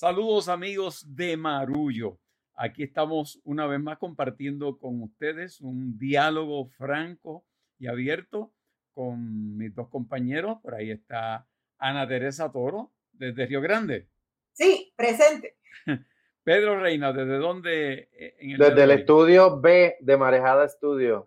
Saludos 0.00 0.48
amigos 0.48 1.14
de 1.14 1.36
Marullo. 1.36 2.18
Aquí 2.54 2.84
estamos 2.84 3.38
una 3.44 3.66
vez 3.66 3.80
más 3.80 3.98
compartiendo 3.98 4.78
con 4.78 5.02
ustedes 5.02 5.60
un 5.60 5.98
diálogo 5.98 6.68
franco 6.68 7.44
y 7.78 7.86
abierto 7.86 8.50
con 8.94 9.58
mis 9.58 9.74
dos 9.74 9.90
compañeros. 9.90 10.56
Por 10.62 10.74
ahí 10.74 10.90
está 10.90 11.46
Ana 11.76 12.08
Teresa 12.08 12.50
Toro, 12.50 12.90
desde 13.12 13.44
Río 13.44 13.60
Grande. 13.60 14.08
Sí, 14.54 14.90
presente. 14.96 15.58
Pedro 16.44 16.80
Reina, 16.80 17.12
¿desde 17.12 17.36
dónde? 17.36 18.08
Eh, 18.14 18.56
desde 18.58 18.84
el 18.84 18.92
estudio 18.92 19.60
B 19.60 19.98
de 20.00 20.16
Marejada 20.16 20.64
Estudio. 20.64 21.26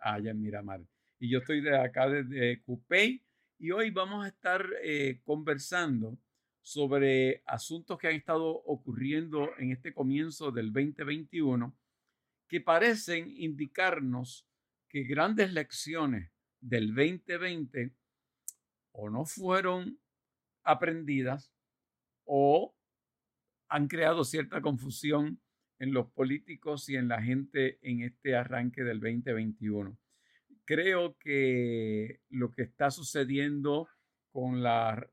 Ah, 0.00 0.18
ya 0.18 0.32
mira, 0.32 0.62
Miramar. 0.62 0.80
Y 1.18 1.28
yo 1.28 1.40
estoy 1.40 1.60
de 1.60 1.76
acá 1.76 2.08
desde 2.08 2.62
Cupey 2.62 3.22
y 3.58 3.70
hoy 3.70 3.90
vamos 3.90 4.24
a 4.24 4.28
estar 4.28 4.64
eh, 4.82 5.20
conversando 5.24 6.16
sobre 6.64 7.42
asuntos 7.44 7.98
que 7.98 8.08
han 8.08 8.14
estado 8.14 8.46
ocurriendo 8.46 9.50
en 9.58 9.70
este 9.70 9.92
comienzo 9.92 10.50
del 10.50 10.72
2021 10.72 11.76
que 12.48 12.62
parecen 12.62 13.30
indicarnos 13.36 14.48
que 14.88 15.02
grandes 15.02 15.52
lecciones 15.52 16.32
del 16.60 16.94
2020 16.94 17.94
o 18.92 19.10
no 19.10 19.26
fueron 19.26 20.00
aprendidas 20.62 21.52
o 22.24 22.74
han 23.68 23.86
creado 23.86 24.24
cierta 24.24 24.62
confusión 24.62 25.42
en 25.78 25.92
los 25.92 26.10
políticos 26.12 26.88
y 26.88 26.96
en 26.96 27.08
la 27.08 27.20
gente 27.20 27.78
en 27.82 28.00
este 28.00 28.36
arranque 28.36 28.84
del 28.84 29.00
2021. 29.00 29.98
Creo 30.64 31.18
que 31.18 32.22
lo 32.30 32.50
que 32.50 32.62
está 32.62 32.90
sucediendo 32.90 33.86
con 34.30 34.62
la 34.62 35.06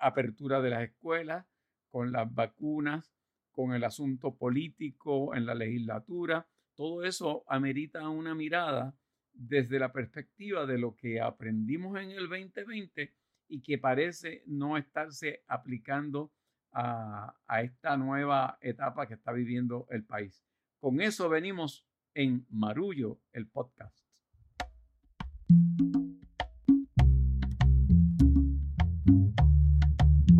apertura 0.00 0.60
de 0.60 0.70
las 0.70 0.82
escuelas, 0.82 1.46
con 1.88 2.12
las 2.12 2.32
vacunas, 2.32 3.12
con 3.50 3.74
el 3.74 3.84
asunto 3.84 4.36
político 4.36 5.34
en 5.34 5.46
la 5.46 5.54
legislatura, 5.54 6.46
todo 6.74 7.04
eso 7.04 7.44
amerita 7.46 8.08
una 8.08 8.34
mirada 8.34 8.94
desde 9.32 9.78
la 9.78 9.92
perspectiva 9.92 10.66
de 10.66 10.78
lo 10.78 10.96
que 10.96 11.20
aprendimos 11.20 11.98
en 11.98 12.10
el 12.10 12.28
2020 12.28 13.14
y 13.48 13.60
que 13.60 13.78
parece 13.78 14.42
no 14.46 14.76
estarse 14.76 15.42
aplicando 15.46 16.32
a, 16.72 17.34
esta 17.62 17.96
nueva 17.96 18.58
etapa 18.60 19.06
que 19.06 19.14
está 19.14 19.32
viviendo 19.32 19.86
el 19.90 20.04
país. 20.04 20.44
Con 20.78 21.00
eso 21.00 21.28
venimos 21.28 21.84
en 22.14 22.46
Marullo, 22.48 23.20
el 23.32 23.48
podcast. 23.48 23.98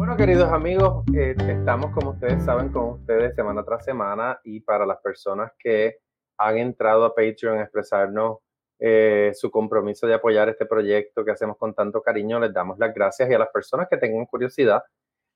Bueno, 0.01 0.17
queridos 0.17 0.51
amigos, 0.51 1.05
eh, 1.15 1.37
estamos, 1.47 1.91
como 1.91 2.13
ustedes 2.13 2.43
saben, 2.43 2.73
con 2.73 2.85
ustedes 2.93 3.35
semana 3.35 3.63
tras 3.63 3.85
semana 3.85 4.41
y 4.45 4.61
para 4.61 4.87
las 4.87 4.97
personas 5.03 5.53
que 5.59 5.99
han 6.39 6.57
entrado 6.57 7.05
a 7.05 7.15
Patreon 7.15 7.59
a 7.59 7.65
expresarnos 7.65 8.39
eh, 8.79 9.33
su 9.35 9.51
compromiso 9.51 10.07
de 10.07 10.15
apoyar 10.15 10.49
este 10.49 10.65
proyecto 10.65 11.23
que 11.23 11.33
hacemos 11.33 11.59
con 11.59 11.75
tanto 11.75 12.01
cariño, 12.01 12.41
les 12.41 12.51
damos 12.51 12.79
las 12.79 12.95
gracias 12.95 13.29
y 13.29 13.35
a 13.35 13.39
las 13.39 13.51
personas 13.51 13.89
que 13.91 13.99
tengan 13.99 14.25
curiosidad 14.25 14.83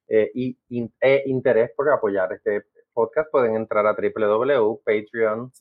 eh, 0.09 0.31
y, 0.35 0.57
e 0.99 1.25
interés 1.27 1.71
por 1.77 1.91
apoyar 1.91 2.33
este 2.33 2.63
podcast 2.95 3.31
pueden 3.31 3.57
entrar 3.57 3.87
a 3.87 3.95
www.patreon, 3.95 5.53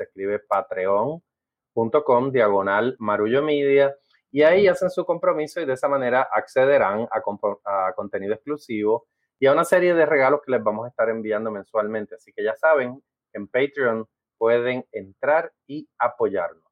diagonal 2.31 2.95
Marullo 2.99 3.43
Media, 3.43 3.93
y 4.34 4.42
ahí 4.42 4.67
hacen 4.67 4.89
su 4.89 5.06
compromiso 5.06 5.62
y 5.62 5.66
de 5.66 5.73
esa 5.73 5.88
manera 5.88 6.28
accederán 6.34 7.08
a, 7.12 7.88
a 7.88 7.94
contenido 7.94 8.34
exclusivo 8.34 9.06
y 9.39 9.45
a 9.45 9.52
una 9.52 9.64
serie 9.64 9.94
de 9.94 10.08
regalos 10.08 10.42
que 10.44 10.52
les 10.52 10.64
vamos 10.64 10.86
a 10.86 10.89
estar 10.89 11.08
enviando 11.08 11.52
mensualmente. 11.52 12.16
Así 12.16 12.34
que 12.34 12.44
ya 12.44 12.56
saben, 12.56 13.00
en 13.31 13.48
Patreon 13.48 14.08
pueden 14.39 14.86
entrar 14.92 15.54
y 15.67 15.88
apoyarnos. 16.00 16.64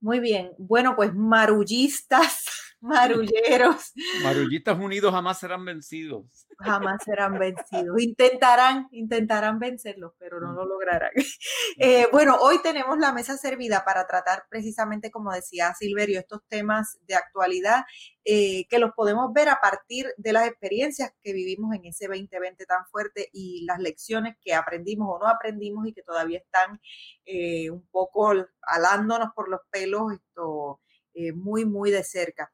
Muy 0.00 0.20
bien. 0.20 0.52
Bueno, 0.58 0.94
pues 0.94 1.12
marullistas 1.12 2.46
marulleros. 2.82 3.92
Marullitas 4.22 4.78
unidos 4.78 5.12
jamás 5.12 5.38
serán 5.38 5.64
vencidos. 5.64 6.46
Jamás 6.58 7.02
serán 7.04 7.38
vencidos. 7.38 8.00
Intentarán, 8.00 8.88
intentarán 8.90 9.58
vencerlos, 9.58 10.12
pero 10.18 10.40
no 10.40 10.52
lo 10.52 10.66
lograrán. 10.66 11.10
Eh, 11.78 12.06
bueno, 12.12 12.36
hoy 12.40 12.60
tenemos 12.62 12.98
la 12.98 13.12
mesa 13.12 13.36
servida 13.38 13.82
para 13.84 14.06
tratar 14.06 14.44
precisamente, 14.50 15.10
como 15.10 15.32
decía 15.32 15.72
Silverio, 15.74 16.20
estos 16.20 16.40
temas 16.48 16.98
de 17.06 17.14
actualidad 17.14 17.84
eh, 18.24 18.66
que 18.68 18.78
los 18.78 18.92
podemos 18.92 19.32
ver 19.32 19.48
a 19.48 19.58
partir 19.60 20.06
de 20.16 20.32
las 20.32 20.46
experiencias 20.46 21.12
que 21.22 21.32
vivimos 21.32 21.74
en 21.74 21.86
ese 21.86 22.08
2020 22.08 22.66
tan 22.66 22.84
fuerte 22.86 23.30
y 23.32 23.64
las 23.64 23.78
lecciones 23.78 24.36
que 24.40 24.54
aprendimos 24.54 25.08
o 25.10 25.18
no 25.18 25.28
aprendimos 25.28 25.86
y 25.86 25.92
que 25.92 26.02
todavía 26.02 26.38
están 26.38 26.80
eh, 27.24 27.70
un 27.70 27.86
poco 27.90 28.32
alándonos 28.62 29.30
por 29.34 29.48
los 29.48 29.60
pelos 29.70 30.12
esto 30.12 30.80
eh, 31.14 31.32
muy, 31.32 31.64
muy 31.66 31.90
de 31.90 32.04
cerca. 32.04 32.50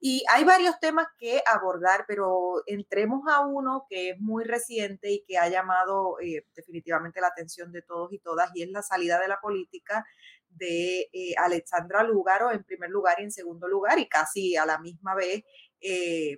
Y 0.00 0.24
hay 0.32 0.44
varios 0.44 0.80
temas 0.80 1.06
que 1.18 1.42
abordar, 1.46 2.04
pero 2.08 2.62
entremos 2.66 3.22
a 3.28 3.40
uno 3.46 3.86
que 3.88 4.10
es 4.10 4.20
muy 4.20 4.44
reciente 4.44 5.10
y 5.12 5.24
que 5.24 5.38
ha 5.38 5.48
llamado 5.48 6.18
eh, 6.20 6.44
definitivamente 6.54 7.20
la 7.20 7.28
atención 7.28 7.70
de 7.70 7.82
todos 7.82 8.12
y 8.12 8.18
todas, 8.18 8.50
y 8.54 8.62
es 8.62 8.70
la 8.70 8.82
salida 8.82 9.20
de 9.20 9.28
la 9.28 9.40
política 9.40 10.04
de 10.48 11.08
eh, 11.12 11.34
Alexandra 11.38 12.02
Lúgaro 12.02 12.50
en 12.50 12.64
primer 12.64 12.90
lugar 12.90 13.20
y 13.20 13.24
en 13.24 13.32
segundo 13.32 13.68
lugar, 13.68 13.98
y 14.00 14.08
casi 14.08 14.56
a 14.56 14.66
la 14.66 14.78
misma 14.78 15.14
vez, 15.14 15.44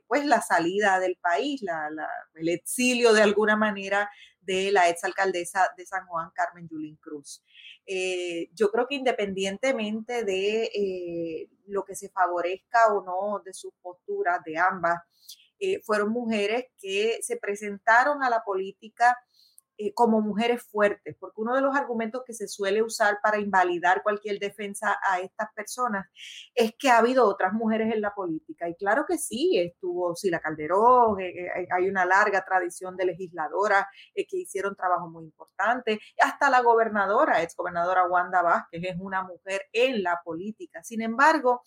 pues 0.06 0.24
la 0.26 0.40
salida 0.40 1.00
del 1.00 1.16
país, 1.16 1.62
la, 1.62 1.88
el 2.34 2.48
exilio 2.48 3.12
de 3.12 3.22
alguna 3.22 3.56
manera 3.56 4.08
de 4.42 4.72
la 4.72 4.88
exalcaldesa 4.88 5.68
de 5.76 5.86
San 5.86 6.06
Juan, 6.06 6.30
Carmen 6.34 6.68
Yulín 6.68 6.96
Cruz. 6.96 7.42
Eh, 7.86 8.48
yo 8.54 8.70
creo 8.70 8.86
que 8.86 8.94
independientemente 8.96 10.24
de 10.24 10.64
eh, 10.64 11.50
lo 11.66 11.84
que 11.84 11.94
se 11.94 12.10
favorezca 12.10 12.92
o 12.92 13.02
no 13.02 13.42
de 13.44 13.52
sus 13.52 13.72
posturas 13.80 14.40
de 14.44 14.58
ambas, 14.58 15.00
eh, 15.58 15.80
fueron 15.84 16.10
mujeres 16.10 16.66
que 16.80 17.18
se 17.22 17.36
presentaron 17.36 18.22
a 18.22 18.30
la 18.30 18.42
política 18.44 19.16
eh, 19.82 19.92
como 19.94 20.20
mujeres 20.20 20.62
fuertes, 20.62 21.16
porque 21.18 21.40
uno 21.40 21.56
de 21.56 21.60
los 21.60 21.74
argumentos 21.74 22.22
que 22.24 22.34
se 22.34 22.46
suele 22.46 22.82
usar 22.82 23.18
para 23.20 23.38
invalidar 23.40 24.02
cualquier 24.04 24.38
defensa 24.38 24.96
a 25.10 25.18
estas 25.18 25.48
personas 25.54 26.06
es 26.54 26.72
que 26.78 26.88
ha 26.88 26.98
habido 26.98 27.26
otras 27.26 27.52
mujeres 27.52 27.92
en 27.92 28.00
la 28.00 28.14
política. 28.14 28.68
Y 28.68 28.76
claro 28.76 29.04
que 29.08 29.18
sí, 29.18 29.58
estuvo 29.58 30.14
Sila 30.14 30.38
Calderón, 30.38 31.20
eh, 31.20 31.46
eh, 31.46 31.68
hay 31.72 31.88
una 31.88 32.04
larga 32.04 32.44
tradición 32.44 32.96
de 32.96 33.06
legisladoras 33.06 33.86
que 34.14 34.36
hicieron 34.36 34.76
trabajo 34.76 35.08
muy 35.08 35.24
importante, 35.24 35.98
hasta 36.22 36.48
la 36.48 36.60
gobernadora, 36.60 37.42
ex 37.42 37.56
gobernadora 37.56 38.06
Wanda 38.06 38.42
Vázquez, 38.42 38.82
es 38.84 38.96
una 39.00 39.24
mujer 39.24 39.62
en 39.72 40.02
la 40.04 40.20
política. 40.24 40.84
Sin 40.84 41.02
embargo, 41.02 41.62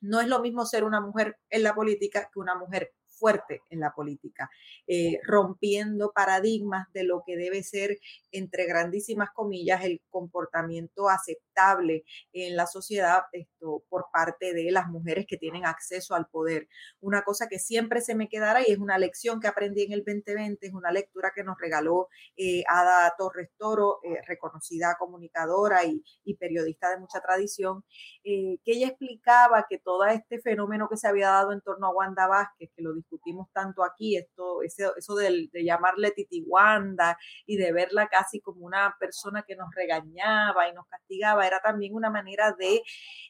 no 0.00 0.20
es 0.20 0.28
lo 0.28 0.40
mismo 0.40 0.64
ser 0.64 0.84
una 0.84 1.00
mujer 1.00 1.38
en 1.50 1.62
la 1.62 1.74
política 1.74 2.30
que 2.32 2.38
una 2.38 2.54
mujer 2.54 2.94
fuerte 3.16 3.62
en 3.70 3.80
la 3.80 3.92
política, 3.92 4.50
eh, 4.86 5.18
rompiendo 5.24 6.12
paradigmas 6.12 6.92
de 6.92 7.04
lo 7.04 7.22
que 7.26 7.36
debe 7.36 7.62
ser, 7.62 7.98
entre 8.30 8.66
grandísimas 8.66 9.30
comillas, 9.34 9.84
el 9.84 10.02
comportamiento 10.10 11.08
aceptable 11.08 12.04
en 12.32 12.56
la 12.56 12.66
sociedad 12.66 13.24
esto, 13.32 13.84
por 13.88 14.06
parte 14.12 14.52
de 14.52 14.70
las 14.70 14.88
mujeres 14.88 15.26
que 15.26 15.36
tienen 15.36 15.64
acceso 15.64 16.14
al 16.14 16.26
poder. 16.26 16.68
Una 17.00 17.22
cosa 17.22 17.48
que 17.48 17.58
siempre 17.58 18.00
se 18.00 18.14
me 18.14 18.28
quedará 18.28 18.60
y 18.66 18.70
es 18.70 18.78
una 18.78 18.98
lección 18.98 19.40
que 19.40 19.48
aprendí 19.48 19.82
en 19.82 19.92
el 19.92 20.04
2020, 20.04 20.66
es 20.66 20.74
una 20.74 20.92
lectura 20.92 21.32
que 21.34 21.44
nos 21.44 21.56
regaló 21.58 22.08
eh, 22.36 22.62
Ada 22.68 23.14
Torres 23.16 23.50
Toro, 23.56 24.00
eh, 24.04 24.20
reconocida 24.26 24.96
comunicadora 24.98 25.84
y, 25.84 26.02
periodista 26.38 26.90
de 26.90 26.98
mucha 26.98 27.20
tradición, 27.20 27.82
que 28.22 28.60
ella 28.66 28.88
explicaba 28.88 29.66
que 29.68 29.78
todo 29.78 30.04
este 30.04 30.38
fenómeno 30.38 30.88
que 30.88 30.98
se 30.98 31.08
había 31.08 31.28
dado 31.28 31.52
en 31.52 31.62
torno 31.62 31.86
a 31.86 31.94
Wanda 31.94 32.26
Vázquez, 32.26 32.70
que 32.76 32.82
lo 32.82 32.92
discutimos 33.06 33.48
tanto 33.52 33.84
aquí, 33.84 34.16
esto, 34.16 34.62
eso 34.62 35.14
de, 35.14 35.48
de 35.52 35.64
llamarle 35.64 36.10
Titiwanda 36.10 37.16
y 37.46 37.56
de 37.56 37.72
verla 37.72 38.08
casi 38.08 38.40
como 38.40 38.66
una 38.66 38.96
persona 38.98 39.44
que 39.46 39.56
nos 39.56 39.74
regañaba 39.74 40.68
y 40.68 40.74
nos 40.74 40.86
castigaba, 40.86 41.46
era 41.46 41.60
también 41.60 41.94
una 41.94 42.10
manera 42.10 42.52
de 42.52 42.82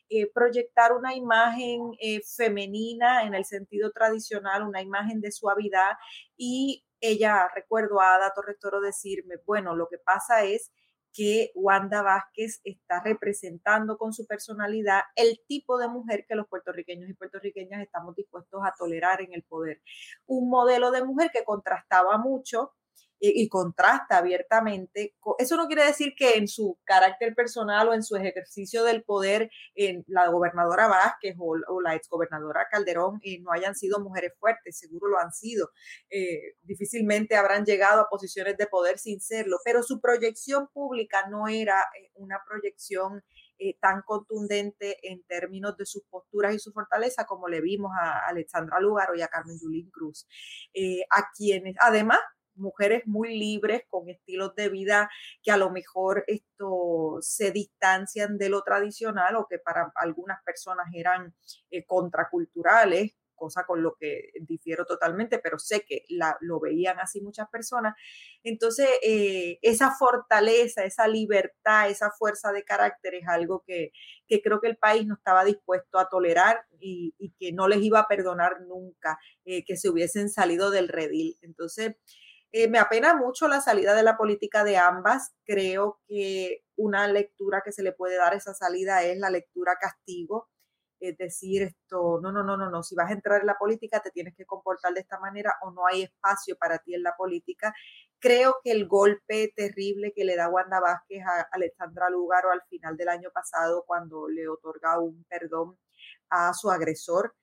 eh, 0.08 0.30
proyectar 0.32 0.92
una 0.92 1.14
imagen 1.14 1.92
eh, 2.00 2.20
femenina 2.36 3.24
en 3.24 3.34
el 3.34 3.44
sentido 3.44 3.90
tradicional, 3.90 4.62
una 4.62 4.80
imagen 4.80 5.20
de 5.20 5.32
suavidad. 5.32 5.92
Y 6.36 6.84
ella, 7.00 7.48
recuerdo 7.54 8.00
a 8.00 8.14
Ada 8.14 8.32
Torres 8.34 8.56
decirme, 8.82 9.36
bueno, 9.44 9.74
lo 9.76 9.88
que 9.88 9.98
pasa 9.98 10.44
es 10.44 10.72
que 11.16 11.50
Wanda 11.54 12.02
Vázquez 12.02 12.60
está 12.62 13.02
representando 13.02 13.96
con 13.96 14.12
su 14.12 14.26
personalidad 14.26 15.00
el 15.14 15.40
tipo 15.48 15.78
de 15.78 15.88
mujer 15.88 16.26
que 16.28 16.34
los 16.34 16.46
puertorriqueños 16.46 17.08
y 17.08 17.14
puertorriqueñas 17.14 17.80
estamos 17.80 18.14
dispuestos 18.14 18.60
a 18.62 18.74
tolerar 18.76 19.22
en 19.22 19.32
el 19.32 19.42
poder. 19.42 19.80
Un 20.26 20.50
modelo 20.50 20.90
de 20.90 21.02
mujer 21.02 21.30
que 21.32 21.42
contrastaba 21.42 22.18
mucho 22.18 22.74
y, 23.18 23.48
contrasta 23.48 24.18
abiertamente. 24.18 25.14
Eso 25.38 25.56
no 25.56 25.66
quiere 25.66 25.84
decir 25.84 26.14
que 26.16 26.34
en 26.36 26.48
su 26.48 26.78
carácter 26.84 27.34
personal 27.34 27.88
o 27.88 27.94
en 27.94 28.02
su 28.02 28.16
ejercicio 28.16 28.84
del 28.84 29.02
poder, 29.04 29.50
en 29.74 30.04
la 30.06 30.28
gobernadora 30.28 30.86
Vázquez 30.86 31.36
o, 31.38 31.80
la 31.80 31.94
exgobernadora 31.94 32.66
Calderón 32.70 33.20
eh, 33.22 33.40
no 33.40 33.52
hayan 33.52 33.74
sido 33.74 34.00
mujeres 34.00 34.32
fuertes, 34.38 34.78
seguro 34.78 35.08
lo 35.08 35.18
han 35.18 35.32
sido. 35.32 35.70
Eh, 36.10 36.56
difícilmente 36.62 37.36
habrán 37.36 37.64
llegado 37.64 38.02
a 38.02 38.08
posiciones 38.08 38.56
de 38.56 38.66
poder 38.66 38.98
sin 38.98 39.20
serlo, 39.20 39.58
pero 39.64 39.82
su 39.82 40.00
proyección 40.00 40.68
pública 40.72 41.26
no 41.30 41.48
era 41.48 41.80
eh, 41.80 42.10
una 42.14 42.40
proyección 42.46 43.22
tan 43.80 44.02
contundente 44.02 44.98
en 45.10 45.24
términos 45.24 45.78
de 45.78 45.86
sus 45.86 46.02
posturas 46.10 46.54
y 46.54 46.58
su 46.58 46.72
fortaleza 46.72 47.24
como 47.24 47.48
le 47.48 47.62
vimos 47.62 47.90
a 47.98 48.26
Alexandra 48.26 48.78
Lugaro 48.80 49.14
y 49.14 49.22
a 49.22 49.28
Carmen 49.28 49.58
Yulín 49.58 49.88
Cruz, 49.88 50.26
a 51.08 51.30
quienes 51.34 51.74
además 51.80 52.18
mujeres 52.56 53.02
muy 53.06 53.38
libres 53.38 53.82
con 53.88 54.08
estilos 54.08 54.54
de 54.54 54.68
vida 54.68 55.10
que 55.42 55.50
a 55.50 55.56
lo 55.56 55.70
mejor 55.70 56.24
esto 56.26 57.18
se 57.20 57.50
distancian 57.50 58.38
de 58.38 58.48
lo 58.48 58.62
tradicional 58.62 59.36
o 59.36 59.46
que 59.48 59.58
para 59.58 59.92
algunas 59.96 60.42
personas 60.42 60.86
eran 60.92 61.34
eh, 61.70 61.84
contraculturales, 61.84 63.16
cosa 63.36 63.64
con 63.64 63.82
lo 63.82 63.94
que 63.94 64.30
difiero 64.40 64.84
totalmente, 64.84 65.38
pero 65.38 65.58
sé 65.58 65.84
que 65.86 66.04
la, 66.08 66.36
lo 66.40 66.58
veían 66.58 66.98
así 66.98 67.20
muchas 67.20 67.48
personas. 67.48 67.94
Entonces, 68.42 68.88
eh, 69.02 69.58
esa 69.62 69.92
fortaleza, 69.92 70.82
esa 70.84 71.06
libertad, 71.06 71.88
esa 71.88 72.10
fuerza 72.10 72.50
de 72.50 72.64
carácter 72.64 73.14
es 73.14 73.28
algo 73.28 73.62
que, 73.64 73.92
creo 74.42 74.60
que 74.60 74.68
el 74.68 74.76
país 74.76 75.06
no 75.06 75.14
estaba 75.14 75.44
dispuesto 75.44 75.98
a 75.98 76.08
tolerar 76.08 76.64
y, 76.80 77.14
que 77.38 77.52
no 77.52 77.68
les 77.68 77.82
iba 77.82 78.00
a 78.00 78.08
perdonar 78.08 78.62
nunca 78.62 79.18
eh, 79.44 79.64
que 79.64 79.76
se 79.76 79.90
hubiesen 79.90 80.30
salido 80.30 80.70
del 80.70 80.88
redil. 80.88 81.36
Entonces, 81.42 81.96
eh, 82.58 82.68
me 82.68 82.78
apena 82.78 83.14
mucho 83.14 83.48
la 83.48 83.60
salida 83.60 83.94
de 83.94 84.02
la 84.02 84.16
política 84.16 84.64
de 84.64 84.78
ambas. 84.78 85.34
Creo 85.44 86.00
que 86.08 86.64
una 86.76 87.06
lectura 87.06 87.60
que 87.62 87.70
se 87.70 87.82
le 87.82 87.92
puede 87.92 88.16
dar 88.16 88.32
a 88.32 88.36
esa 88.36 88.54
salida 88.54 89.02
es 89.02 89.18
la 89.18 89.28
lectura 89.28 89.76
castigo. 89.78 90.48
Es 90.98 91.18
decir, 91.18 91.62
esto, 91.64 92.18
no, 92.22 92.32
no, 92.32 92.42
no, 92.42 92.56
no, 92.56 92.70
no, 92.70 92.82
si 92.82 92.94
vas 92.94 93.10
a 93.10 93.12
entrar 93.12 93.42
en 93.42 93.46
la 93.46 93.58
política 93.58 94.00
te 94.00 94.10
tienes 94.10 94.34
que 94.34 94.46
comportar 94.46 94.94
de 94.94 95.00
esta 95.00 95.18
manera 95.20 95.52
o 95.62 95.70
no 95.70 95.86
hay 95.86 96.04
espacio 96.04 96.56
para 96.56 96.78
ti 96.78 96.94
en 96.94 97.02
la 97.02 97.14
política. 97.14 97.74
Creo 98.18 98.56
que 98.64 98.70
el 98.72 98.88
golpe 98.88 99.52
terrible 99.54 100.14
que 100.16 100.24
le 100.24 100.36
da 100.36 100.48
Wanda 100.48 100.80
Vázquez 100.80 101.22
a 101.26 101.48
Alexandra 101.52 102.08
Lugaro 102.08 102.50
al 102.52 102.62
final 102.70 102.96
del 102.96 103.10
año 103.10 103.28
pasado 103.34 103.84
cuando 103.86 104.28
le 104.28 104.48
otorga 104.48 104.98
un 104.98 105.24
perdón 105.28 105.78
a 106.30 106.54
su 106.54 106.70
agresor, 106.70 107.34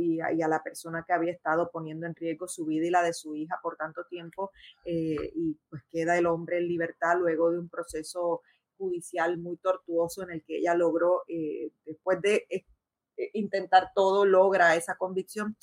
y 0.00 0.20
a, 0.20 0.48
la 0.48 0.62
persona 0.62 1.04
que 1.06 1.12
había 1.12 1.32
estado 1.32 1.70
poniendo 1.70 2.06
en 2.06 2.14
riesgo 2.14 2.48
su 2.48 2.64
vida 2.64 2.86
y 2.86 2.90
la 2.90 3.02
de 3.02 3.12
su 3.12 3.34
hija 3.36 3.58
por 3.62 3.76
tanto 3.76 4.04
tiempo 4.06 4.50
eh, 4.84 5.32
y 5.34 5.58
pues 5.68 5.82
queda 5.90 6.16
el 6.18 6.26
hombre 6.26 6.58
en 6.58 6.68
libertad 6.68 7.16
luego 7.18 7.50
de 7.50 7.58
un 7.58 7.68
proceso 7.68 8.42
judicial 8.76 9.38
muy 9.38 9.56
tortuoso 9.58 10.22
en 10.22 10.32
el 10.32 10.44
que 10.44 10.58
ella 10.58 10.74
logró, 10.74 11.22
eh, 11.28 11.70
después 11.84 12.20
de 12.20 12.46
eh, 12.50 13.30
intentar 13.34 13.90
todo, 13.94 14.24
logra 14.24 14.74
esa 14.76 14.96
convicción. 14.96 15.56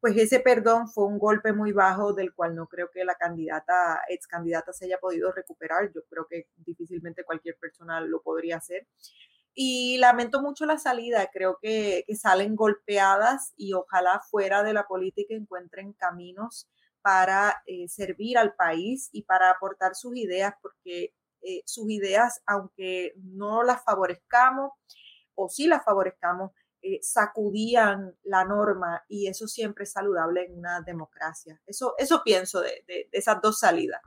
Pues 0.00 0.16
ese 0.16 0.40
perdón 0.40 0.88
fue 0.88 1.06
un 1.06 1.18
golpe 1.18 1.52
muy 1.52 1.72
bajo 1.72 2.12
del 2.12 2.34
cual 2.34 2.54
no 2.54 2.66
creo 2.66 2.90
que 2.90 3.04
la 3.04 3.14
candidata, 3.14 4.02
ex 4.08 4.26
candidata 4.26 4.72
se 4.72 4.84
haya 4.86 4.98
podido 4.98 5.32
recuperar. 5.32 5.90
Yo 5.94 6.02
creo 6.10 6.26
que 6.28 6.48
difícilmente 6.56 7.24
cualquier 7.24 7.56
persona 7.58 8.00
lo 8.00 8.20
podría 8.20 8.58
hacer. 8.58 8.86
Y 9.54 9.98
lamento 9.98 10.42
mucho 10.42 10.66
la 10.66 10.78
salida, 10.78 11.30
creo 11.32 11.58
que, 11.62 12.04
salen 12.16 12.56
golpeadas 12.56 13.52
y 13.56 13.72
ojalá 13.72 14.20
fuera 14.28 14.64
de 14.64 14.72
la 14.72 14.86
política 14.86 15.34
encuentren 15.34 15.92
caminos 15.92 16.68
para 17.02 17.62
eh, 17.66 17.86
servir 17.88 18.36
al 18.36 18.54
país 18.54 19.10
y 19.12 19.22
para 19.22 19.50
aportar 19.50 19.94
sus 19.94 20.16
ideas, 20.16 20.54
porque 20.60 21.14
eh, 21.42 21.62
sus 21.66 21.88
ideas, 21.90 22.42
aunque 22.46 23.12
no 23.16 23.62
las 23.62 23.84
favorezcamos 23.84 24.72
o 25.34 25.48
sí 25.48 25.66
las 25.68 25.84
favorezcamos, 25.84 26.50
eh, 26.82 26.98
sacudían 27.02 28.16
la 28.24 28.44
norma 28.44 29.04
y 29.08 29.28
eso 29.28 29.46
siempre 29.46 29.84
es 29.84 29.92
saludable 29.92 30.46
en 30.46 30.58
una 30.58 30.80
democracia. 30.80 31.60
Eso, 31.66 31.94
eso 31.98 32.22
pienso 32.24 32.60
de 32.60 33.08
esas 33.12 33.40
dos 33.40 33.60
salidas. 33.60 34.00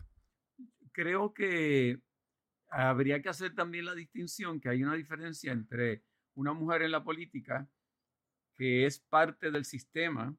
Creo 0.91 1.33
que 1.33 2.01
habría 2.69 3.21
que 3.21 3.29
hacer 3.29 3.55
también 3.55 3.85
la 3.85 3.95
distinción 3.95 4.59
que 4.59 4.69
hay 4.69 4.83
una 4.83 4.95
diferencia 4.95 5.51
entre 5.51 6.03
una 6.35 6.53
mujer 6.53 6.83
en 6.83 6.91
la 6.91 7.03
política 7.03 7.69
que 8.55 8.85
es 8.85 8.99
parte 8.99 9.51
del 9.51 9.65
sistema 9.65 10.35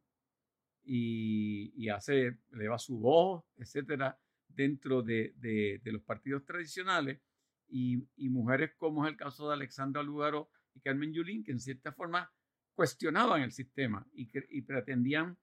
y, 0.84 1.88
hace, 1.90 2.38
eleva 2.52 2.78
su 2.78 2.98
voz, 2.98 3.44
etcétera, 3.56 4.18
dentro 4.48 5.02
de, 5.02 5.80
los 5.84 6.02
partidos 6.02 6.44
tradicionales, 6.44 7.20
y, 7.68 7.98
mujeres 8.30 8.72
como 8.76 9.04
es 9.04 9.10
el 9.10 9.16
caso 9.16 9.48
de 9.48 9.54
Alexandra 9.54 10.02
Lugaro 10.02 10.50
y 10.74 10.80
Carmen 10.80 11.12
Yulín, 11.12 11.44
que 11.44 11.52
en 11.52 11.60
cierta 11.60 11.92
forma 11.92 12.32
cuestionaban 12.74 13.42
el 13.42 13.52
sistema 13.52 14.06
y, 14.12 14.30
y 14.50 14.62
pretendían 14.62 15.36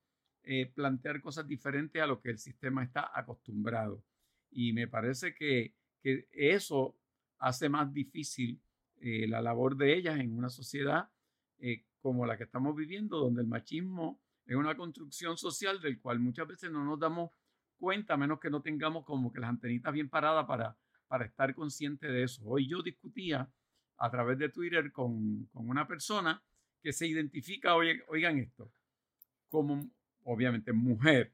eh, 0.43 0.71
plantear 0.73 1.21
cosas 1.21 1.47
diferentes 1.47 2.01
a 2.01 2.07
lo 2.07 2.21
que 2.21 2.29
el 2.29 2.37
sistema 2.37 2.83
está 2.83 3.11
acostumbrado. 3.13 4.03
Y 4.51 4.73
me 4.73 4.87
parece 4.87 5.33
que 5.33 5.75
que 6.05 6.27
eso 6.31 6.95
hace 7.39 7.67
más 7.67 7.91
difícil 7.91 8.61
eh, 9.01 9.27
la 9.27 9.41
labor 9.41 9.75
de 9.75 9.97
ellas 9.97 10.19
en 10.19 10.37
una 10.37 10.49
sociedad 10.49 11.09
eh, 11.57 11.83
como 11.99 12.27
la 12.27 12.37
que 12.37 12.43
estamos 12.43 12.75
viviendo, 12.75 13.17
donde 13.17 13.41
el 13.41 13.47
machismo 13.47 14.19
es 14.45 14.55
una 14.55 14.77
construcción 14.77 15.35
social 15.35 15.81
del 15.81 15.99
cual 15.99 16.19
muchas 16.19 16.47
veces 16.47 16.69
no 16.69 16.85
nos 16.85 16.99
damos 16.99 17.31
cuenta, 17.79 18.13
a 18.13 18.17
menos 18.17 18.39
que 18.39 18.51
no 18.51 18.61
tengamos 18.61 19.03
como 19.03 19.33
que 19.33 19.39
las 19.39 19.49
antenitas 19.49 19.91
bien 19.91 20.07
paradas 20.07 20.45
para, 20.45 20.77
para 21.07 21.25
estar 21.25 21.55
conscientes 21.55 22.07
de 22.11 22.21
eso. 22.21 22.43
Hoy 22.45 22.67
yo 22.67 22.83
discutía 22.83 23.49
a 23.97 24.11
través 24.11 24.37
de 24.37 24.49
Twitter 24.49 24.91
con, 24.91 25.45
con 25.45 25.67
una 25.67 25.87
persona 25.87 26.39
que 26.83 26.93
se 26.93 27.07
identifica, 27.07 27.73
oigan 27.73 28.37
esto, 28.37 28.71
como 29.49 29.89
obviamente 30.23 30.71
mujer, 30.71 31.33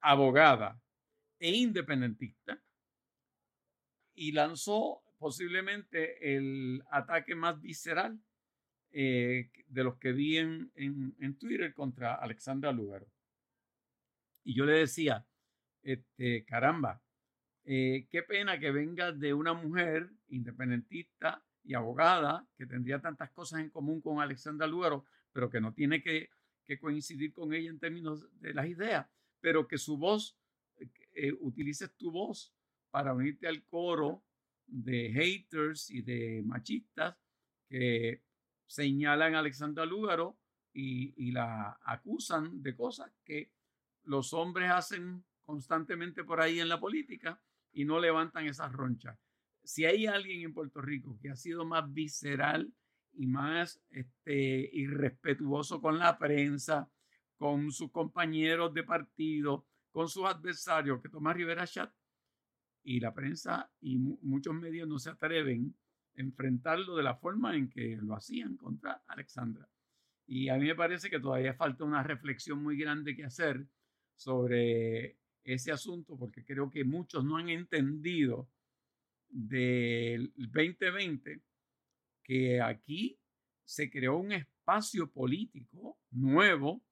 abogada 0.00 0.80
e 1.38 1.54
independentista, 1.54 2.63
y 4.14 4.32
lanzó 4.32 5.02
posiblemente 5.18 6.36
el 6.36 6.82
ataque 6.90 7.34
más 7.34 7.60
visceral 7.60 8.20
eh, 8.92 9.50
de 9.66 9.84
los 9.84 9.96
que 9.96 10.12
vi 10.12 10.38
en, 10.38 10.70
en, 10.76 11.36
Twitter 11.36 11.74
contra 11.74 12.14
Alexandra 12.14 12.70
Lugaro. 12.72 13.08
Y 14.44 14.54
yo 14.54 14.64
le 14.66 14.74
decía, 14.74 15.26
este, 15.82 16.44
caramba, 16.44 17.02
eh, 17.64 18.06
qué 18.10 18.22
pena 18.22 18.60
que 18.60 18.70
venga 18.70 19.10
de 19.10 19.34
una 19.34 19.52
mujer 19.54 20.10
independentista 20.28 21.42
y 21.64 21.74
abogada 21.74 22.46
que 22.56 22.66
tendría 22.66 23.00
tantas 23.00 23.30
cosas 23.30 23.60
en 23.60 23.70
común 23.70 24.00
con 24.00 24.20
Alexandra 24.20 24.66
Lugaro, 24.66 25.06
pero 25.32 25.50
que 25.50 25.60
no 25.60 25.72
tiene 25.72 26.02
que, 26.02 26.30
que 26.64 26.78
coincidir 26.78 27.32
con 27.32 27.52
ella 27.52 27.70
en 27.70 27.80
términos 27.80 28.28
de 28.40 28.54
las 28.54 28.66
ideas, 28.66 29.06
pero 29.40 29.66
que 29.66 29.78
su 29.78 29.96
voz, 29.96 30.38
eh, 31.14 31.32
utilices 31.40 31.92
tu 31.96 32.12
voz 32.12 32.53
para 32.94 33.12
unirte 33.12 33.48
al 33.48 33.64
coro 33.64 34.22
de 34.68 35.10
haters 35.12 35.90
y 35.90 36.02
de 36.02 36.44
machistas 36.46 37.16
que 37.68 38.22
señalan 38.68 39.34
a 39.34 39.40
Alexandra 39.40 39.84
Lúgaro 39.84 40.38
y, 40.72 41.32
la 41.32 41.76
acusan 41.82 42.62
de 42.62 42.76
cosas 42.76 43.10
que 43.24 43.50
los 44.04 44.32
hombres 44.32 44.70
hacen 44.70 45.24
constantemente 45.44 46.22
por 46.22 46.40
ahí 46.40 46.60
en 46.60 46.68
la 46.68 46.78
política 46.78 47.42
y 47.72 47.84
no 47.84 47.98
levantan 47.98 48.46
esas 48.46 48.70
ronchas. 48.70 49.18
Si 49.64 49.84
hay 49.84 50.06
alguien 50.06 50.42
en 50.42 50.54
Puerto 50.54 50.80
Rico 50.80 51.18
que 51.20 51.30
ha 51.30 51.36
sido 51.36 51.64
más 51.64 51.92
visceral 51.92 52.72
y 53.14 53.26
más 53.26 53.82
este, 53.90 54.70
irrespetuoso 54.72 55.80
con 55.80 55.98
la 55.98 56.16
prensa, 56.16 56.88
con 57.38 57.72
sus 57.72 57.90
compañeros 57.90 58.72
de 58.72 58.84
partido, 58.84 59.66
con 59.90 60.08
sus 60.08 60.26
adversarios, 60.26 61.02
que 61.02 61.08
Tomás 61.08 61.34
Rivera 61.34 61.66
Chat, 61.66 61.92
y 62.84 63.00
la 63.00 63.12
prensa 63.12 63.70
y 63.80 63.96
muchos 63.98 64.54
medios 64.54 64.86
no 64.86 64.98
se 64.98 65.10
atreven 65.10 65.74
a 66.16 66.20
enfrentarlo 66.20 66.96
de 66.96 67.02
la 67.02 67.16
forma 67.16 67.56
en 67.56 67.68
que 67.68 67.96
lo 67.96 68.14
hacían 68.14 68.56
contra 68.56 69.02
Alexandra. 69.08 69.68
Y 70.26 70.48
a 70.48 70.56
mí 70.56 70.66
me 70.66 70.74
parece 70.74 71.10
que 71.10 71.18
todavía 71.18 71.54
falta 71.54 71.84
una 71.84 72.02
reflexión 72.02 72.62
muy 72.62 72.76
grande 72.76 73.16
que 73.16 73.24
hacer 73.24 73.66
sobre 74.14 75.18
ese 75.42 75.72
asunto, 75.72 76.16
porque 76.16 76.44
creo 76.44 76.70
que 76.70 76.84
muchos 76.84 77.24
no 77.24 77.36
han 77.36 77.48
entendido 77.48 78.48
del 79.28 80.32
2020 80.36 81.42
que 82.22 82.60
aquí 82.60 83.18
se 83.64 83.90
creó 83.90 84.16
un 84.18 84.32
espacio 84.32 85.10
político 85.10 85.98
nuevo 86.10 86.82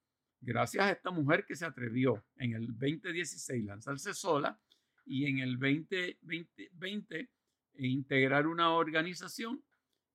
gracias 0.40 0.84
a 0.84 0.90
esta 0.90 1.10
mujer 1.10 1.44
que 1.46 1.54
se 1.54 1.64
atrevió 1.64 2.24
en 2.36 2.54
el 2.54 2.66
2016 2.66 3.64
lanzarse 3.64 4.12
sola 4.12 4.60
y 5.04 5.26
en 5.26 5.38
el 5.38 5.58
2020 5.58 7.20
eh, 7.20 7.28
integrar 7.74 8.46
una 8.46 8.74
organización 8.74 9.62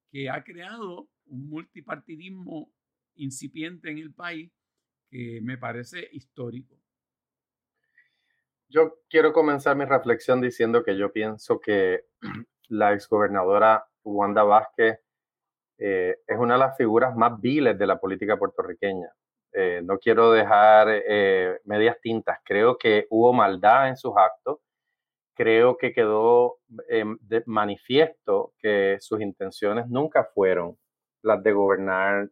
que 0.09 0.29
ha 0.29 0.43
creado 0.43 1.09
un 1.25 1.49
multipartidismo 1.49 2.71
incipiente 3.15 3.89
en 3.89 3.97
el 3.97 4.13
país 4.13 4.51
que 5.09 5.39
me 5.41 5.57
parece 5.57 6.07
histórico. 6.11 6.77
Yo 8.69 8.99
quiero 9.09 9.31
comenzar 9.31 9.75
mi 9.75 9.85
reflexión 9.85 10.41
diciendo 10.41 10.83
que 10.83 10.97
yo 10.97 11.11
pienso 11.11 11.59
que 11.59 12.05
la 12.67 12.93
exgobernadora 12.93 13.85
Wanda 14.03 14.43
Vázquez 14.43 14.99
eh, 15.77 16.17
es 16.25 16.37
una 16.37 16.55
de 16.55 16.59
las 16.59 16.77
figuras 16.77 17.15
más 17.15 17.39
viles 17.39 17.77
de 17.77 17.87
la 17.87 17.99
política 17.99 18.37
puertorriqueña. 18.37 19.09
Eh, 19.53 19.81
no 19.83 19.97
quiero 19.99 20.31
dejar 20.31 20.87
eh, 20.89 21.59
medias 21.65 21.97
tintas. 22.01 22.39
Creo 22.43 22.77
que 22.77 23.07
hubo 23.09 23.31
maldad 23.33 23.87
en 23.89 23.97
sus 23.97 24.13
actos. 24.15 24.59
Creo 25.37 25.77
que 25.77 25.93
quedó 25.93 26.57
de 26.67 27.43
manifiesto 27.45 28.53
que 28.59 28.97
sus 28.99 29.21
intenciones 29.21 29.87
nunca 29.87 30.23
fueron 30.33 30.77
las 31.21 31.43
de 31.43 31.53
gobernar 31.53 32.29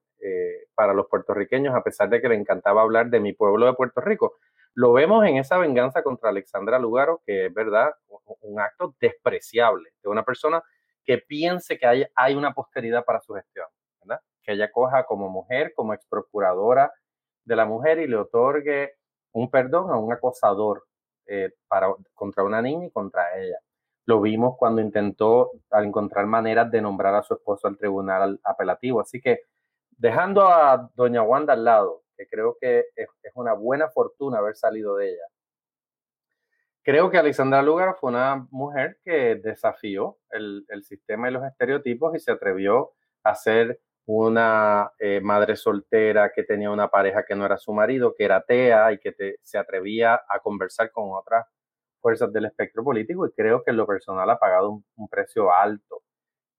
para 0.73 0.93
los 0.93 1.07
puertorriqueños, 1.07 1.75
a 1.75 1.83
pesar 1.83 2.09
de 2.09 2.19
que 2.19 2.29
le 2.29 2.35
encantaba 2.35 2.81
hablar 2.81 3.11
de 3.11 3.19
mi 3.19 3.33
pueblo 3.33 3.67
de 3.67 3.73
Puerto 3.73 4.01
Rico. 4.01 4.37
Lo 4.73 4.91
vemos 4.91 5.23
en 5.25 5.37
esa 5.37 5.57
venganza 5.57 6.01
contra 6.01 6.29
Alexandra 6.29 6.79
Lugaro, 6.79 7.21
que 7.25 7.45
es 7.45 7.53
verdad, 7.53 7.93
un 8.41 8.59
acto 8.59 8.95
despreciable 8.99 9.91
de 10.01 10.09
una 10.09 10.23
persona 10.23 10.63
que 11.05 11.19
piense 11.19 11.77
que 11.77 12.09
hay, 12.15 12.35
una 12.35 12.53
posteridad 12.53 13.05
para 13.05 13.21
su 13.21 13.33
gestión. 13.35 13.67
Que 14.43 14.53
ella 14.53 14.71
coja 14.71 15.05
como 15.05 15.29
mujer, 15.29 15.73
como 15.75 15.93
ex 15.93 16.05
procuradora 16.07 16.91
de 17.45 17.55
la 17.55 17.65
mujer 17.65 17.99
y 17.99 18.07
le 18.07 18.17
otorgue 18.17 18.93
un 19.31 19.49
perdón 19.49 19.91
a 19.91 19.97
un 19.97 20.11
acosador 20.11 20.85
eh, 21.27 21.51
para, 21.67 21.93
contra 22.13 22.43
una 22.43 22.61
niña 22.61 22.87
y 22.87 22.91
contra 22.91 23.37
ella. 23.39 23.59
Lo 24.05 24.21
vimos 24.21 24.55
cuando 24.57 24.81
intentó 24.81 25.51
al 25.71 25.85
encontrar 25.85 26.25
maneras 26.27 26.69
de 26.71 26.81
nombrar 26.81 27.15
a 27.15 27.23
su 27.23 27.33
esposo 27.33 27.67
al 27.67 27.77
tribunal 27.77 28.39
apelativo. 28.43 29.01
Así 29.01 29.19
que 29.19 29.41
dejando 29.91 30.47
a 30.47 30.91
doña 30.95 31.23
Wanda 31.23 31.53
al 31.53 31.63
lado, 31.63 32.03
que 32.17 32.27
creo 32.27 32.57
que 32.59 32.85
es, 32.95 33.07
es 33.23 33.31
una 33.35 33.53
buena 33.53 33.89
fortuna 33.89 34.37
haber 34.39 34.55
salido 34.55 34.95
de 34.97 35.09
ella, 35.09 35.25
creo 36.85 37.09
que 37.09 37.17
Alexandra 37.17 37.63
Lugar 37.63 37.95
fue 37.99 38.11
una 38.11 38.47
mujer 38.51 38.99
que 39.03 39.35
desafió 39.35 40.17
el, 40.29 40.65
el, 40.69 40.83
sistema 40.83 41.27
y 41.27 41.33
los 41.33 41.43
estereotipos 41.43 42.15
y 42.15 42.19
se 42.19 42.31
atrevió 42.31 42.91
a 43.23 43.33
ser 43.33 43.81
una 44.05 44.91
eh, 44.99 45.19
madre 45.21 45.55
soltera 45.55 46.31
que 46.33 46.43
tenía 46.43 46.69
una 46.69 46.89
pareja 46.89 47.25
que 47.25 47.35
no 47.35 47.45
era 47.45 47.57
su 47.57 47.73
marido, 47.73 48.13
que 48.15 48.25
era 48.25 48.37
atea 48.37 48.93
y 48.93 48.99
que 48.99 49.13
se 49.41 49.57
atrevía 49.57 50.21
a 50.29 50.39
conversar 50.39 50.91
con 50.91 51.09
otras 51.11 51.45
fuerzas 51.99 52.31
del 52.31 52.45
espectro 52.45 52.83
político 52.83 53.25
y 53.25 53.31
creo 53.31 53.63
que 53.63 53.71
en 53.71 53.77
lo 53.77 53.87
personal 53.87 54.29
ha 54.29 54.37
pagado 54.37 54.83
un, 54.95 55.09
precio 55.09 55.51
alto. 55.51 56.03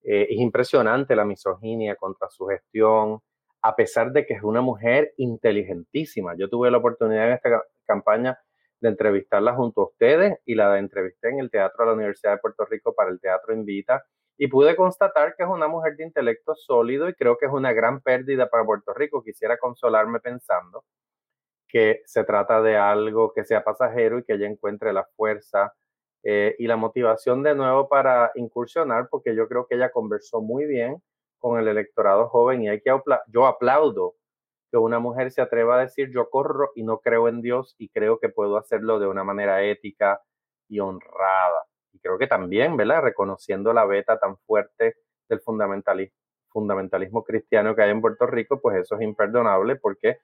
Eh, 0.03 0.27
es 0.29 0.39
impresionante 0.39 1.15
la 1.15 1.25
misoginia 1.25 1.95
contra 1.95 2.29
su 2.29 2.47
gestión, 2.47 3.21
a 3.61 3.75
pesar 3.75 4.11
de 4.11 4.25
que 4.25 4.33
es 4.33 4.43
una 4.43 4.61
mujer 4.61 5.13
inteligentísima. 5.17 6.35
Yo 6.37 6.49
tuve 6.49 6.69
la 6.69 6.77
oportunidad 6.79 7.27
en 7.27 7.33
esta 7.33 7.63
campaña 7.85 8.37
de 8.81 8.89
entrevistarla 8.89 9.55
junto 9.55 9.81
a 9.81 9.85
ustedes 9.85 10.37
y 10.45 10.55
la 10.55 10.77
entrevisté 10.79 11.29
en 11.29 11.39
el 11.39 11.49
Teatro 11.49 11.85
de 11.85 11.91
la 11.91 11.95
Universidad 11.95 12.33
de 12.33 12.39
Puerto 12.39 12.65
Rico 12.65 12.93
para 12.93 13.09
el 13.09 13.19
Teatro 13.19 13.53
Invita 13.53 14.03
y 14.37 14.47
pude 14.47 14.75
constatar 14.75 15.35
que 15.35 15.43
es 15.43 15.49
una 15.49 15.67
mujer 15.67 15.95
de 15.97 16.05
intelecto 16.05 16.55
sólido 16.55 17.09
y 17.09 17.15
creo 17.15 17.37
que 17.37 17.47
es 17.47 17.51
una 17.51 17.73
gran 17.73 18.01
pérdida 18.01 18.49
para 18.49 18.65
Puerto 18.65 18.93
Rico. 18.93 19.23
Quisiera 19.23 19.57
consolarme 19.57 20.19
pensando 20.19 20.83
que 21.67 22.01
se 22.05 22.23
trata 22.23 22.61
de 22.61 22.77
algo 22.77 23.33
que 23.33 23.45
sea 23.45 23.63
pasajero 23.63 24.19
y 24.19 24.23
que 24.23 24.33
ella 24.33 24.47
encuentre 24.47 24.93
la 24.93 25.05
fuerza 25.15 25.73
eh, 26.23 26.55
y 26.59 26.67
la 26.67 26.77
motivación 26.77 27.43
de 27.43 27.55
nuevo 27.55 27.89
para 27.89 28.31
incursionar, 28.35 29.09
porque 29.09 29.35
yo 29.35 29.47
creo 29.47 29.67
que 29.67 29.75
ella 29.75 29.91
conversó 29.91 30.41
muy 30.41 30.65
bien 30.65 31.01
con 31.39 31.59
el 31.59 31.67
electorado 31.67 32.29
joven 32.29 32.63
y 32.63 32.69
hay 32.69 32.81
que 32.81 32.91
yo 33.27 33.47
aplaudo 33.47 34.15
que 34.71 34.77
una 34.77 34.99
mujer 34.99 35.31
se 35.31 35.41
atreva 35.41 35.77
a 35.77 35.81
decir 35.81 36.09
yo 36.11 36.29
corro 36.29 36.71
y 36.75 36.83
no 36.83 36.99
creo 36.99 37.27
en 37.29 37.41
Dios 37.41 37.75
y 37.77 37.89
creo 37.89 38.19
que 38.19 38.29
puedo 38.29 38.57
hacerlo 38.57 38.99
de 38.99 39.07
una 39.07 39.23
manera 39.23 39.63
ética 39.63 40.21
y 40.67 40.79
honrada 40.79 41.66
y 41.97 41.99
creo 41.99 42.17
que 42.17 42.27
también, 42.27 42.77
¿verdad? 42.77 43.01
Reconociendo 43.01 43.73
la 43.73 43.85
beta 43.85 44.19
tan 44.19 44.37
fuerte 44.37 44.97
del 45.27 45.41
fundamentalismo, 45.41 46.15
fundamentalismo 46.49 47.23
cristiano 47.23 47.75
que 47.75 47.81
hay 47.81 47.91
en 47.91 48.01
Puerto 48.01 48.27
Rico, 48.27 48.61
pues 48.61 48.77
eso 48.77 48.95
es 48.95 49.01
imperdonable 49.01 49.75
porque 49.77 50.19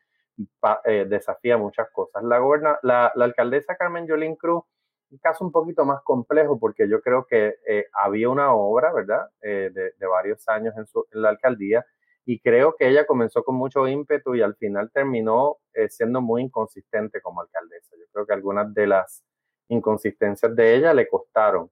eh, 0.85 1.05
desafía 1.09 1.57
muchas 1.57 1.89
cosas. 1.91 2.23
La, 2.23 2.79
la, 2.83 3.07
alcaldesa 3.25 3.75
Carmen 3.75 4.07
Yolín 4.07 4.35
Cruz, 4.35 4.63
un 5.11 5.17
caso 5.17 5.43
un 5.43 5.51
poquito 5.51 5.83
más 5.85 6.01
complejo 6.03 6.59
porque 6.59 6.87
yo 6.87 7.01
creo 7.01 7.25
que 7.25 7.55
eh, 7.67 7.87
había 7.93 8.29
una 8.29 8.53
obra, 8.53 8.93
¿verdad?, 8.93 9.29
eh, 9.41 9.71
de, 9.73 10.07
varios 10.07 10.47
años 10.47 10.75
en, 10.77 10.85
su, 10.85 11.05
en 11.11 11.21
la 11.21 11.29
alcaldía 11.29 11.85
y 12.25 12.39
creo 12.39 12.75
que 12.77 12.87
ella 12.87 13.05
comenzó 13.05 13.43
con 13.43 13.55
mucho 13.55 13.87
ímpetu 13.87 14.35
y 14.35 14.41
al 14.41 14.55
final 14.55 14.89
terminó 14.93 15.57
siendo 15.89 16.21
muy 16.21 16.43
inconsistente 16.43 17.19
como 17.19 17.41
alcaldesa. 17.41 17.95
Yo 17.97 18.05
creo 18.13 18.25
que 18.25 18.33
algunas 18.33 18.73
de 18.73 18.87
las 18.87 19.25
inconsistencias 19.67 20.55
de 20.55 20.75
ella 20.75 20.93
le 20.93 21.07
costaron. 21.07 21.69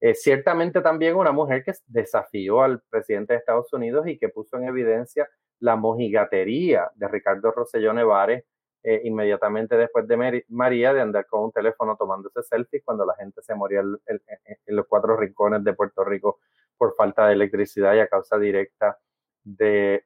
Eh, 0.00 0.14
ciertamente 0.14 0.80
también 0.80 1.16
una 1.16 1.32
mujer 1.32 1.64
que 1.64 1.72
desafió 1.86 2.62
al 2.62 2.80
presidente 2.88 3.32
de 3.32 3.40
Estados 3.40 3.72
Unidos 3.72 4.06
y 4.06 4.16
que 4.16 4.28
puso 4.28 4.56
en 4.56 4.64
evidencia 4.64 5.28
la 5.58 5.74
mojigatería 5.74 6.90
de 6.94 7.08
Ricardo 7.08 7.50
Rosselló 7.50 7.92
Nevares 7.92 8.44
eh, 8.84 9.00
inmediatamente 9.04 9.76
después 9.76 10.06
de 10.06 10.44
María 10.48 10.92
de 10.92 11.00
andar 11.00 11.26
con 11.26 11.42
un 11.42 11.52
teléfono 11.52 11.96
tomándose 11.96 12.44
selfies 12.44 12.84
cuando 12.84 13.04
la 13.04 13.16
gente 13.16 13.42
se 13.42 13.54
moría 13.56 13.80
en, 13.80 14.20
los 14.66 14.86
cuatro 14.86 15.16
rincones 15.16 15.64
de 15.64 15.72
Puerto 15.74 16.04
Rico 16.04 16.38
por 16.76 16.94
falta 16.94 17.26
de 17.26 17.32
electricidad 17.32 17.94
y 17.94 17.98
a 17.98 18.06
causa 18.06 18.38
directa 18.38 18.96
de, 19.42 20.04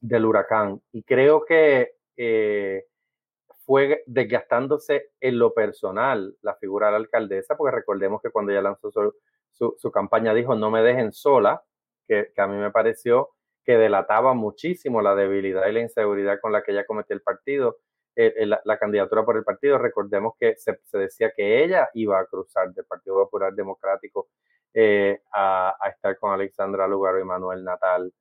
del 0.00 0.24
huracán. 0.24 0.80
Y 0.90 1.02
creo 1.02 1.44
que 1.44 1.96
eh, 2.16 2.86
fue 3.64 4.02
desgastándose 4.06 5.10
en 5.20 5.38
lo 5.38 5.54
personal 5.54 6.36
la 6.42 6.54
figura 6.56 6.86
de 6.86 6.92
la 6.92 6.98
alcaldesa, 6.98 7.56
porque 7.56 7.76
recordemos 7.76 8.20
que 8.22 8.30
cuando 8.30 8.52
ella 8.52 8.62
lanzó 8.62 8.90
su, 9.50 9.90
campaña 9.92 10.34
dijo 10.34 10.54
no 10.54 10.70
me 10.70 10.82
dejen 10.82 11.12
sola, 11.12 11.62
que, 12.06 12.32
a 12.36 12.46
mí 12.46 12.56
me 12.56 12.70
pareció 12.70 13.30
que 13.64 13.76
delataba 13.76 14.34
muchísimo 14.34 15.02
la 15.02 15.14
debilidad 15.14 15.66
y 15.68 15.72
la 15.72 15.80
inseguridad 15.80 16.40
con 16.40 16.52
la 16.52 16.62
que 16.62 16.72
ella 16.72 16.84
cometió 16.84 17.14
el 17.14 17.22
partido, 17.22 17.78
eh, 18.16 18.34
eh, 18.36 18.46
la, 18.46 18.78
candidatura 18.78 19.24
por 19.24 19.36
el 19.36 19.44
partido. 19.44 19.78
Recordemos 19.78 20.34
que 20.38 20.56
se, 20.56 20.78
decía 20.92 21.32
que 21.34 21.62
ella 21.64 21.88
iba 21.94 22.18
a 22.18 22.26
cruzar 22.26 22.72
del 22.72 22.84
Partido 22.84 23.16
Popular 23.16 23.54
Democrático 23.54 24.28
eh, 24.74 25.20
a, 25.32 25.76
a, 25.80 25.88
estar 25.90 26.18
con 26.18 26.32
Alexandra 26.32 26.88
Lugaro 26.88 27.20
y 27.20 27.24
Manuel 27.24 27.62
Natal 27.62 28.12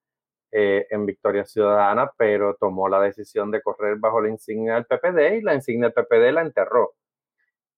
eh, 0.51 0.87
en 0.89 1.05
Victoria 1.05 1.45
Ciudadana, 1.45 2.11
pero 2.17 2.55
tomó 2.59 2.89
la 2.89 3.01
decisión 3.01 3.51
de 3.51 3.61
correr 3.61 3.97
bajo 3.97 4.21
la 4.21 4.29
insignia 4.29 4.75
del 4.75 4.85
PPD 4.85 5.37
y 5.39 5.41
la 5.41 5.55
insignia 5.55 5.89
del 5.89 5.93
PPD 5.93 6.33
la 6.33 6.41
enterró. 6.41 6.93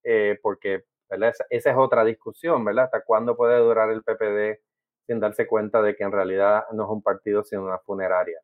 Eh, 0.04 0.38
porque 0.42 0.84
Esa, 1.10 1.46
es 1.50 1.66
otra 1.76 2.04
discusión, 2.04 2.64
¿verdad? 2.64 2.86
¿Hasta 2.86 3.04
cuándo 3.04 3.36
puede 3.36 3.58
durar 3.58 3.90
el 3.90 4.02
PPD 4.02 4.60
sin 5.06 5.20
darse 5.20 5.46
cuenta 5.46 5.82
de 5.82 5.96
que 5.96 6.04
en 6.04 6.12
realidad 6.12 6.64
no 6.72 6.84
es 6.84 6.90
un 6.90 7.02
partido 7.02 7.44
sino 7.44 7.64
una 7.64 7.78
funeraria? 7.78 8.40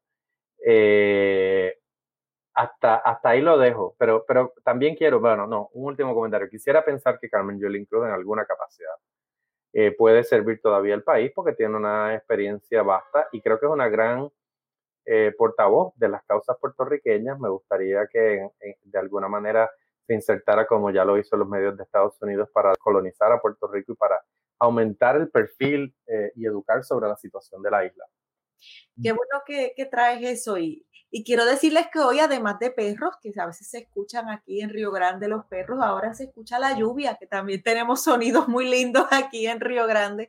Eh, 0.66 1.76
hasta, 2.54 2.96
hasta 2.96 3.30
ahí 3.30 3.40
lo 3.42 3.58
dejo, 3.58 3.96
pero, 3.99 4.25
pero 4.26 4.54
también 4.64 4.96
quiero, 4.96 5.20
bueno, 5.20 5.46
no, 5.46 5.70
un 5.75 5.87
último 5.87 6.14
comentario. 6.14 6.49
Quisiera 6.50 6.84
pensar 6.84 7.18
que 7.20 7.30
Carmen 7.30 7.60
Yolín 7.60 7.87
Cruz 7.87 8.06
en 8.06 8.12
alguna 8.12 8.44
capacidad 8.46 8.94
eh, 9.72 9.94
puede 9.96 10.24
servir 10.24 10.60
todavía 10.60 10.94
al 10.94 11.02
país 11.02 11.30
porque 11.34 11.52
tiene 11.54 11.76
una 11.76 12.14
experiencia 12.14 12.82
vasta 12.82 13.28
y 13.32 13.40
creo 13.40 13.58
que 13.60 13.66
es 13.66 13.72
una 13.72 13.88
gran 13.88 14.30
eh, 15.06 15.32
portavoz 15.36 15.92
de 15.96 16.08
las 16.08 16.24
causas 16.24 16.56
puertorriqueñas. 16.60 17.38
Me 17.38 17.48
gustaría 17.48 18.06
que 18.06 18.48
de 18.82 18.98
alguna 18.98 19.28
manera 19.28 19.70
se 20.06 20.14
insertara 20.14 20.66
como 20.66 20.90
ya 20.90 21.04
lo 21.04 21.18
hizo 21.18 21.36
los 21.36 21.48
medios 21.48 21.76
de 21.76 21.84
Estados 21.84 22.20
Unidos 22.20 22.48
para 22.52 22.74
colonizar 22.76 23.30
a 23.30 23.40
Puerto 23.40 23.68
Rico 23.68 23.92
y 23.92 23.96
para 23.96 24.20
aumentar 24.58 25.16
el 25.16 25.30
perfil 25.30 25.94
eh, 26.06 26.32
y 26.34 26.46
educar 26.46 26.84
sobre 26.84 27.08
la 27.08 27.16
situación 27.16 27.62
de 27.62 27.70
la 27.70 27.84
isla. 27.84 28.04
Qué 29.02 29.12
bueno 29.12 29.42
que, 29.46 29.72
que 29.74 29.86
traes 29.86 30.22
eso 30.22 30.58
y, 30.58 30.86
y 31.12 31.25
quiero 31.25 31.45
decirles 31.45 31.88
que 31.93 31.99
hoy, 31.99 32.21
además 32.21 32.61
de 32.61 32.71
perros, 32.71 33.17
que 33.21 33.33
a 33.40 33.47
veces 33.47 33.69
se 33.69 33.79
escuchan 33.79 34.29
aquí 34.29 34.61
en 34.61 34.71
Río 34.71 34.93
Grande 34.93 35.26
los 35.26 35.45
perros, 35.47 35.81
ahora 35.83 36.14
se 36.14 36.25
escucha 36.25 36.61
la 36.61 36.79
lluvia, 36.79 37.17
que 37.19 37.26
también 37.26 37.62
tenemos 37.62 38.02
sonidos 38.05 38.47
muy 38.49 38.69
lindos 38.71 39.07
aquí 39.11 39.47
en 39.47 39.61
Río 39.61 39.87
Grande. 39.88 40.29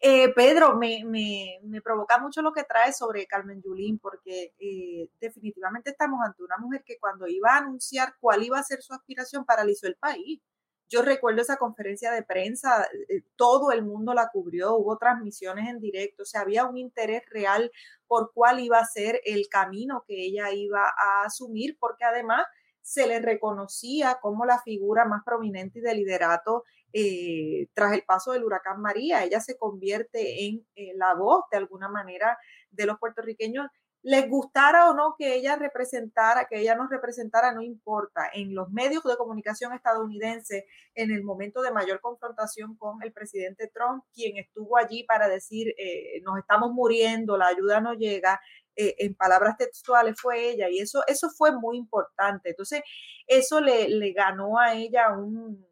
Eh, 0.00 0.28
Pedro, 0.34 0.76
me, 0.76 1.60
provoca 1.82 2.18
mucho 2.18 2.42
lo 2.42 2.52
que 2.52 2.64
traes 2.64 2.98
sobre 2.98 3.26
Carmen 3.26 3.62
Yulín, 3.62 3.98
porque 3.98 4.52
eh, 4.58 5.08
definitivamente 5.20 5.90
estamos 5.90 6.20
ante 6.22 6.42
una 6.42 6.58
mujer 6.58 6.82
que 6.84 6.98
cuando 6.98 7.26
iba 7.26 7.54
a 7.54 7.58
anunciar 7.58 8.14
cuál 8.20 8.42
iba 8.42 8.58
a 8.58 8.62
ser 8.62 8.82
su 8.82 8.92
aspiración, 8.92 9.46
paralizó 9.46 9.86
el 9.86 9.96
país. 9.96 10.40
Yo 10.90 11.02
recuerdo 11.02 11.40
esa 11.40 11.56
conferencia 11.56 12.10
de 12.10 12.24
prensa, 12.24 12.84
eh, 13.08 13.22
todo 13.36 13.70
el 13.70 13.84
mundo 13.84 14.12
la 14.12 14.28
cubrió, 14.32 14.74
hubo 14.74 14.98
transmisiones 14.98 15.68
en 15.68 15.78
directo, 15.78 16.24
o 16.24 16.26
sea, 16.26 16.40
había 16.40 16.64
un 16.64 16.76
interés 16.76 17.22
real 17.30 17.70
por 18.08 18.32
cuál 18.34 18.58
iba 18.58 18.78
a 18.78 18.84
ser 18.84 19.20
el 19.24 19.48
camino 19.48 20.02
que 20.04 20.16
ella 20.20 20.50
iba 20.52 20.82
a 20.82 21.24
asumir, 21.24 21.76
porque 21.78 22.04
además 22.04 22.44
se 22.82 23.06
le 23.06 23.20
reconocía 23.20 24.18
como 24.20 24.44
la 24.44 24.60
figura 24.62 25.04
más 25.04 25.22
prominente 25.24 25.80
de 25.80 25.94
liderato 25.94 26.64
eh, 26.92 27.68
tras 27.72 27.92
el 27.92 28.02
paso 28.02 28.32
del 28.32 28.42
huracán 28.42 28.80
María. 28.80 29.22
Ella 29.22 29.38
se 29.40 29.56
convierte 29.56 30.46
en 30.46 30.66
eh, 30.74 30.92
la 30.96 31.14
voz, 31.14 31.44
de 31.52 31.58
alguna 31.58 31.88
manera, 31.88 32.36
de 32.70 32.86
los 32.86 32.98
puertorriqueños 32.98 33.68
les 34.02 34.28
gustara 34.28 34.88
o 34.88 34.94
no 34.94 35.14
que 35.18 35.34
ella 35.34 35.56
representara, 35.56 36.46
que 36.46 36.60
ella 36.60 36.74
nos 36.74 36.88
representara, 36.88 37.52
no 37.52 37.62
importa. 37.62 38.30
En 38.32 38.54
los 38.54 38.70
medios 38.70 39.02
de 39.04 39.16
comunicación 39.16 39.74
estadounidenses, 39.74 40.64
en 40.94 41.10
el 41.10 41.22
momento 41.22 41.60
de 41.60 41.72
mayor 41.72 42.00
confrontación 42.00 42.76
con 42.76 43.02
el 43.02 43.12
presidente 43.12 43.70
Trump, 43.74 44.04
quien 44.14 44.38
estuvo 44.38 44.78
allí 44.78 45.04
para 45.04 45.28
decir, 45.28 45.74
eh, 45.76 46.20
nos 46.22 46.38
estamos 46.38 46.72
muriendo, 46.72 47.36
la 47.36 47.48
ayuda 47.48 47.80
no 47.80 47.94
llega, 47.94 48.40
eh, 48.76 48.94
en 48.98 49.14
palabras 49.14 49.56
textuales 49.58 50.14
fue 50.18 50.48
ella, 50.50 50.68
y 50.70 50.78
eso, 50.78 51.02
eso 51.06 51.28
fue 51.28 51.52
muy 51.52 51.76
importante. 51.76 52.50
Entonces, 52.50 52.82
eso 53.26 53.60
le, 53.60 53.88
le 53.88 54.12
ganó 54.12 54.58
a 54.58 54.74
ella 54.74 55.10
un, 55.12 55.68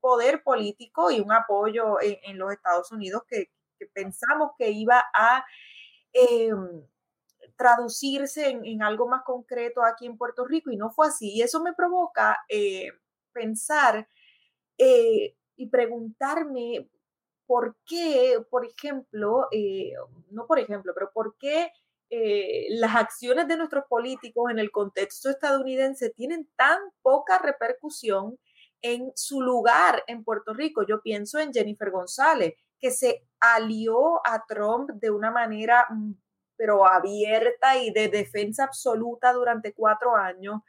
poder 0.00 0.42
político 0.42 1.10
y 1.10 1.20
un 1.20 1.32
apoyo 1.32 1.98
en, 2.00 2.36
los 2.36 2.52
Estados 2.52 2.90
Unidos 2.92 3.22
que, 3.28 3.50
pensamos 3.94 4.52
que 4.58 4.70
iba 4.70 5.02
a... 5.14 5.44
Em, 6.12 6.84
traducirse 7.56 8.48
en, 8.48 8.82
algo 8.82 9.08
más 9.08 9.22
concreto 9.24 9.82
aquí 9.82 10.06
en 10.06 10.16
Puerto 10.16 10.44
Rico 10.44 10.70
y 10.70 10.76
no 10.76 10.90
fue 10.90 11.08
así. 11.08 11.32
Y 11.32 11.42
eso 11.42 11.62
me 11.62 11.72
provoca 11.72 12.38
eh, 12.48 12.90
pensar 13.32 14.08
eh, 14.78 15.36
y 15.56 15.66
preguntarme 15.68 16.88
por 17.46 17.76
qué, 17.86 18.38
por 18.50 18.64
ejemplo, 18.64 19.48
eh, 19.52 19.92
no 20.30 20.46
por 20.46 20.58
ejemplo, 20.58 20.92
pero 20.94 21.10
por 21.12 21.36
qué 21.38 21.70
las 22.68 22.94
acciones 22.94 23.48
de 23.48 23.56
nuestros 23.56 23.86
políticos 23.86 24.50
en 24.50 24.58
el 24.58 24.70
contexto 24.70 25.30
estadounidense 25.30 26.10
tienen 26.10 26.46
tan 26.56 26.78
poca 27.00 27.38
repercusión 27.38 28.38
en 28.82 29.12
su 29.14 29.40
lugar 29.40 30.04
en 30.06 30.22
Puerto 30.22 30.52
Rico. 30.52 30.84
Yo 30.86 31.00
pienso 31.00 31.38
en 31.38 31.54
Jennifer 31.54 31.90
González, 31.90 32.54
que 32.78 32.90
se 32.90 33.24
alió 33.40 34.20
a 34.26 34.44
Trump 34.46 34.90
de 34.90 35.10
una 35.10 35.30
manera 35.30 35.86
mm, 35.88 36.12
pero 36.62 36.86
abierta 36.86 37.76
y 37.76 37.90
de 37.90 38.06
defensa 38.06 38.62
absoluta 38.62 39.32
durante 39.32 39.74
cuatro 39.74 40.14
años. 40.14 40.60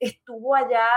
Estuvo 0.00 0.56
allá 0.56 0.88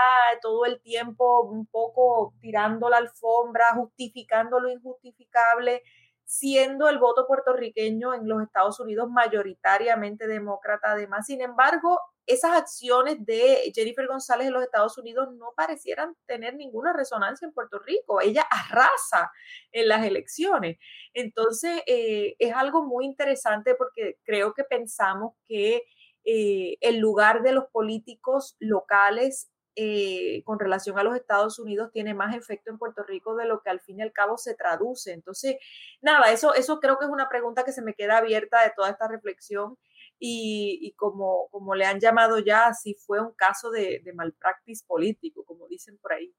todo 0.42 0.64
el 0.64 0.80
tiempo 0.80 1.42
un 1.42 1.66
poco 1.66 2.34
tirando 2.40 2.88
la 2.90 2.96
alfombra, 2.96 3.72
justificando 3.76 4.58
lo 4.58 4.68
injustificable, 4.68 5.84
siendo 6.24 6.88
el 6.88 6.98
voto 6.98 7.28
puertorriqueño 7.28 8.12
en 8.12 8.28
los 8.28 8.42
Estados 8.42 8.80
Unidos 8.80 9.08
mayoritariamente 9.08 10.26
demócrata. 10.26 10.94
Además, 10.94 11.26
sin 11.26 11.42
embargo, 11.42 12.00
esas 12.30 12.52
acciones 12.56 13.24
de 13.24 13.72
Jennifer 13.74 14.06
González 14.06 14.46
en 14.46 14.52
los 14.52 14.62
Estados 14.62 14.96
Unidos 14.98 15.28
no 15.34 15.52
parecieran 15.56 16.14
tener 16.26 16.54
ninguna 16.54 16.92
resonancia 16.92 17.46
en 17.46 17.52
Puerto 17.52 17.78
Rico. 17.78 18.20
Ella 18.20 18.46
arrasa 18.50 19.30
en 19.72 19.88
las 19.88 20.04
elecciones. 20.04 20.78
Entonces, 21.12 21.82
eh, 21.86 22.36
es 22.38 22.54
algo 22.54 22.84
muy 22.84 23.04
interesante 23.04 23.74
porque 23.74 24.18
creo 24.24 24.54
que 24.54 24.64
pensamos 24.64 25.34
que 25.46 25.82
eh, 26.24 26.76
el 26.80 26.98
lugar 26.98 27.42
de 27.42 27.52
los 27.52 27.64
políticos 27.72 28.56
locales 28.60 29.50
eh, 29.76 30.42
con 30.44 30.58
relación 30.58 30.98
a 30.98 31.04
los 31.04 31.16
Estados 31.16 31.58
Unidos 31.58 31.90
tiene 31.92 32.12
más 32.12 32.36
efecto 32.36 32.70
en 32.70 32.78
Puerto 32.78 33.02
Rico 33.04 33.36
de 33.36 33.46
lo 33.46 33.62
que 33.62 33.70
al 33.70 33.80
fin 33.80 34.00
y 34.00 34.02
al 34.02 34.12
cabo 34.12 34.36
se 34.36 34.54
traduce. 34.54 35.12
Entonces, 35.12 35.56
nada, 36.02 36.30
eso, 36.32 36.54
eso 36.54 36.80
creo 36.80 36.98
que 36.98 37.06
es 37.06 37.10
una 37.10 37.28
pregunta 37.28 37.64
que 37.64 37.72
se 37.72 37.82
me 37.82 37.94
queda 37.94 38.18
abierta 38.18 38.62
de 38.62 38.72
toda 38.76 38.90
esta 38.90 39.08
reflexión 39.08 39.78
y, 40.22 40.92
como, 40.96 41.48
como 41.50 41.74
le 41.74 41.86
han 41.86 41.98
llamado 41.98 42.38
ya, 42.38 42.74
si 42.74 42.94
fue 42.94 43.20
un 43.20 43.32
caso 43.32 43.70
de, 43.70 44.02
de 44.04 44.12
malpractice 44.12 44.84
político, 44.86 45.44
como 45.44 45.66
dicen 45.66 45.96
por 45.98 46.12
ahí. 46.12 46.34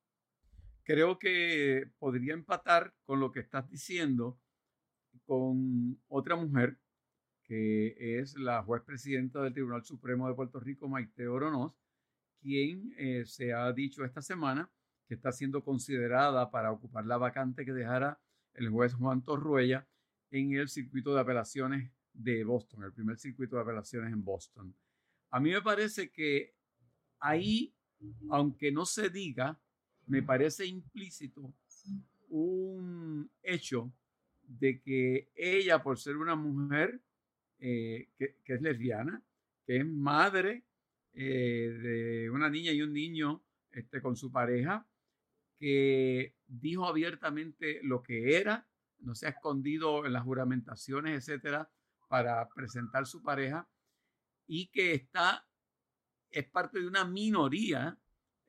Creo 0.84 1.18
que 1.18 1.90
podría 1.98 2.34
empatar 2.34 2.94
con 3.06 3.20
lo 3.20 3.32
que 3.32 3.40
estás 3.40 3.68
diciendo 3.70 4.40
con 5.26 6.00
otra 6.08 6.36
mujer 6.36 6.78
que 7.44 8.20
es 8.20 8.38
la 8.38 8.64
juez 8.64 8.82
presidenta 8.84 9.42
del 9.42 9.54
Tribunal 9.54 9.84
Supremo 9.84 10.28
de 10.28 10.36
Puerto 10.36 10.60
Rico, 10.60 10.88
Maite 10.88 11.28
Oronoz, 11.28 11.74
quien 12.40 12.94
eh, 12.98 13.26
se 13.26 13.52
ha 13.52 13.72
dicho 13.74 14.06
esta 14.06 14.22
semana 14.22 14.72
que 15.08 15.16
está 15.16 15.32
siendo 15.32 15.64
considerada 15.64 16.50
para 16.50 16.72
ocupar 16.72 17.06
la 17.06 17.18
vacante 17.18 17.66
que 17.66 17.74
dejara 17.74 18.22
el 18.54 18.70
juez 18.70 18.94
Juan 18.94 19.24
Torruella 19.24 19.88
en 20.30 20.54
el 20.54 20.70
circuito 20.70 21.14
de 21.14 21.22
apelaciones 21.22 21.92
de 22.14 22.44
Boston, 22.44 22.84
el 22.84 22.94
primer 22.94 23.18
circuito 23.18 23.56
de 23.56 23.62
apelaciones 23.64 24.12
en 24.12 24.24
Boston. 24.24 24.76
A 25.30 25.40
mí 25.40 25.52
me 25.52 25.62
parece 25.62 26.12
que 26.12 26.54
ahí, 27.20 27.74
aunque 28.30 28.72
no 28.72 28.86
se 28.86 29.10
diga, 29.10 29.60
me 30.08 30.22
parece 30.24 30.66
implícito 30.66 31.54
un 32.30 33.30
hecho 33.44 33.94
de 34.44 34.82
que 34.82 35.30
ella, 35.36 35.82
por 35.82 35.98
ser 35.98 36.18
una 36.18 36.36
mujer 36.36 37.02
eh, 37.60 38.10
que, 38.18 38.36
es 38.46 38.62
lesbiana, 38.62 39.24
que 39.66 39.78
es 39.78 39.86
madre 39.86 40.66
eh, 41.14 41.78
de 41.82 42.30
una 42.30 42.50
niña 42.50 42.72
y 42.72 42.82
un 42.82 42.94
niño 42.94 43.44
este, 43.72 44.02
con 44.02 44.16
su 44.16 44.32
pareja, 44.32 44.86
que 45.58 46.36
dijo 46.48 46.88
abiertamente 46.88 47.80
lo 47.84 48.02
que 48.02 48.38
era, 48.38 48.68
no 49.00 49.16
se 49.16 49.28
ha 49.28 49.30
escondido 49.30 50.06
en 50.06 50.14
las 50.14 50.24
juramentaciones, 50.24 51.18
etcétera, 51.18 51.70
para 52.12 52.46
presentar 52.50 53.08
su 53.08 53.24
pareja 53.24 53.66
y 54.46 54.68
que 54.68 54.94
está, 54.94 55.48
es 56.30 56.46
parte 56.50 56.82
de 56.82 56.86
una 56.86 57.06
minoría 57.06 57.98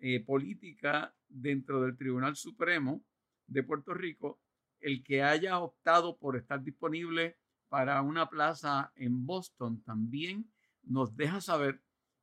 eh, 0.01 0.19
política 0.25 1.15
dentro 1.29 1.81
del 1.81 1.97
Tribunal 1.97 2.35
Supremo 2.35 3.05
de 3.47 3.63
Puerto 3.63 3.95
Rico, 3.95 4.41
el 4.81 5.05
que 5.05 5.23
haya 5.23 5.61
optado 5.61 6.19
por 6.19 6.37
estar 6.37 6.61
disponible 6.61 7.39
para 7.69 8.03
una 8.03 8.29
plaza 8.29 8.91
en 8.97 9.25
Boston 9.25 9.81
también 9.85 10.51
nos 10.83 11.15
deja 11.15 11.41
saber 11.41 11.81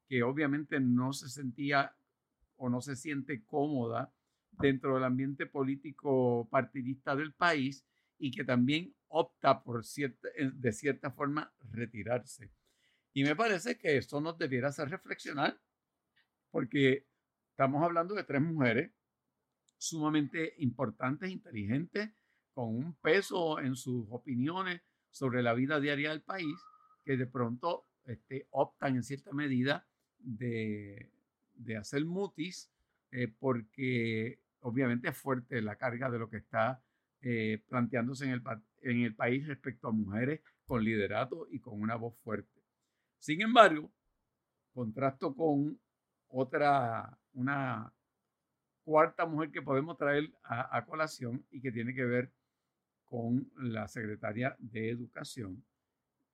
que 0.10 0.24
obviamente 0.24 0.82
no 0.82 1.14
se 1.14 1.30
sentía 1.30 1.96
o 2.58 2.68
no 2.68 2.82
se 2.82 2.98
siente 2.98 3.46
cómoda 3.46 4.12
dentro 4.52 4.96
del 4.96 5.06
ambiente 5.06 5.46
político 5.46 6.50
partidista 6.52 7.16
del 7.16 7.32
país 7.32 7.86
y 8.18 8.30
que 8.30 8.44
también 8.44 8.94
opta 9.10 9.64
por 9.64 9.86
cierta, 9.86 10.28
eh, 10.36 10.52
de 10.54 10.72
cierta 10.72 11.12
forma 11.12 11.54
retirarse. 11.72 12.52
Y 13.14 13.24
me 13.24 13.36
parece 13.36 13.78
que 13.78 13.98
esto 13.98 14.22
nos 14.22 14.38
debiera 14.38 14.70
hacer 14.70 14.90
reflexionar, 14.90 15.60
porque 16.52 17.06
estamos 17.52 17.84
hablando 17.84 18.16
de 18.16 18.24
tres 18.24 18.42
mujeres 18.42 18.92
sumamente 19.78 20.54
importantes, 20.58 21.30
inteligentes, 21.30 22.10
con 22.54 22.76
un 22.76 22.94
peso 22.96 23.60
en 23.60 23.76
sus 23.76 24.06
opiniones 24.10 24.82
sobre 25.10 25.42
la 25.42 25.54
vida 25.54 25.80
diaria 25.80 26.10
del 26.10 26.22
país, 26.22 26.56
que 27.04 27.18
de 27.18 27.26
pronto 27.26 27.88
este, 28.06 28.48
optan 28.52 28.96
en 28.96 29.04
cierta 29.04 29.32
medida 29.34 29.88
de, 30.20 31.12
de 31.54 31.78
hacer 31.78 32.06
mutis, 32.06 32.72
eh, 33.12 33.28
porque 33.28 34.40
obviamente 34.62 35.10
es 35.10 35.18
fuerte 35.18 35.62
la 35.62 35.78
carga 35.78 36.10
de 36.10 36.20
lo 36.20 36.30
que 36.30 36.38
está 36.38 36.84
eh, 37.22 37.62
planteándose 37.68 38.26
en 38.26 39.02
el, 39.02 39.16
país 39.16 39.48
respecto 39.48 39.88
a 39.88 39.92
mujeres 39.92 40.42
con 40.66 40.84
liderato 40.84 41.48
y 41.52 41.60
con 41.60 41.82
una 41.82 41.96
voz 41.96 42.18
fuerte. 42.24 42.62
Sin 43.18 43.42
embargo, 43.42 43.92
contrasto 44.74 45.36
con 45.36 45.80
otra, 46.28 47.18
una 47.34 47.94
cuarta 48.84 49.26
mujer 49.26 49.52
que 49.52 49.62
podemos 49.62 49.98
traer 49.98 50.32
a, 50.44 50.78
a, 50.78 50.86
colación 50.86 51.46
y 51.52 51.62
que 51.62 51.72
tiene 51.72 51.94
que 51.94 52.06
ver 52.06 52.32
con 53.04 53.52
la 53.58 53.88
secretaria 53.88 54.56
de 54.60 54.90
Educación, 54.90 55.66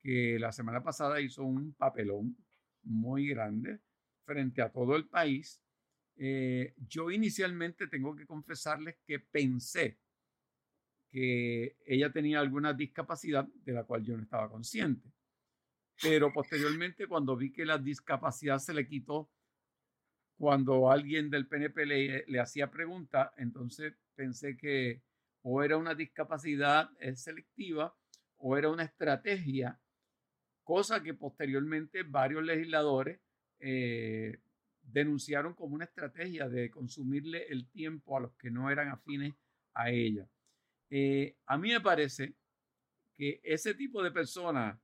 que 0.02 0.38
la 0.38 0.52
semana 0.52 0.82
pasada 0.82 1.20
hizo 1.20 1.42
un 1.42 1.72
papelón 1.74 2.36
muy 2.82 3.28
grande 3.28 3.80
frente 4.24 4.62
a 4.62 4.70
todo 4.70 4.96
el 4.96 5.06
país. 5.06 5.62
Eh, 6.16 6.74
yo 6.78 7.10
inicialmente 7.10 7.86
tengo 7.88 8.14
que 8.14 8.26
confesarles 8.26 8.96
que 9.06 9.20
pensé 9.20 9.98
que 11.10 11.76
ella 11.86 12.12
tenía 12.12 12.40
alguna 12.40 12.72
discapacidad 12.72 13.46
de 13.46 13.72
la 13.72 13.84
cual 13.84 14.04
yo 14.04 14.16
no 14.16 14.22
estaba 14.22 14.50
consciente. 14.50 15.10
Pero 16.02 16.32
posteriormente, 16.32 17.06
cuando 17.06 17.36
vi 17.36 17.52
que 17.52 17.64
la 17.64 17.78
discapacidad 17.78 18.58
se 18.58 18.74
le 18.74 18.86
quitó 18.86 19.30
cuando 20.36 20.90
alguien 20.90 21.30
del 21.30 21.46
PNP 21.46 21.86
le, 21.86 22.24
le 22.26 22.40
hacía 22.40 22.70
pregunta, 22.70 23.32
entonces 23.38 23.94
pensé 24.14 24.56
que 24.56 25.02
o 25.48 25.62
era 25.62 25.76
una 25.76 25.94
discapacidad 25.94 26.90
eh, 26.98 27.14
selectiva 27.14 27.94
o 28.38 28.56
era 28.56 28.68
una 28.68 28.82
estrategia, 28.82 29.80
cosa 30.64 31.02
que 31.02 31.14
posteriormente 31.14 32.02
varios 32.02 32.42
legisladores 32.42 33.20
eh, 33.60 34.40
denunciaron 34.82 35.54
como 35.54 35.76
una 35.76 35.84
estrategia 35.84 36.48
de 36.48 36.68
consumirle 36.70 37.46
el 37.48 37.70
tiempo 37.70 38.16
a 38.16 38.20
los 38.20 38.34
que 38.34 38.50
no 38.50 38.70
eran 38.70 38.88
afines 38.88 39.34
a 39.74 39.90
ella. 39.90 40.28
Eh, 40.90 41.36
a 41.46 41.58
mí 41.58 41.70
me 41.70 41.80
parece 41.80 42.34
que 43.16 43.40
ese 43.42 43.74
tipo 43.74 44.02
de 44.02 44.10
persona 44.10 44.80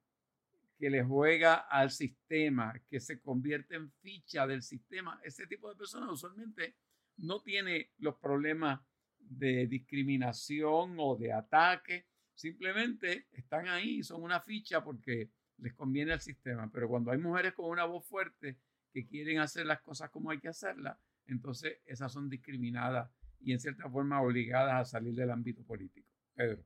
que 0.79 0.91
le 0.91 1.05
juega 1.05 1.55
al 1.55 1.91
sistema, 1.91 2.75
que 2.88 2.99
se 2.99 3.21
convierte 3.21 3.77
en 3.77 3.91
ficha 3.93 4.47
del 4.47 4.62
sistema, 4.62 5.21
ese 5.23 5.47
tipo 5.47 5.69
de 5.69 5.77
personas 5.77 6.11
usualmente 6.11 6.75
no 7.19 7.41
tiene 7.41 7.93
los 7.99 8.17
problemas 8.17 8.81
de 9.19 9.67
discriminación 9.69 10.97
o 10.99 11.17
de 11.17 11.33
ataque, 11.33 12.07
simplemente 12.35 13.29
están 13.33 13.69
ahí, 13.69 14.03
son 14.03 14.23
una 14.23 14.41
ficha 14.41 14.83
porque 14.83 15.31
les 15.59 15.73
conviene 15.75 16.15
al 16.15 16.21
sistema, 16.21 16.69
pero 16.73 16.88
cuando 16.88 17.12
hay 17.12 17.19
mujeres 17.19 17.53
con 17.53 17.71
una 17.71 17.85
voz 17.85 18.05
fuerte 18.05 18.59
que 18.93 19.07
quieren 19.07 19.38
hacer 19.38 19.67
las 19.67 19.81
cosas 19.83 20.11
como 20.11 20.31
hay 20.31 20.41
que 20.41 20.49
hacerlas, 20.49 20.99
entonces 21.27 21.79
esas 21.87 22.12
son 22.12 22.29
discriminadas 22.29 23.09
y 23.44 23.52
en 23.52 23.61
cierta 23.61 23.88
forma 23.90 24.22
obligadas 24.22 24.74
a 24.74 24.85
salir 24.85 25.14
del 25.14 25.31
ámbito 25.31 25.62
político. 25.64 26.09
Pedro. 26.35 26.64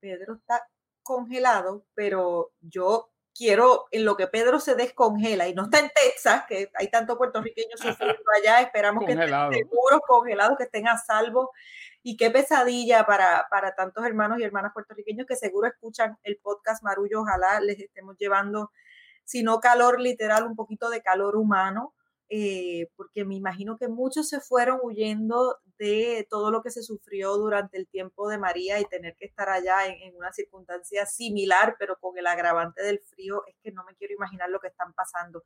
Pedro 0.00 0.34
está 0.34 0.66
congelado, 1.02 1.86
pero 1.94 2.52
yo 2.60 3.12
quiero, 3.34 3.86
en 3.90 4.04
lo 4.04 4.16
que 4.16 4.26
Pedro 4.26 4.60
se 4.60 4.74
descongela 4.74 5.48
y 5.48 5.54
no 5.54 5.64
está 5.64 5.78
en 5.80 5.90
Texas, 5.94 6.44
que 6.48 6.70
hay 6.74 6.88
tantos 6.90 7.16
puertorriqueños 7.16 7.80
sufriendo 7.80 8.22
allá, 8.38 8.60
esperamos 8.60 9.04
que 9.04 9.12
estén 9.12 9.28
seguros, 9.28 10.00
congelados, 10.06 10.58
que 10.58 10.64
estén 10.64 10.88
a 10.88 10.98
salvo. 10.98 11.50
Y 12.04 12.16
qué 12.16 12.30
pesadilla 12.32 13.06
para, 13.06 13.46
para 13.48 13.76
tantos 13.76 14.04
hermanos 14.04 14.40
y 14.40 14.42
hermanas 14.42 14.72
puertorriqueños 14.72 15.24
que 15.24 15.36
seguro 15.36 15.68
escuchan 15.68 16.18
el 16.24 16.36
podcast 16.38 16.82
Marullo. 16.82 17.20
Ojalá 17.20 17.60
les 17.60 17.78
estemos 17.78 18.16
llevando, 18.18 18.72
si 19.32 19.42
no 19.42 19.60
calor 19.60 20.00
literal, 20.00 20.46
un 20.46 20.56
poquito 20.56 20.90
de 20.90 21.00
calor 21.00 21.36
humano 21.36 21.94
eh, 22.34 22.88
porque 22.96 23.26
me 23.26 23.34
imagino 23.34 23.76
que 23.76 23.88
muchos 23.88 24.26
se 24.26 24.40
fueron 24.40 24.78
huyendo 24.82 25.58
de 25.78 26.26
todo 26.30 26.50
lo 26.50 26.62
que 26.62 26.70
se 26.70 26.82
sufrió 26.82 27.36
durante 27.36 27.76
el 27.76 27.86
tiempo 27.86 28.26
de 28.26 28.38
María 28.38 28.80
y 28.80 28.86
tener 28.86 29.16
que 29.16 29.26
estar 29.26 29.50
allá 29.50 29.86
en, 29.86 30.16
una 30.16 30.32
circunstancia 30.32 31.04
similar, 31.04 31.76
pero 31.78 31.98
con 32.00 32.16
el 32.16 32.26
agravante 32.26 32.82
del 32.82 33.00
frío, 33.00 33.42
es 33.46 33.56
que 33.62 33.70
no 33.70 33.84
me 33.84 33.94
quiero 33.96 34.14
imaginar 34.14 34.48
lo 34.48 34.60
que 34.60 34.68
están 34.68 34.94
pasando. 34.94 35.44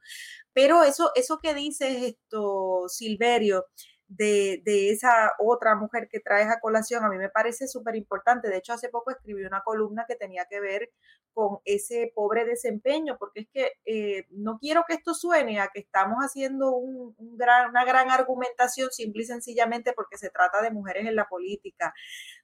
Pero 0.53 0.85
eso, 0.85 1.11
eso 1.17 1.41
que 1.43 1.55
dices 1.55 2.05
esto, 2.05 2.85
Silverio, 2.89 3.67
de, 4.07 4.63
de, 4.65 4.91
esa 4.91 5.33
otra 5.41 5.75
mujer 5.75 6.07
que 6.09 6.21
traes 6.21 6.49
a 6.49 6.61
colación, 6.61 7.03
a 7.05 7.09
mí 7.09 7.19
me 7.19 7.31
parece 7.31 7.67
súper 7.67 7.97
importante. 7.97 8.49
De 8.49 8.59
hecho, 8.59 8.75
hace 8.75 8.91
poco 8.91 9.11
escribí 9.11 9.45
una 9.45 9.63
columna 9.65 10.05
que 10.07 10.15
tenía 10.15 10.47
que 10.49 10.61
ver 10.61 10.91
con 11.37 11.59
ese 11.67 12.11
pobre 12.15 12.47
desempeño, 12.47 13.19
porque 13.19 13.41
es 13.41 13.49
que 13.53 13.73
eh, 13.85 14.25
no 14.31 14.59
quiero 14.59 14.85
que 14.89 14.95
esto 14.95 15.13
suene 15.13 15.61
a 15.61 15.69
que 15.69 15.81
estamos 15.81 16.17
haciendo 16.21 16.75
un, 16.75 17.15
gran, 17.37 17.69
una 17.69 17.85
gran 17.85 18.11
argumentación 18.11 18.89
simple 18.91 19.23
y 19.23 19.27
sencillamente 19.27 19.93
porque 19.93 20.17
se 20.17 20.31
trata 20.31 20.63
de 20.63 20.71
mujeres 20.71 21.07
en 21.07 21.15
la 21.15 21.29
política. 21.29 21.93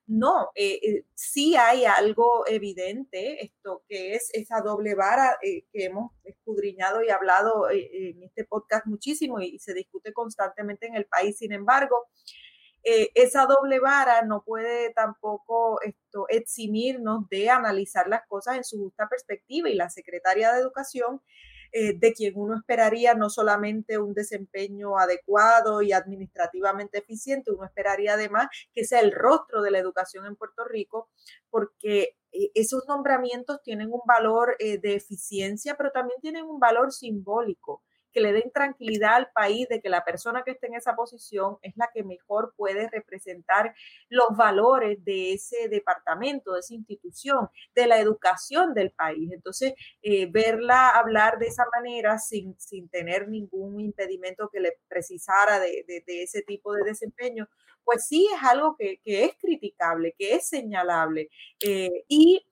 No, 0.06 0.50
eh, 0.54 0.78
eh, 0.82 1.04
sí 1.14 1.56
hay 1.56 1.86
algo 1.86 2.46
evidente, 2.46 3.42
esto 3.42 3.82
que 3.88 4.12
es 4.14 4.28
esa 4.34 4.60
doble 4.60 4.94
vara 4.94 5.38
que 5.40 5.64
hemos 5.72 6.12
escudriñado 6.24 7.02
y 7.02 7.08
hablado 7.08 7.70
en 7.70 8.22
este 8.22 8.44
podcast 8.44 8.84
muchísimo 8.84 9.40
y 9.40 9.58
se 9.58 9.72
discute 9.72 10.12
constantemente 10.12 10.86
en 10.86 10.96
el 10.96 11.06
país. 11.06 11.38
Sin 11.38 11.52
embargo, 11.52 12.08
eh, 12.84 13.10
esa 13.14 13.46
doble 13.46 13.78
vara 13.78 14.22
no 14.22 14.42
puede 14.42 14.92
tampoco 14.92 15.80
esto, 15.82 16.26
eximirnos 16.28 17.28
de 17.30 17.48
analizar 17.48 18.08
las 18.08 18.26
cosas 18.26 18.56
en 18.56 18.64
su 18.64 18.78
justa 18.78 19.08
perspectiva 19.08 19.68
y 19.68 19.74
la 19.74 19.88
secretaria 19.88 20.52
de 20.52 20.60
Educación, 20.60 21.22
eh, 21.72 21.96
de 21.98 22.12
quien 22.12 22.34
uno 22.36 22.56
esperaría 22.56 23.14
no 23.14 23.30
solamente 23.30 23.98
un 23.98 24.14
desempeño 24.14 24.98
adecuado 24.98 25.80
y 25.80 25.92
administrativamente 25.92 26.98
eficiente, 26.98 27.52
uno 27.52 27.64
esperaría 27.64 28.14
además 28.14 28.48
que 28.74 28.84
sea 28.84 29.00
el 29.00 29.12
rostro 29.12 29.62
de 29.62 29.70
la 29.70 29.78
educación 29.78 30.26
en 30.26 30.36
Puerto 30.36 30.64
Rico, 30.64 31.08
porque 31.50 32.16
eh, 32.32 32.50
esos 32.54 32.86
nombramientos 32.88 33.62
tienen 33.62 33.92
un 33.92 34.02
valor 34.06 34.56
de 34.58 34.94
eficiencia, 34.94 35.76
pero 35.76 35.92
también 35.92 36.20
tienen 36.20 36.44
un 36.44 36.58
valor 36.58 36.92
simbólico 36.92 37.82
que 38.12 38.20
le 38.20 38.32
den 38.32 38.50
tranquilidad 38.52 39.14
al 39.14 39.30
país 39.32 39.68
de 39.68 39.80
que 39.80 39.88
la 39.88 40.04
persona 40.04 40.42
que 40.44 40.52
esté 40.52 40.68
en 40.68 40.74
esa 40.74 40.94
posición 40.94 41.58
es 41.62 41.76
la 41.76 41.90
que 41.92 42.02
mejor 42.04 42.54
puede 42.56 42.88
representar 42.88 43.74
los 44.08 44.36
valores 44.36 45.04
de 45.04 45.32
ese 45.32 45.68
departamento, 45.68 46.52
de 46.52 46.60
esa 46.60 46.74
institución, 46.74 47.48
de 47.74 47.86
la 47.86 47.98
educación 47.98 48.74
del 48.74 48.90
país. 48.90 49.32
Entonces, 49.32 49.74
eh, 50.02 50.26
verla 50.26 50.90
hablar 50.90 51.38
de 51.38 51.46
esa 51.46 51.64
manera 51.74 52.18
sin, 52.18 52.58
sin 52.58 52.88
tener 52.88 53.28
ningún 53.28 53.80
impedimento 53.80 54.48
que 54.50 54.60
le 54.60 54.78
precisara 54.88 55.58
de, 55.58 55.84
ese 56.06 56.42
tipo 56.42 56.74
de 56.74 56.84
desempeño, 56.84 57.48
pues 57.84 58.06
sí 58.06 58.28
es 58.34 58.42
algo 58.42 58.76
que, 58.76 59.00
es 59.04 59.36
criticable, 59.40 60.14
que 60.18 60.34
es 60.34 60.48
señalable. 60.48 61.28
Eh, 61.64 62.04
y 62.08 62.46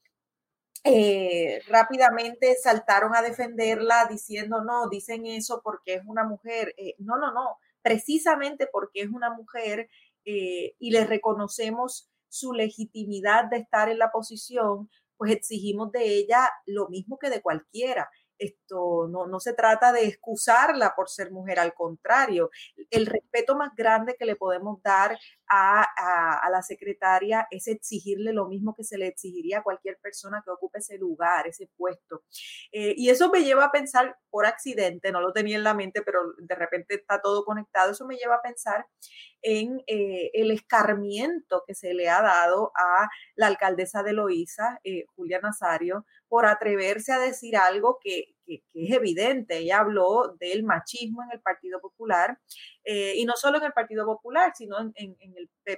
eh, 0.84 1.60
rápidamente 1.68 2.56
saltaron 2.56 3.14
a 3.14 3.22
defenderla 3.22 4.06
diciendo, 4.10 4.62
no, 4.64 4.88
dicen 4.88 5.26
eso 5.26 5.60
porque 5.62 5.94
es 5.94 6.02
una 6.06 6.24
mujer. 6.24 6.74
Eh, 6.76 6.94
no, 6.98 7.18
no, 7.18 7.32
no, 7.32 7.58
precisamente 7.82 8.66
porque 8.70 9.02
es 9.02 9.08
una 9.08 9.30
mujer 9.30 9.88
eh, 10.24 10.74
y 10.78 10.90
le 10.90 11.04
reconocemos 11.04 12.10
su 12.28 12.52
legitimidad 12.52 13.46
de 13.50 13.58
estar 13.58 13.88
en 13.88 13.98
la 13.98 14.10
posición, 14.10 14.88
pues 15.16 15.32
exigimos 15.32 15.92
de 15.92 16.04
ella 16.04 16.50
lo 16.66 16.88
mismo 16.88 17.18
que 17.18 17.28
de 17.30 17.42
cualquiera. 17.42 18.08
Esto 18.40 19.06
no, 19.08 19.26
no 19.26 19.38
se 19.38 19.52
trata 19.52 19.92
de 19.92 20.06
excusarla 20.06 20.94
por 20.96 21.08
ser 21.10 21.30
mujer, 21.30 21.58
al 21.60 21.74
contrario, 21.74 22.50
el 22.90 23.06
respeto 23.06 23.54
más 23.54 23.74
grande 23.76 24.16
que 24.18 24.24
le 24.24 24.34
podemos 24.34 24.82
dar 24.82 25.18
a, 25.48 25.84
a, 26.46 26.50
la 26.50 26.62
secretaria 26.62 27.46
es 27.50 27.66
exigirle 27.66 28.32
lo 28.32 28.46
mismo 28.46 28.74
que 28.74 28.84
se 28.84 28.96
le 28.96 29.08
exigiría 29.08 29.58
a 29.58 29.62
cualquier 29.62 29.98
persona 29.98 30.42
que 30.44 30.50
ocupe 30.50 30.78
ese 30.78 30.96
lugar, 30.96 31.46
ese 31.48 31.68
puesto. 31.76 32.22
Eh, 32.72 32.94
y 32.96 33.10
eso 33.10 33.30
me 33.30 33.42
lleva 33.42 33.64
a 33.64 33.72
pensar, 33.72 34.16
por 34.30 34.46
accidente, 34.46 35.10
no 35.10 35.20
lo 35.20 35.32
tenía 35.32 35.56
en 35.56 35.64
la 35.64 35.74
mente, 35.74 36.02
pero 36.02 36.20
de 36.38 36.54
repente 36.54 36.94
está 36.94 37.20
todo 37.20 37.44
conectado, 37.44 37.90
eso 37.90 38.06
me 38.06 38.16
lleva 38.16 38.36
a 38.36 38.42
pensar 38.42 38.86
en 39.42 39.82
eh, 39.86 40.30
el 40.34 40.50
escarmiento 40.52 41.64
que 41.66 41.74
se 41.74 41.94
le 41.94 42.08
ha 42.08 42.22
dado 42.22 42.72
a 42.76 43.08
la 43.34 43.48
alcaldesa 43.48 44.02
de 44.02 44.12
Loíza, 44.12 44.80
eh, 44.84 45.04
Julia 45.16 45.40
Nazario, 45.40 46.06
por 46.30 46.46
atreverse 46.46 47.12
a 47.12 47.18
decir 47.18 47.56
algo 47.58 47.98
que, 48.02 48.36
que, 48.72 48.84
es 48.84 48.92
evidente. 48.92 49.58
Ella 49.58 49.80
habló 49.80 50.34
del 50.38 50.64
machismo 50.64 51.22
en 51.22 51.30
el 51.32 51.40
Partido 51.40 51.80
Popular 51.80 52.38
eh, 52.84 53.14
y 53.16 53.24
no 53.24 53.34
solo 53.36 53.58
en 53.58 53.64
el 53.64 53.72
Partido 53.72 54.06
Popular, 54.06 54.52
sino 54.56 54.78
en, 54.78 54.92
el, 54.96 55.16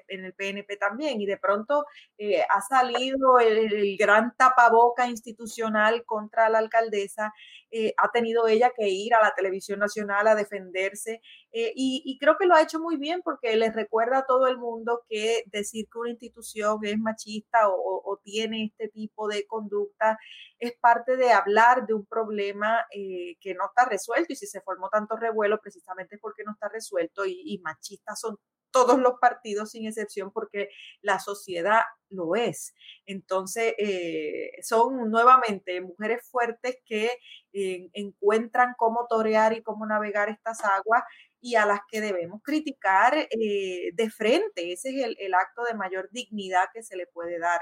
en 0.08 0.24
el, 0.24 0.32
PNP 0.34 0.76
también. 0.76 1.20
Y 1.20 1.26
de 1.26 1.36
pronto 1.36 1.84
eh, 2.18 2.42
ha 2.42 2.60
salido 2.62 3.38
el, 3.38 3.96
gran 3.98 4.34
tapaboca 4.36 5.06
institucional 5.06 6.04
contra 6.04 6.48
la 6.48 6.58
alcaldesa. 6.58 7.32
Eh, 7.70 7.94
ha 7.96 8.10
tenido 8.10 8.46
ella 8.46 8.70
que 8.76 8.88
ir 8.88 9.14
a 9.14 9.22
la 9.22 9.34
televisión 9.34 9.78
nacional 9.78 10.26
a 10.26 10.34
defenderse 10.34 11.20
y, 11.54 12.18
creo 12.20 12.36
que 12.38 12.46
lo 12.46 12.54
ha 12.54 12.62
hecho 12.62 12.78
muy 12.78 12.96
bien 12.96 13.20
porque 13.22 13.56
les 13.56 13.74
recuerda 13.74 14.18
a 14.18 14.26
todo 14.26 14.46
el 14.46 14.56
mundo 14.58 15.02
que 15.08 15.42
decir 15.46 15.86
que 15.90 15.98
una 15.98 16.10
institución 16.10 16.78
es 16.82 16.98
machista 16.98 17.68
o 17.68 18.20
tiene 18.22 18.64
este 18.64 18.88
tipo 18.88 19.28
de 19.28 19.46
conducta 19.46 20.18
es 20.62 20.74
parte 20.80 21.16
de 21.16 21.32
hablar 21.32 21.86
de 21.86 21.94
un 21.94 22.06
problema 22.06 22.86
eh, 22.92 23.36
que 23.40 23.52
no 23.52 23.64
está 23.66 23.84
resuelto 23.84 24.32
y 24.32 24.36
si 24.36 24.46
se 24.46 24.60
formó 24.60 24.88
tanto 24.90 25.16
revuelo 25.16 25.58
precisamente 25.60 26.18
porque 26.18 26.44
no 26.44 26.52
está 26.52 26.68
resuelto 26.68 27.24
y, 27.26 27.60
machistas 27.64 28.20
son 28.20 28.38
todos 28.70 28.96
los 29.00 29.14
partidos 29.20 29.72
sin 29.72 29.88
excepción 29.88 30.30
porque 30.32 30.68
la 31.00 31.18
sociedad 31.18 31.82
lo 32.10 32.36
es. 32.36 32.74
Entonces, 33.06 33.74
eh, 33.76 34.52
son 34.62 35.10
nuevamente 35.10 35.80
mujeres 35.80 36.28
fuertes 36.30 36.76
que 36.86 37.10
eh, 37.52 37.90
encuentran 37.92 38.74
cómo 38.78 39.06
torear 39.08 39.54
y 39.54 39.64
cómo 39.64 39.84
navegar 39.84 40.28
estas 40.28 40.64
aguas 40.64 41.02
y 41.40 41.56
a 41.56 41.66
las 41.66 41.80
que 41.90 42.00
debemos 42.00 42.40
criticar 42.40 43.28
de 43.28 44.10
frente. 44.10 44.72
Ese 44.72 44.90
es 44.90 45.16
el, 45.18 45.34
acto 45.34 45.64
de 45.64 45.74
mayor 45.74 46.08
dignidad 46.12 46.68
que 46.72 46.84
se 46.84 46.96
le 46.96 47.08
puede 47.08 47.40
dar 47.40 47.60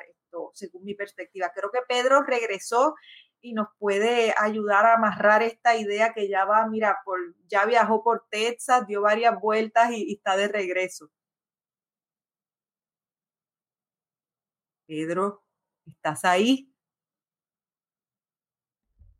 según 0.54 0.84
mi 0.84 0.94
perspectiva. 0.94 1.52
Creo 1.54 1.70
que 1.70 1.80
Pedro 1.88 2.22
regresó 2.22 2.94
y 3.40 3.54
nos 3.54 3.68
puede 3.78 4.34
ayudar 4.38 4.86
a 4.86 4.94
amarrar 4.94 5.42
esta 5.42 5.76
idea 5.76 6.12
que 6.12 6.28
ya 6.28 6.44
va, 6.44 6.66
mira, 6.68 6.98
por, 7.04 7.18
ya 7.48 7.64
viajó 7.66 8.02
por 8.02 8.26
Texas, 8.30 8.86
dio 8.86 9.02
varias 9.02 9.40
vueltas 9.40 9.90
y, 9.92 10.12
está 10.12 10.36
de 10.36 10.48
regreso. 10.48 11.10
Pedro, 14.86 15.42
¿estás 15.86 16.24
ahí? 16.24 16.72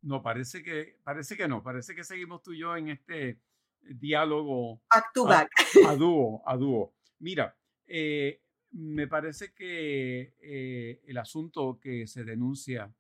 No, 0.03 0.23
parece 0.23 0.63
que, 0.63 0.99
parece 1.05 1.37
que 1.37 1.47
no, 1.47 1.63
parece 1.63 1.95
que 1.95 2.05
seguimos 2.05 2.43
tú 2.43 2.53
y 2.53 2.61
yo 2.61 2.77
en 2.77 2.89
este 2.89 3.41
diálogo. 3.81 4.83
A, 4.91 4.99
a, 4.99 5.97
dúo, 5.97 6.43
a 6.47 6.57
dúo. 6.57 6.95
Mira, 7.19 7.57
eh, 7.87 8.41
me 8.73 9.07
parece 9.09 9.53
que 9.53 10.35
eh, 10.41 11.01
el 11.07 11.19
asunto 11.19 11.79
que 11.81 12.07
se 12.07 12.25
denuncia 12.25 12.93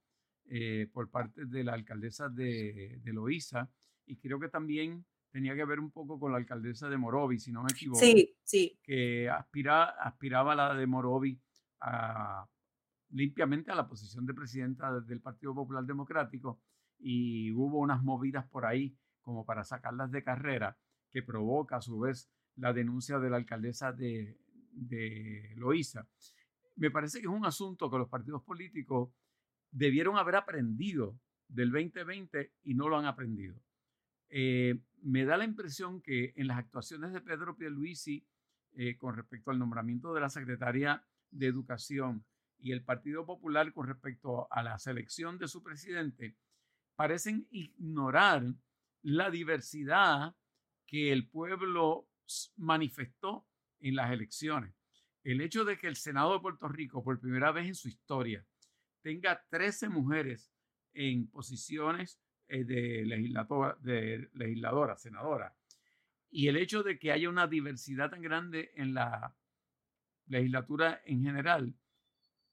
eh, 0.46 0.88
por 0.92 1.10
parte 1.10 1.46
de 1.46 1.64
la 1.64 1.74
alcaldesa 1.74 2.28
de, 2.28 2.98
de 3.02 3.12
Loíza, 3.12 3.70
y 4.06 4.16
creo 4.16 4.40
que 4.40 4.48
también 4.48 5.04
tenía 5.30 5.54
que 5.54 5.64
ver 5.64 5.78
un 5.78 5.90
poco 5.90 6.18
con 6.18 6.32
la 6.32 6.38
alcaldesa 6.38 6.88
de 6.88 6.96
Morovi, 6.96 7.38
si 7.38 7.52
no 7.52 7.62
me 7.62 7.70
equivoco. 7.70 8.00
Sí, 8.00 8.34
sí. 8.42 8.78
Que 8.82 9.30
aspira, 9.30 9.84
aspiraba 9.84 10.56
la 10.56 10.74
de 10.74 10.86
Morovi 10.86 11.40
a, 11.80 12.48
limpiamente 13.10 13.70
a 13.70 13.76
la 13.76 13.86
posición 13.86 14.26
de 14.26 14.34
presidenta 14.34 15.00
del 15.00 15.20
Partido 15.20 15.54
Popular 15.54 15.84
Democrático 15.84 16.60
y 16.98 17.52
hubo 17.52 17.78
unas 17.78 18.02
movidas 18.02 18.46
por 18.48 18.66
ahí 18.66 18.96
como 19.20 19.44
para 19.44 19.64
sacarlas 19.64 20.10
de 20.10 20.24
carrera 20.24 20.76
que 21.10 21.22
provoca 21.22 21.76
a 21.76 21.80
su 21.80 22.00
vez 22.00 22.28
la 22.56 22.72
denuncia 22.72 23.18
de 23.18 23.30
la 23.30 23.36
alcaldesa 23.36 23.92
de, 23.92 24.36
de 24.70 25.52
Loíza. 25.56 26.06
me 26.76 26.90
parece 26.90 27.20
que 27.20 27.26
es 27.26 27.32
un 27.32 27.44
asunto 27.44 27.90
que 27.90 27.98
los 27.98 28.08
partidos 28.08 28.42
políticos 28.42 29.10
debieron 29.70 30.16
haber 30.16 30.36
aprendido 30.36 31.18
del 31.48 31.70
2020 31.70 32.52
y 32.62 32.74
no 32.74 32.88
lo 32.88 32.98
han 32.98 33.06
aprendido. 33.06 33.60
Eh, 34.28 34.78
me 35.02 35.24
da 35.24 35.36
la 35.36 35.44
impresión 35.44 36.00
que 36.00 36.32
en 36.36 36.46
las 36.46 36.58
actuaciones 36.58 37.12
de 37.12 37.20
Pedro 37.20 37.56
Pierluisi 37.56 38.24
eh, 38.72 38.96
con 38.96 39.16
respecto 39.16 39.50
al 39.50 39.58
nombramiento 39.58 40.14
de 40.14 40.20
la 40.20 40.30
secretaria 40.30 41.04
de 41.30 41.46
Educación 41.46 42.24
y 42.58 42.72
el 42.72 42.84
Partido 42.84 43.26
Popular 43.26 43.72
con 43.72 43.88
respecto 43.88 44.46
a 44.52 44.62
la 44.62 44.78
selección 44.78 45.38
de 45.38 45.48
su 45.48 45.62
presidente, 45.62 46.36
parecen 46.94 47.48
ignorar 47.50 48.44
la 49.02 49.30
diversidad 49.30 50.36
que 50.86 51.12
el 51.12 51.28
pueblo 51.28 52.08
manifestó 52.56 53.46
en 53.80 53.96
las 53.96 54.10
elecciones. 54.12 54.74
El 55.22 55.40
hecho 55.40 55.64
de 55.64 55.78
que 55.78 55.86
el 55.86 55.96
Senado 55.96 56.32
de 56.32 56.40
Puerto 56.40 56.68
Rico, 56.68 57.04
por 57.04 57.20
primera 57.20 57.52
vez 57.52 57.66
en 57.66 57.74
su 57.74 57.88
historia, 57.88 58.44
tenga 59.02 59.44
13 59.50 59.88
mujeres 59.88 60.52
en 60.92 61.28
posiciones 61.28 62.20
eh, 62.48 62.64
de, 62.64 63.04
legisladora, 64.34 64.96
senadora, 64.96 65.54
y 66.30 66.48
el 66.48 66.56
hecho 66.56 66.82
de 66.82 66.98
que 66.98 67.12
haya 67.12 67.28
una 67.28 67.46
diversidad 67.46 68.10
tan 68.10 68.22
grande 68.22 68.70
en 68.74 68.94
la 68.94 69.34
legislatura 70.26 71.00
en 71.04 71.22
general, 71.22 71.74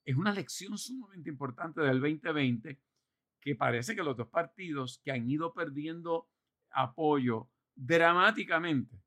es 0.04 0.16
una 0.16 0.34
lección 0.34 0.78
sumamente 0.78 1.30
importante 1.30 1.82
del 1.82 2.00
2020 2.00 2.80
que 3.40 3.56
parece 3.56 3.96
que 3.96 4.04
los 4.04 4.18
dos 4.18 4.30
partidos 4.30 5.00
que 5.04 5.12
han 5.12 5.30
ido 5.30 5.54
perdiendo 5.54 6.30
apoyo 6.72 7.50
dramáticamente, 7.76 9.00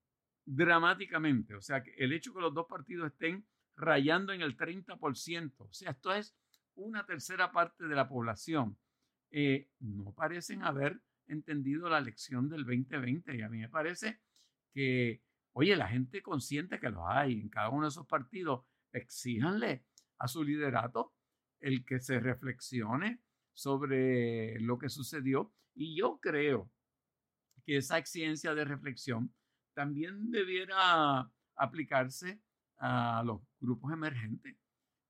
dramáticamente, 0.53 1.55
o 1.55 1.61
sea, 1.61 1.81
que 1.81 1.95
el 1.97 2.13
hecho 2.13 2.35
que 2.35 2.41
los 2.41 2.53
dos 2.53 2.67
partidos 2.69 3.13
estén 3.13 3.47
rayando 3.77 4.33
en 4.33 4.43
el 4.43 4.57
30%, 4.57 5.55
o 5.59 5.73
sea, 5.73 5.93
esto 5.93 6.13
es 6.13 6.35
una 6.75 7.07
tercera 7.07 7.53
parte 7.53 7.87
de 7.87 7.95
la 7.95 8.09
población, 8.09 8.77
eh, 9.31 9.69
no 9.79 10.13
parecen 10.13 10.65
haber 10.65 11.01
entendido 11.29 11.89
la 11.89 12.01
lección 12.01 12.49
del 12.49 12.65
2020 12.65 13.37
y 13.37 13.43
a 13.43 13.49
mí 13.49 13.59
me 13.59 13.69
parece 13.69 14.21
que, 14.73 15.23
oye, 15.53 15.77
la 15.77 15.87
gente 15.87 16.21
consciente 16.21 16.81
que 16.81 16.91
lo 16.91 17.09
hay 17.09 17.41
en 17.41 17.49
cada 17.49 17.69
uno 17.69 17.83
de 17.83 17.91
esos 17.91 18.09
partidos, 18.09 18.65
exíjanle 18.93 19.85
a 20.19 20.27
su 20.27 20.43
liderato 20.43 21.15
el 21.61 21.85
que 21.85 22.01
se 22.01 22.19
reflexione 22.19 23.21
sobre 23.53 24.59
lo 24.59 24.79
que 24.79 24.89
sucedió. 24.89 25.53
Y 25.75 25.97
yo 25.97 26.19
creo 26.21 26.73
que 27.65 27.77
esa 27.77 27.99
exigencia 27.99 28.53
de 28.53 28.65
reflexión 28.65 29.33
también 29.75 30.31
debiera 30.31 31.31
aplicarse 31.57 32.41
a 32.79 33.23
los 33.25 33.41
grupos 33.61 33.93
emergentes, 33.93 34.57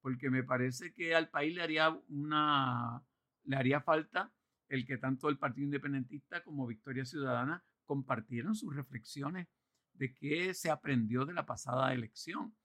porque 0.01 0.31
me 0.31 0.43
parece 0.43 0.93
que 0.93 1.15
al 1.15 1.29
país 1.29 1.55
le 1.55 1.63
haría 1.63 1.91
una 2.09 3.03
le 3.45 3.57
haría 3.57 3.81
falta 3.81 4.33
el 4.69 4.87
que 4.87 4.99
tanto 4.99 5.29
el 5.29 5.39
Partido 5.39 5.65
Independentista 5.65 6.43
como 6.45 6.67
Victoria 6.67 7.05
Ciudadana 7.05 7.65
compartieran 7.85 8.55
sus 8.55 8.75
reflexiones 8.75 9.49
de 9.95 10.15
qué 10.15 10.55
se 10.55 10.71
aprendió 10.71 11.27
de 11.27 11.35
la 11.35 11.45
pasada 11.45 11.93
elección. 11.93 12.57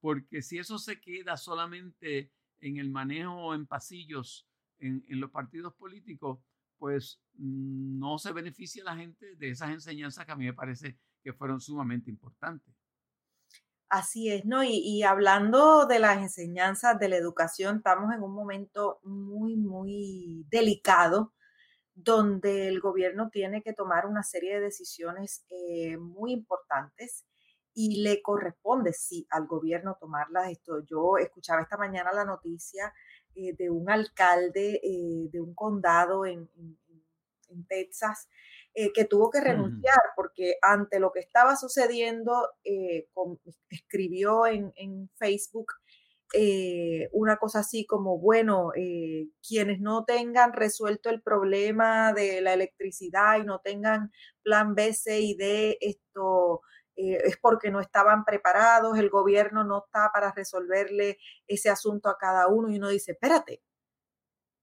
Porque 0.00 0.42
si 0.42 0.58
eso 0.58 0.78
se 0.78 1.00
queda 1.00 1.36
solamente 1.36 2.32
en 2.58 2.78
el 2.78 2.90
manejo 2.90 3.54
en 3.54 3.66
pasillos 3.66 4.48
en, 4.78 5.04
los 5.08 5.30
partidos 5.30 5.74
políticos, 5.74 6.40
pues 6.76 7.22
no 7.34 8.18
se 8.18 8.32
beneficia 8.32 8.84
la 8.84 8.96
gente 8.96 9.36
de 9.36 9.50
esas 9.50 9.70
enseñanzas 9.70 10.26
que 10.26 10.32
a 10.32 10.36
mí 10.36 10.44
me 10.44 10.52
parece 10.52 10.98
que 11.24 11.32
fueron 11.32 11.60
sumamente 11.60 12.10
importantes. 12.10 12.72
Así 13.88 14.30
es, 14.30 14.44
¿no? 14.44 14.62
Y, 14.64 15.02
hablando 15.02 15.86
de 15.86 15.98
las 15.98 16.18
enseñanzas 16.18 16.98
de 16.98 17.08
la 17.08 17.16
educación, 17.16 17.76
estamos 17.78 18.12
en 18.14 18.22
un 18.22 18.34
momento 18.34 19.00
muy, 19.04 19.56
muy 19.56 20.44
delicado 20.48 21.32
donde 21.94 22.68
el 22.68 22.80
gobierno 22.80 23.30
tiene 23.30 23.62
que 23.62 23.72
tomar 23.72 24.06
una 24.06 24.24
serie 24.24 24.54
de 24.56 24.62
decisiones 24.62 25.44
eh, 25.48 25.96
muy 25.96 26.32
importantes 26.32 27.24
y 27.72 28.02
le 28.02 28.22
corresponde, 28.22 28.92
sí, 28.92 29.26
al 29.30 29.46
gobierno 29.46 29.96
tomarlas. 30.00 30.50
Esto, 30.50 30.84
yo 30.84 31.18
escuchaba 31.18 31.62
esta 31.62 31.76
mañana 31.76 32.12
la 32.12 32.24
noticia 32.24 32.92
eh, 33.34 33.54
de 33.56 33.68
un 33.70 33.90
alcalde 33.90 34.80
eh, 34.82 35.28
de 35.30 35.40
un 35.40 35.54
condado 35.54 36.24
en, 36.24 36.48
Texas 37.68 38.28
que 38.92 39.04
tuvo 39.04 39.30
que 39.30 39.40
renunciar 39.40 40.00
porque 40.16 40.56
ante 40.60 40.98
lo 40.98 41.12
que 41.12 41.20
estaba 41.20 41.56
sucediendo, 41.56 42.48
escribió 43.70 44.46
en, 44.46 44.72
en 44.76 45.08
Facebook 45.14 45.66
eh, 46.36 47.08
una 47.12 47.36
cosa 47.36 47.60
así 47.60 47.86
como, 47.86 48.18
bueno, 48.18 48.72
eh, 48.74 49.28
quienes 49.46 49.80
no 49.80 50.04
tengan 50.04 50.52
resuelto 50.52 51.08
el 51.08 51.22
problema 51.22 52.12
de 52.12 52.40
la 52.40 52.54
electricidad 52.54 53.38
y 53.38 53.44
no 53.44 53.60
tengan 53.60 54.10
plan 54.42 54.74
B, 54.74 54.92
C 54.94 55.20
y 55.20 55.36
D, 55.36 55.78
esto 55.80 56.62
eh, 56.96 57.18
es 57.24 57.36
porque 57.36 57.70
no 57.70 57.80
estaban 57.80 58.24
preparados, 58.24 58.98
el 58.98 59.10
gobierno 59.10 59.62
no 59.62 59.84
está 59.84 60.10
para 60.12 60.32
resolverle 60.32 61.18
ese 61.46 61.70
asunto 61.70 62.08
a 62.08 62.18
cada 62.18 62.48
uno 62.48 62.68
y 62.68 62.78
uno 62.78 62.88
dice, 62.88 63.12
espérate, 63.12 63.62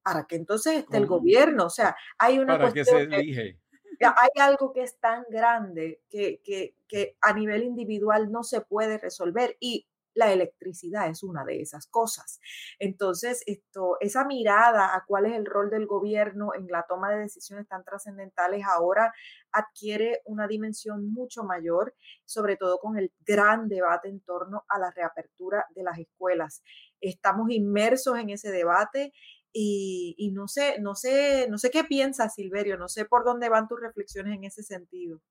para 0.04 0.26
que 0.26 0.36
entonces 0.36 0.80
esté 0.80 0.98
el 0.98 1.08
gobierno, 1.08 1.68
o 1.68 1.70
sea, 1.70 1.96
hay 2.18 2.40
una 2.40 2.58
para 2.58 2.74
que 2.74 2.84
se 2.84 2.98
elige. 2.98 3.60
Hay 4.06 4.42
algo 4.42 4.74
que 4.74 4.84
es 4.84 5.00
tan 5.00 5.26
grande 5.30 6.02
que, 6.10 6.42
que, 6.44 6.76
que 6.88 7.18
a 7.22 7.34
nivel 7.34 7.64
individual 7.64 8.32
no 8.32 8.44
se 8.44 8.62
puede 8.62 8.98
resolver 8.98 9.58
y 9.60 9.88
la 10.14 10.32
electricidad 10.32 11.10
es 11.10 11.24
una 11.24 11.46
de 11.46 11.62
esas 11.62 11.88
cosas. 11.88 12.40
Entonces, 12.80 13.44
esto, 13.46 13.98
esa 14.00 14.26
mirada 14.26 14.96
a 14.96 15.06
cuál 15.06 15.26
es 15.26 15.34
el 15.34 15.46
rol 15.46 15.70
del 15.70 15.88
gobierno 15.88 16.54
en 16.54 16.68
la 16.68 16.86
toma 16.88 17.12
de 17.12 17.20
decisiones 17.20 17.68
tan 17.68 17.84
trascendentales 17.84 18.66
ahora 18.66 19.14
adquiere 19.52 20.22
una 20.26 20.48
dimensión 20.48 21.12
mucho 21.12 21.44
mayor, 21.44 21.96
sobre 22.26 22.58
todo 22.58 22.80
con 22.80 22.98
el 22.98 23.12
gran 23.26 23.68
debate 23.68 24.10
en 24.10 24.20
torno 24.22 24.66
a 24.68 24.80
la 24.80 24.92
reapertura 24.92 25.66
de 25.76 25.84
las 25.84 25.98
escuelas. 25.98 26.64
Estamos 27.00 27.50
inmersos 27.50 28.18
en 28.18 28.30
ese 28.30 28.52
debate 28.52 29.14
y, 29.54 30.32
no 30.34 30.48
sé, 30.48 30.80
no 30.80 30.96
sé, 30.96 31.48
no 31.50 31.58
sé 31.58 31.72
qué 31.72 31.84
piensas, 31.84 32.36
Silverio, 32.36 32.78
no 32.78 32.88
sé 32.88 33.06
por 33.06 33.26
dónde 33.26 33.50
van 33.50 33.68
tus 33.68 33.80
reflexiones 33.80 34.36
en 34.36 34.46
ese 34.46 34.64
sentido. 34.64 35.22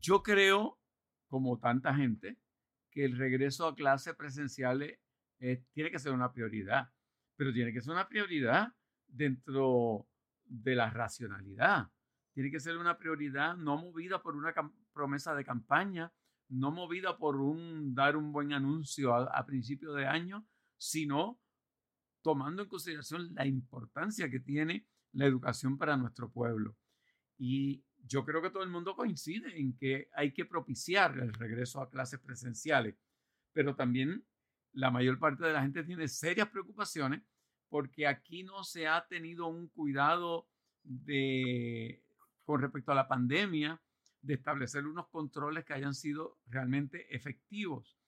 Yo 0.00 0.22
creo, 0.22 0.78
como 1.28 1.58
tanta 1.58 1.94
gente, 1.94 2.38
que 2.90 3.04
el 3.04 3.16
regreso 3.16 3.66
a 3.66 3.74
clases 3.74 4.14
presenciales 4.14 4.98
eh, 5.40 5.62
tiene 5.72 5.90
que 5.90 5.98
ser 5.98 6.12
una 6.12 6.32
prioridad, 6.32 6.90
pero 7.36 7.52
tiene 7.52 7.72
que 7.72 7.80
ser 7.80 7.92
una 7.92 8.08
prioridad 8.08 8.68
dentro 9.06 10.08
de 10.44 10.74
la 10.74 10.90
racionalidad. 10.90 11.88
Tiene 12.32 12.50
que 12.50 12.60
ser 12.60 12.76
una 12.78 12.98
prioridad 12.98 13.56
no 13.56 13.76
movida 13.76 14.22
por 14.22 14.36
una 14.36 14.54
promesa 14.92 15.34
de 15.34 15.44
campaña, 15.44 16.12
no 16.48 16.70
movida 16.70 17.18
por 17.18 17.36
un 17.36 17.94
dar 17.94 18.16
un 18.16 18.32
buen 18.32 18.52
anuncio 18.52 19.14
a 19.14 19.44
principio 19.44 19.92
de 19.92 20.06
año, 20.06 20.46
sino 20.76 21.38
tomando 22.22 22.62
en 22.62 22.68
consideración 22.68 23.34
la 23.34 23.46
importancia 23.46 24.30
que 24.30 24.40
tiene 24.40 24.86
la 25.12 25.26
educación 25.26 25.78
para 25.78 25.96
nuestro 25.96 26.30
pueblo. 26.30 26.76
Y 27.36 27.84
yo 28.06 28.24
creo 28.24 28.42
que 28.42 28.50
todo 28.50 28.62
el 28.62 28.70
mundo 28.70 28.96
coincide 28.96 29.58
en 29.58 29.76
que 29.76 30.08
hay 30.12 30.32
que 30.32 30.44
propiciar 30.44 31.18
el 31.18 31.32
regreso 31.32 31.80
a 31.80 31.90
clases 31.90 32.20
presenciales, 32.20 32.96
pero 33.52 33.74
también 33.74 34.24
la 34.72 34.90
mayor 34.90 35.18
parte 35.18 35.44
de 35.44 35.52
la 35.52 35.62
gente 35.62 35.84
tiene 35.84 36.08
serias 36.08 36.48
preocupaciones 36.48 37.22
porque 37.68 38.06
aquí 38.06 38.44
no 38.44 38.64
se 38.64 38.86
ha 38.86 39.06
tenido 39.06 39.46
un 39.46 39.68
cuidado 39.68 40.48
de, 40.82 42.02
con 42.44 42.60
respecto 42.60 42.92
a 42.92 42.94
la 42.94 43.08
pandemia, 43.08 43.80
de 44.22 44.34
establecer 44.34 44.86
unos 44.86 45.08
controles 45.08 45.64
que 45.64 45.74
hayan 45.74 45.94
sido 45.94 46.38
realmente 46.46 47.14
efectivos 47.14 47.98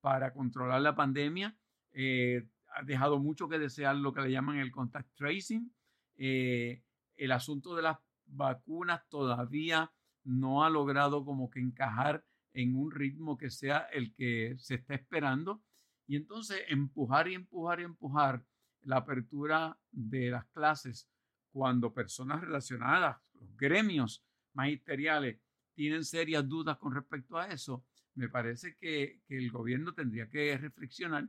para 0.00 0.32
controlar 0.32 0.80
la 0.80 0.94
pandemia. 0.94 1.56
Eh, 1.92 2.48
ha 2.74 2.82
dejado 2.82 3.18
mucho 3.18 3.48
que 3.48 3.58
desear 3.58 3.96
lo 3.96 4.12
que 4.12 4.22
le 4.22 4.30
llaman 4.30 4.58
el 4.58 4.70
contact 4.70 5.14
tracing. 5.14 5.72
Eh, 6.16 6.82
el 7.16 7.32
asunto 7.32 7.74
de 7.74 7.82
las 7.82 7.98
vacunas 8.26 9.08
todavía 9.08 9.92
no 10.24 10.64
ha 10.64 10.70
logrado 10.70 11.24
como 11.24 11.50
que 11.50 11.60
encajar 11.60 12.24
en 12.52 12.76
un 12.76 12.90
ritmo 12.90 13.36
que 13.36 13.50
sea 13.50 13.88
el 13.92 14.14
que 14.14 14.56
se 14.58 14.76
está 14.76 14.94
esperando. 14.94 15.62
Y 16.06 16.16
entonces 16.16 16.62
empujar 16.68 17.28
y 17.28 17.34
empujar 17.34 17.80
y 17.80 17.84
empujar 17.84 18.44
la 18.82 18.96
apertura 18.98 19.78
de 19.90 20.30
las 20.30 20.46
clases 20.46 21.08
cuando 21.52 21.92
personas 21.92 22.40
relacionadas, 22.40 23.18
los 23.34 23.56
gremios 23.56 24.24
magisteriales, 24.52 25.40
tienen 25.74 26.04
serias 26.04 26.48
dudas 26.48 26.78
con 26.78 26.94
respecto 26.94 27.36
a 27.36 27.46
eso, 27.48 27.84
me 28.14 28.28
parece 28.28 28.74
que, 28.76 29.20
que 29.26 29.36
el 29.36 29.50
gobierno 29.50 29.94
tendría 29.94 30.28
que 30.28 30.56
reflexionar 30.58 31.28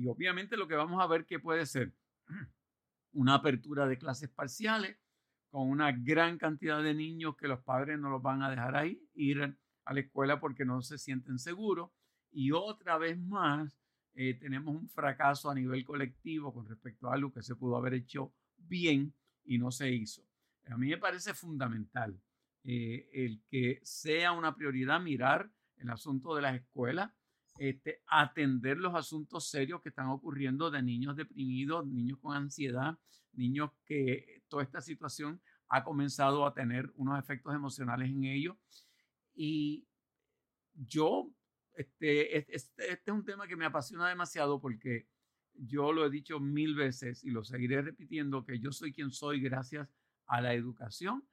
y 0.00 0.06
obviamente 0.08 0.56
lo 0.56 0.66
que 0.66 0.76
vamos 0.76 1.02
a 1.02 1.06
ver 1.06 1.26
que 1.26 1.38
puede 1.38 1.66
ser 1.66 1.92
una 3.12 3.34
apertura 3.34 3.86
de 3.86 3.98
clases 3.98 4.30
parciales, 4.30 4.96
con 5.50 5.68
una 5.68 5.92
gran 5.92 6.38
cantidad 6.38 6.82
de 6.82 6.94
niños 6.94 7.36
que 7.36 7.48
los 7.48 7.60
padres 7.60 7.98
no 7.98 8.08
los 8.08 8.22
van 8.22 8.42
a 8.42 8.48
dejar 8.48 8.76
ahí, 8.76 9.06
ir 9.12 9.42
a 9.84 9.92
la 9.92 10.00
escuela 10.00 10.40
porque 10.40 10.64
no 10.64 10.80
se 10.80 10.96
sienten 10.96 11.38
seguros. 11.38 11.90
Y 12.30 12.52
otra 12.52 12.96
vez 12.96 13.18
más, 13.18 13.78
eh, 14.14 14.38
tenemos 14.40 14.74
un 14.74 14.88
fracaso 14.88 15.50
a 15.50 15.54
nivel 15.54 15.84
colectivo 15.84 16.54
con 16.54 16.66
respecto 16.66 17.10
a 17.10 17.14
algo 17.14 17.30
que 17.30 17.42
se 17.42 17.56
pudo 17.56 17.76
haber 17.76 17.92
hecho 17.92 18.32
bien 18.56 19.12
y 19.44 19.58
no 19.58 19.70
se 19.70 19.90
hizo. 19.90 20.26
A 20.70 20.78
mí 20.78 20.88
me 20.88 20.98
parece 20.98 21.34
fundamental 21.34 22.18
eh, 22.64 23.10
el 23.12 23.42
que 23.50 23.80
sea 23.82 24.32
una 24.32 24.54
prioridad 24.54 24.98
mirar 24.98 25.50
el 25.76 25.90
asunto 25.90 26.34
de 26.34 26.42
las 26.42 26.54
escuelas, 26.54 27.12
este, 27.60 28.00
atender 28.06 28.78
los 28.78 28.94
asuntos 28.94 29.50
serios 29.50 29.82
que 29.82 29.90
están 29.90 30.08
ocurriendo 30.08 30.70
de 30.70 30.82
niños 30.82 31.14
deprimidos, 31.14 31.86
niños 31.86 32.18
con 32.18 32.34
ansiedad, 32.34 32.98
niños 33.34 33.70
que 33.84 34.42
toda 34.48 34.62
esta 34.62 34.80
situación 34.80 35.42
ha 35.68 35.84
comenzado 35.84 36.46
a 36.46 36.54
tener 36.54 36.90
unos 36.94 37.18
efectos 37.18 37.54
emocionales 37.54 38.08
en 38.08 38.24
ellos. 38.24 38.56
Y 39.34 39.86
yo, 40.72 41.30
este, 41.74 42.38
este, 42.38 42.54
este 42.54 43.02
es 43.04 43.12
un 43.12 43.26
tema 43.26 43.46
que 43.46 43.56
me 43.56 43.66
apasiona 43.66 44.08
demasiado 44.08 44.58
porque 44.58 45.06
yo 45.52 45.92
lo 45.92 46.06
he 46.06 46.10
dicho 46.10 46.40
mil 46.40 46.74
veces 46.74 47.22
y 47.24 47.30
lo 47.30 47.44
seguiré 47.44 47.82
repitiendo, 47.82 48.42
que 48.42 48.58
yo 48.58 48.72
soy 48.72 48.90
quien 48.90 49.10
soy 49.10 49.38
gracias 49.38 49.86
a 50.24 50.40
la 50.40 50.54
educación 50.54 51.28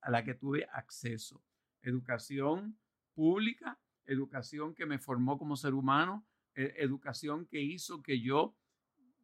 a 0.00 0.12
la 0.12 0.22
que 0.22 0.34
tuve 0.34 0.64
acceso. 0.72 1.42
Educación 1.82 2.78
pública, 3.14 3.80
educación 4.06 4.74
que 4.74 4.86
me 4.86 4.98
formó 4.98 5.38
como 5.38 5.56
ser 5.56 5.74
humano, 5.74 6.26
e, 6.54 6.74
educación 6.78 7.46
que 7.46 7.60
hizo 7.60 8.02
que 8.02 8.20
yo 8.20 8.56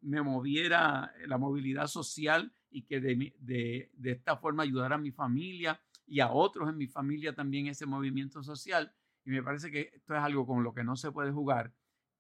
me 0.01 0.23
moviera 0.23 1.13
la 1.27 1.39
movilidad 1.39 1.87
social 1.87 2.53
y 2.71 2.83
que 2.83 3.01
de, 3.01 3.35
de, 3.41 3.91
de, 3.95 4.11
esta 4.13 4.37
forma 4.37 4.63
ayudara 4.63 4.95
a 4.95 4.99
mi 4.99 5.11
familia 5.11 5.81
y 6.07 6.21
a 6.21 6.31
otros 6.31 6.69
en 6.69 6.77
mi 6.77 6.87
familia 6.87 7.35
también 7.35 7.67
ese 7.67 7.87
movimiento 7.87 8.43
social. 8.43 8.93
Y 9.25 9.31
me 9.31 9.43
parece 9.43 9.71
que 9.71 9.91
esto 9.95 10.15
es 10.15 10.21
algo 10.21 10.47
con 10.47 10.63
lo 10.63 10.73
que 10.73 10.85
no 10.85 10.97
se 10.97 11.11
puede 11.13 11.33
jugar 11.33 11.73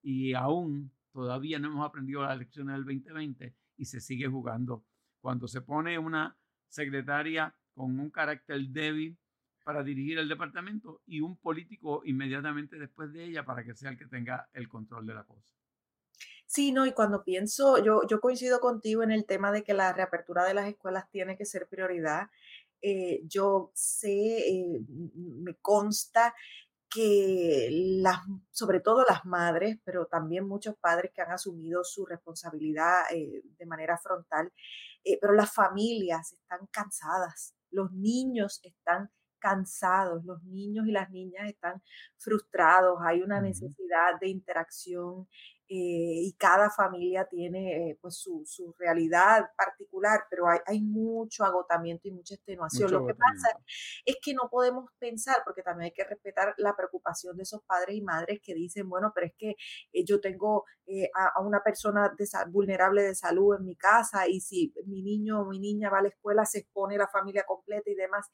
y 0.02 0.34
aún 0.34 0.92
todavía 1.12 1.58
no 1.58 1.68
hemos 1.68 1.86
aprendido 1.86 2.22
las 2.22 2.38
lecciones 2.38 2.74
del 2.76 2.84
2020 2.84 3.54
y 3.76 3.84
se 3.84 4.00
sigue 4.00 4.28
jugando. 4.28 4.84
Cuando 5.20 5.48
se 5.48 5.60
pone 5.60 5.98
una 5.98 6.36
secretaria 6.68 7.54
con 7.74 7.98
un 7.98 8.10
carácter 8.10 8.60
débil 8.68 9.18
para 9.68 9.82
dirigir 9.82 10.18
el 10.18 10.30
departamento 10.30 11.02
y 11.04 11.20
un 11.20 11.36
político 11.36 12.00
inmediatamente 12.06 12.78
después 12.78 13.12
de 13.12 13.24
ella 13.24 13.44
para 13.44 13.62
que 13.62 13.74
sea 13.74 13.90
el 13.90 13.98
que 13.98 14.06
tenga 14.06 14.48
el 14.54 14.66
control 14.66 15.06
de 15.06 15.12
la 15.12 15.24
cosa. 15.24 15.52
Sí, 16.46 16.72
no, 16.72 16.86
y 16.86 16.92
cuando 16.92 17.22
pienso, 17.22 17.76
yo, 17.84 18.00
yo 18.08 18.18
coincido 18.18 18.60
contigo 18.60 19.02
en 19.02 19.10
el 19.10 19.26
tema 19.26 19.52
de 19.52 19.62
que 19.62 19.74
la 19.74 19.92
reapertura 19.92 20.46
de 20.46 20.54
las 20.54 20.68
escuelas 20.68 21.10
tiene 21.10 21.36
que 21.36 21.44
ser 21.44 21.68
prioridad. 21.68 22.30
Eh, 22.80 23.20
yo 23.24 23.70
sé, 23.74 24.38
eh, 24.48 24.80
me 25.14 25.54
consta 25.56 26.34
que 26.88 27.68
las, 28.00 28.20
sobre 28.50 28.80
todo 28.80 29.04
las 29.06 29.26
madres, 29.26 29.76
pero 29.84 30.06
también 30.06 30.48
muchos 30.48 30.76
padres 30.78 31.12
que 31.14 31.20
han 31.20 31.32
asumido 31.32 31.84
su 31.84 32.06
responsabilidad 32.06 33.02
eh, 33.10 33.42
de 33.44 33.66
manera 33.66 33.98
frontal, 33.98 34.50
pero 35.20 35.34
las 35.34 35.52
familias 35.52 36.32
están 36.32 36.66
cansadas, 36.70 37.54
los 37.70 37.92
niños 37.92 38.60
están 38.62 39.10
cansados, 39.38 40.24
los 40.24 40.42
niños 40.44 40.86
y 40.86 40.92
las 40.92 41.10
niñas 41.10 41.48
están 41.48 41.82
frustrados, 42.16 42.98
hay 43.02 43.22
una 43.22 43.40
necesidad 43.40 44.18
de 44.20 44.28
interacción 44.28 45.28
eh, 45.70 46.22
y 46.24 46.32
cada 46.38 46.70
familia 46.70 47.26
tiene 47.26 47.90
eh, 47.90 47.98
pues 48.00 48.16
su, 48.16 48.42
su, 48.46 48.74
realidad 48.78 49.50
particular, 49.54 50.24
pero 50.30 50.48
hay, 50.48 50.60
hay, 50.64 50.80
mucho 50.80 51.44
agotamiento 51.44 52.08
y 52.08 52.12
mucha 52.12 52.36
extenuación. 52.36 52.90
Lo 52.90 53.06
que 53.06 53.14
pasa 53.14 53.60
es 54.06 54.16
que 54.22 54.32
no 54.32 54.48
podemos 54.50 54.90
pensar, 54.98 55.36
porque 55.44 55.62
también 55.62 55.86
hay 55.86 55.92
que 55.92 56.04
respetar 56.04 56.54
la 56.56 56.74
preocupación 56.74 57.36
de 57.36 57.42
esos 57.42 57.62
padres 57.64 57.96
y 57.96 58.00
madres 58.00 58.40
que 58.42 58.54
dicen, 58.54 58.88
bueno, 58.88 59.12
pero 59.14 59.26
es 59.26 59.34
que 59.36 59.56
eh, 59.92 60.04
yo 60.06 60.20
tengo 60.22 60.64
a, 61.14 61.38
a, 61.38 61.42
una 61.42 61.62
persona 61.62 62.14
vulnerable 62.48 63.02
de 63.02 63.14
salud 63.14 63.56
en 63.58 63.66
mi 63.66 63.76
casa 63.76 64.26
y 64.26 64.40
si 64.40 64.72
mi 64.86 65.02
niño 65.02 65.42
o 65.42 65.44
mi 65.44 65.58
niña 65.58 65.90
va 65.90 65.98
a 65.98 66.02
la 66.02 66.08
escuela 66.08 66.46
se 66.46 66.60
expone 66.60 66.96
la 66.96 67.08
familia 67.08 67.44
completa 67.46 67.90
y 67.90 67.94
demás. 67.94 68.26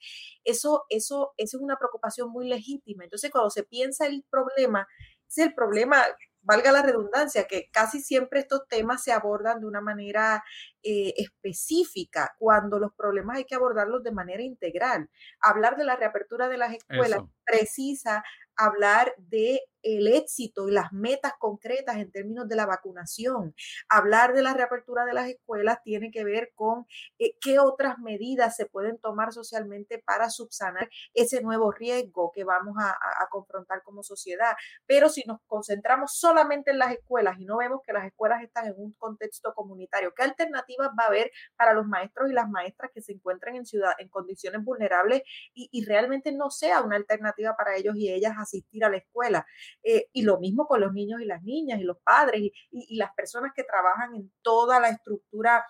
Eso, 0.44 0.84
eso, 0.88 1.32
eso 1.36 1.56
es 1.56 1.62
una 1.62 1.76
preocupación 1.78 2.30
muy 2.30 2.48
legítima. 2.48 3.02
Entonces, 3.02 3.32
cuando 3.32 3.50
se 3.50 3.64
piensa 3.64 4.06
el 4.06 4.24
problema, 4.30 4.86
es 5.28 5.38
el 5.38 5.52
problema 5.52 6.04
valga 6.44 6.72
la 6.72 6.82
redundancia, 6.82 7.46
que 7.46 7.68
casi 7.72 8.00
siempre 8.00 8.40
estos 8.40 8.66
temas 8.68 9.02
se 9.02 9.12
abordan 9.12 9.60
de 9.60 9.66
una 9.66 9.80
manera 9.80 10.44
eh, 10.82 11.14
específica, 11.16 12.34
cuando 12.38 12.78
los 12.78 12.92
problemas 12.94 13.38
hay 13.38 13.44
que 13.44 13.54
abordarlos 13.54 14.02
de 14.02 14.12
manera 14.12 14.42
integral. 14.42 15.10
Hablar 15.40 15.76
de 15.76 15.84
la 15.84 15.96
reapertura 15.96 16.48
de 16.48 16.58
las 16.58 16.72
escuelas 16.74 17.22
precisa 17.44 18.22
hablar 18.56 19.14
de 19.18 19.60
el 19.84 20.08
éxito 20.08 20.68
y 20.68 20.72
las 20.72 20.92
metas 20.92 21.34
concretas 21.38 21.96
en 21.96 22.10
términos 22.10 22.48
de 22.48 22.56
la 22.56 22.66
vacunación. 22.66 23.54
Hablar 23.88 24.32
de 24.32 24.42
la 24.42 24.54
reapertura 24.54 25.04
de 25.04 25.12
las 25.12 25.28
escuelas 25.28 25.82
tiene 25.82 26.10
que 26.10 26.24
ver 26.24 26.52
con 26.54 26.86
eh, 27.18 27.36
qué 27.40 27.58
otras 27.58 27.98
medidas 27.98 28.56
se 28.56 28.66
pueden 28.66 28.98
tomar 28.98 29.32
socialmente 29.32 30.02
para 30.04 30.30
subsanar 30.30 30.88
ese 31.12 31.42
nuevo 31.42 31.70
riesgo 31.70 32.32
que 32.34 32.44
vamos 32.44 32.76
a, 32.80 32.94
confrontar 33.30 33.82
como 33.82 34.02
sociedad. 34.02 34.54
Pero 34.86 35.08
si 35.08 35.24
nos 35.26 35.40
concentramos 35.46 36.16
solamente 36.16 36.70
en 36.70 36.78
las 36.78 36.92
escuelas 36.92 37.38
y 37.38 37.44
no 37.44 37.56
vemos 37.56 37.80
que 37.84 37.92
las 37.92 38.06
escuelas 38.06 38.42
están 38.42 38.66
en 38.66 38.74
un 38.76 38.92
contexto 38.92 39.52
comunitario, 39.54 40.12
¿qué 40.14 40.22
alternativas 40.22 40.90
va 40.98 41.04
a 41.04 41.06
haber 41.08 41.30
para 41.56 41.72
los 41.72 41.86
maestros 41.86 42.30
y 42.30 42.32
las 42.32 42.48
maestras 42.48 42.90
que 42.94 43.02
se 43.02 43.12
encuentran 43.12 43.56
en 43.56 43.66
ciudad 43.66 43.92
en 43.98 44.08
condiciones 44.08 44.62
vulnerables 44.62 45.22
y, 45.52 45.68
y 45.72 45.84
realmente 45.84 46.32
no 46.32 46.50
sea 46.50 46.82
una 46.82 46.96
alternativa 46.96 47.56
para 47.56 47.76
ellos 47.76 47.96
y 47.96 48.12
ellas 48.12 48.34
asistir 48.38 48.84
a 48.84 48.88
la 48.88 48.98
escuela? 48.98 49.46
Eh, 49.82 50.08
y 50.12 50.22
lo 50.22 50.38
mismo 50.38 50.66
con 50.66 50.80
los 50.80 50.92
niños 50.92 51.20
y 51.20 51.24
las 51.24 51.42
niñas 51.42 51.80
y 51.80 51.84
los 51.84 51.98
padres 51.98 52.40
y, 52.40 52.52
y, 52.70 52.96
las 52.96 53.12
personas 53.14 53.52
que 53.54 53.64
trabajan 53.64 54.14
en 54.14 54.32
toda 54.42 54.80
la 54.80 54.88
estructura 54.88 55.64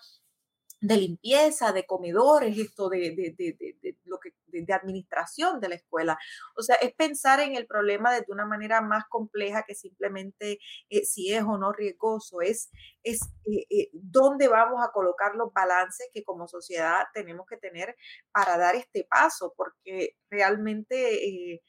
de 0.81 0.97
limpieza, 0.97 1.71
de 1.71 1.85
comedores, 1.85 2.57
esto 2.57 2.89
de, 2.89 3.11
de, 3.15 3.33
de, 3.37 3.77
de 3.81 3.97
lo 4.03 4.19
que, 4.19 4.33
de, 4.47 4.73
administración 4.73 5.59
de 5.59 5.69
la 5.69 5.75
escuela. 5.75 6.17
O 6.55 6.61
sea, 6.61 6.75
es 6.75 6.93
pensar 6.93 7.39
en 7.39 7.55
el 7.55 7.65
problema 7.65 8.13
de 8.13 8.25
una 8.27 8.45
manera 8.45 8.81
más 8.81 9.05
compleja 9.09 9.63
que 9.63 9.73
simplemente 9.73 10.59
eh, 10.89 11.05
si 11.05 11.33
es 11.33 11.43
o 11.43 11.57
no 11.57 11.71
riesgoso, 11.71 12.41
es, 12.41 12.69
es 13.03 13.19
eh, 13.45 13.89
dónde 13.93 14.47
vamos 14.47 14.85
a 14.85 14.91
colocar 14.91 15.35
los 15.35 15.51
balances 15.53 16.07
que 16.13 16.23
como 16.23 16.47
sociedad 16.47 17.05
tenemos 17.13 17.45
que 17.47 17.57
tener 17.57 17.95
para 18.31 18.57
dar 18.57 18.75
este 18.75 19.05
paso, 19.09 19.53
porque 19.57 20.17
realmente 20.29 21.63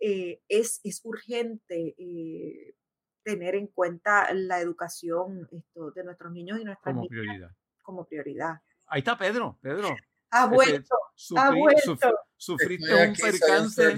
eh, 0.00 0.40
es, 0.48 0.80
es, 0.84 1.00
urgente 1.04 1.94
eh, 1.98 2.74
tener 3.22 3.54
en 3.54 3.68
cuenta 3.68 4.32
la 4.34 4.60
educación 4.60 5.48
esto, 5.50 5.90
de 5.92 6.04
nuestros 6.04 6.32
niños 6.32 6.60
y 6.60 6.64
nuestras 6.64 6.94
como 6.94 7.08
prioridad. 7.08 7.50
Como 7.82 8.06
prioridad. 8.06 8.60
Ahí 8.86 8.98
está 9.00 9.16
Pedro, 9.16 9.58
Pedro. 9.62 9.96
Ha 10.30 10.44
este, 10.44 10.54
vuelto, 10.54 10.96
ha 11.36 11.50
vuelto. 11.50 11.98
sufriste 12.36 12.92
un 12.92 13.14
percance. 13.14 13.82
De, 13.82 13.96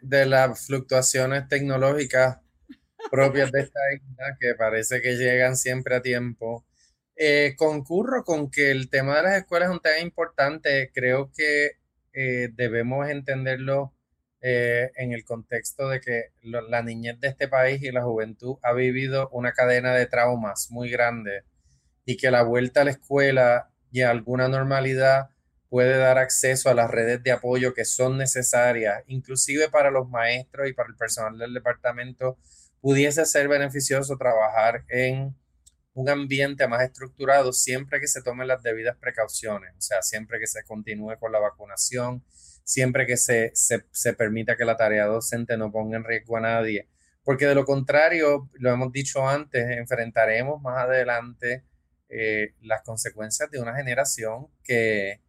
de, 0.00 0.26
las 0.26 0.66
fluctuaciones 0.66 1.48
tecnológicas 1.48 2.38
propias 3.10 3.50
de 3.50 3.60
esta 3.60 3.80
isla 3.92 4.36
que 4.38 4.54
parece 4.54 5.02
que 5.02 5.16
llegan 5.16 5.56
siempre 5.56 5.96
a 5.96 6.02
tiempo. 6.02 6.64
Eh, 7.16 7.54
concurro 7.58 8.24
con 8.24 8.50
que 8.50 8.70
el 8.70 8.88
tema 8.88 9.16
de 9.16 9.22
las 9.24 9.36
escuelas 9.38 9.68
es 9.68 9.74
un 9.74 9.80
tema 9.80 9.98
importante. 9.98 10.90
Creo 10.94 11.30
que 11.32 11.72
debemos 12.12 13.08
entenderlo 13.08 13.94
eh, 14.44 14.90
en 14.96 15.12
el 15.12 15.24
contexto 15.24 15.88
de 15.88 16.00
que 16.00 16.32
la 16.42 16.82
niñez 16.82 17.20
de 17.20 17.28
este 17.28 17.46
país 17.46 17.80
y 17.80 17.92
la 17.92 18.02
juventud 18.02 18.56
ha 18.62 18.72
vivido 18.72 19.28
una 19.30 19.52
cadena 19.52 19.94
de 19.94 20.06
traumas 20.06 20.68
muy 20.70 20.90
grande 20.90 21.44
y 22.04 22.16
que 22.16 22.32
la 22.32 22.42
vuelta 22.42 22.80
a 22.80 22.84
la 22.84 22.90
escuela 22.90 23.70
y 23.92 24.00
a 24.02 24.10
alguna 24.10 24.48
normalidad 24.48 25.30
puede 25.68 25.96
dar 25.96 26.18
acceso 26.18 26.68
a 26.68 26.74
las 26.74 26.90
redes 26.90 27.22
de 27.22 27.30
apoyo 27.30 27.72
que 27.72 27.84
son 27.84 28.18
necesarias, 28.18 29.04
inclusive 29.06 29.70
para 29.70 29.90
los 29.90 30.08
maestros 30.08 30.68
y 30.68 30.72
para 30.72 30.88
el 30.88 30.96
personal 30.96 31.38
del 31.38 31.54
departamento, 31.54 32.36
pudiese 32.80 33.24
ser 33.24 33.48
beneficioso 33.48 34.16
trabajar 34.18 34.84
en 34.88 35.36
un 35.94 36.08
ambiente 36.08 36.66
más 36.66 36.82
estructurado 36.82 37.52
siempre 37.52 38.00
que 38.00 38.08
se 38.08 38.22
tomen 38.22 38.48
las 38.48 38.62
debidas 38.62 38.96
precauciones, 38.96 39.72
o 39.76 39.80
sea, 39.80 40.02
siempre 40.02 40.38
que 40.40 40.46
se 40.46 40.64
continúe 40.64 41.16
con 41.18 41.32
la 41.32 41.38
vacunación, 41.38 42.24
siempre 42.64 43.06
que 43.06 43.16
se, 43.16 43.52
se, 43.54 44.12
permita 44.14 44.56
que 44.56 44.64
la 44.64 44.76
tarea 44.76 45.06
docente 45.06 45.56
no 45.56 45.72
ponga 45.72 45.96
en 45.96 46.04
riesgo 46.04 46.36
a 46.36 46.40
nadie. 46.40 46.88
Porque 47.24 47.46
de 47.46 47.54
lo 47.54 47.64
contrario, 47.64 48.50
lo 48.54 48.70
hemos 48.70 48.92
dicho 48.92 49.28
antes, 49.28 49.64
enfrentaremos 49.78 50.60
más 50.60 50.84
adelante 50.84 51.64
eh, 52.08 52.54
las 52.60 52.82
consecuencias 52.82 53.50
de 53.50 53.60
una 53.60 53.74
generación 53.76 54.48
que 54.64 55.20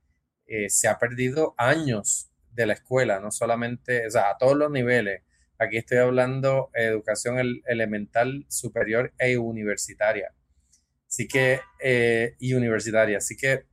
eh, 0.47 0.69
se 0.69 0.87
ha 0.87 0.97
perdido 0.97 1.55
años 1.57 2.29
de 2.51 2.65
la 2.65 2.73
escuela, 2.73 3.19
no 3.19 3.31
solamente, 3.31 4.07
o 4.07 4.09
sea, 4.11 4.31
a 4.31 4.37
todos 4.37 4.57
los 4.57 4.71
niveles. 4.71 5.21
Aquí 5.59 5.77
estoy 5.77 5.99
hablando 5.99 6.71
educación 6.73 7.61
elemental, 7.65 8.45
superior 8.49 9.13
e 9.17 9.37
universitaria. 9.37 10.33
Así 11.07 11.27
que, 11.27 11.61
eh, 11.79 12.35
y 12.39 12.53
universitaria. 12.53 13.17
Así 13.17 13.37
que 13.37 13.65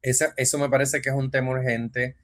eso 0.00 0.58
me 0.58 0.68
parece 0.68 1.00
que 1.00 1.08
es 1.08 1.14
un 1.14 1.30
tema 1.30 1.50
urgente 1.50 2.16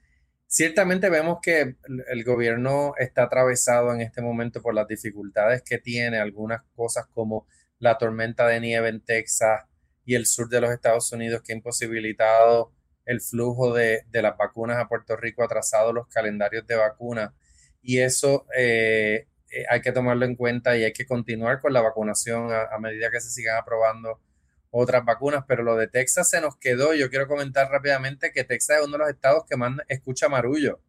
ciertamente 0.51 1.09
vemos 1.11 1.39
que 1.41 1.77
el 2.09 2.25
gobierno 2.25 2.95
está 2.99 3.23
atravesado 3.23 3.95
en 3.95 4.01
este 4.01 4.21
momento 4.21 4.61
por 4.61 4.75
las 4.75 4.89
dificultades 4.89 5.63
que 5.63 5.79
tiene, 5.79 6.19
algunas 6.19 6.63
cosas 6.75 7.07
como 7.07 7.47
la 7.79 7.97
tormenta 7.99 8.49
de 8.49 8.61
nieve 8.61 8.89
en 8.89 9.01
Texas 9.01 9.63
y 10.05 10.17
el 10.17 10.27
sur 10.27 10.49
de 10.49 10.61
los 10.61 10.71
Estados 10.73 11.13
Unidos 11.13 11.43
que 11.43 11.53
ha 11.53 11.57
imposibilitado 11.57 12.73
el 13.05 13.21
flujo 13.21 13.73
de, 13.73 14.05
las 14.13 14.37
vacunas 14.37 14.79
a 14.79 14.89
Puerto 14.89 15.17
Rico, 15.17 15.45
atrasado 15.45 15.93
los 15.93 16.09
calendarios 16.09 16.67
de 16.67 16.75
vacunas. 16.77 17.33
Y 17.81 17.99
eso 17.99 18.47
eh, 18.57 19.29
eh, 19.53 19.65
hay 19.69 19.81
que 19.81 19.93
tomarlo 19.93 20.25
en 20.25 20.35
cuenta 20.35 20.77
y 20.77 20.83
hay 20.83 20.93
que 20.93 21.07
continuar 21.07 21.61
con 21.61 21.73
la 21.73 21.81
vacunación 21.81 22.51
a, 22.53 22.77
medida 22.79 23.11
que 23.11 23.21
se 23.21 23.31
sigan 23.31 23.57
aprobando 23.57 24.21
otras 24.71 25.05
vacunas, 25.05 25.45
pero 25.47 25.63
lo 25.63 25.77
de 25.77 25.89
Texas 25.89 26.31
se 26.31 26.41
nos 26.41 26.57
quedó. 26.57 26.95
Yo 26.95 27.11
quiero 27.11 27.27
comentar 27.27 27.69
rápidamente 27.71 28.33
que 28.33 28.45
Texas 28.45 28.79
es 28.79 28.87
uno 28.87 28.93
de 28.93 28.99
los 28.99 29.11
estados 29.11 29.45
que 29.49 29.57
más 29.57 29.77
escucha 29.89 30.29
marullo. 30.29 30.81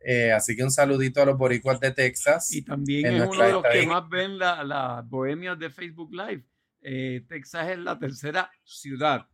Eh, 0.00 0.32
así 0.32 0.56
que 0.56 0.64
un 0.64 0.70
saludito 0.70 1.20
a 1.20 1.26
los 1.26 1.36
boricuas 1.36 1.80
de 1.80 1.90
Texas. 1.92 2.52
Y 2.52 2.62
también 2.62 3.06
es 3.06 3.28
uno 3.28 3.44
de 3.44 3.52
los 3.52 3.62
que 3.64 3.86
más 3.86 4.08
ven 4.08 4.38
las 4.38 4.66
la 4.66 5.04
bohemias 5.06 5.58
de 5.58 5.70
Facebook 5.70 6.12
Live. 6.12 6.44
Eh, 6.82 7.24
Texas 7.28 7.68
es 7.70 7.78
la 7.78 7.98
tercera 7.98 8.50
ciudad 8.64 9.26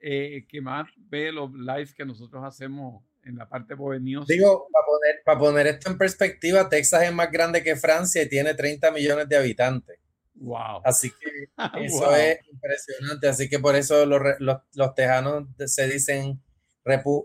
que 0.00 0.60
más 0.62 0.88
ve 0.96 1.32
los 1.32 1.52
lives 1.52 1.92
que 1.92 2.04
nosotros 2.04 2.44
hacemos 2.44 3.02
en 3.24 3.36
la 3.36 3.48
parte 3.48 3.74
bohemiosa. 3.74 4.26
Digo, 4.32 4.68
para 4.72 4.86
poner, 4.86 5.22
para 5.24 5.38
poner 5.38 5.66
esto 5.66 5.90
en 5.90 5.98
perspectiva, 5.98 6.68
Texas 6.68 7.02
es 7.02 7.12
más 7.12 7.30
grande 7.30 7.62
que 7.62 7.76
Francia 7.76 8.22
y 8.22 8.28
tiene 8.28 8.54
30 8.54 8.90
millones 8.90 9.28
de 9.28 9.36
habitantes. 9.36 9.98
Wow. 10.40 10.82
Así 10.84 11.10
que 11.10 11.48
eso 11.84 12.14
es 12.14 12.38
impresionante. 12.50 13.28
Así 13.28 13.48
que 13.48 13.58
por 13.58 13.76
eso 13.76 14.06
los, 14.06 14.20
los, 14.38 14.58
los 14.74 14.94
tejanos 14.94 15.46
se 15.66 15.88
dicen 15.88 16.40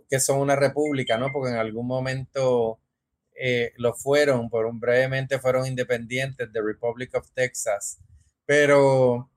que 0.09 0.19
son 0.19 0.39
una 0.39 0.55
república, 0.55 1.17
¿no? 1.17 1.27
Porque 1.31 1.51
en 1.51 1.57
algún 1.57 1.87
momento 1.87 2.79
eh, 3.35 3.71
lo 3.77 3.93
fueron, 3.93 4.49
por 4.49 4.65
un 4.65 4.79
brevemente 4.79 5.39
fueron 5.39 5.65
independientes 5.65 6.51
de 6.51 6.61
Republic 6.61 7.15
of 7.15 7.29
Texas. 7.33 7.99
Pero 8.45 9.29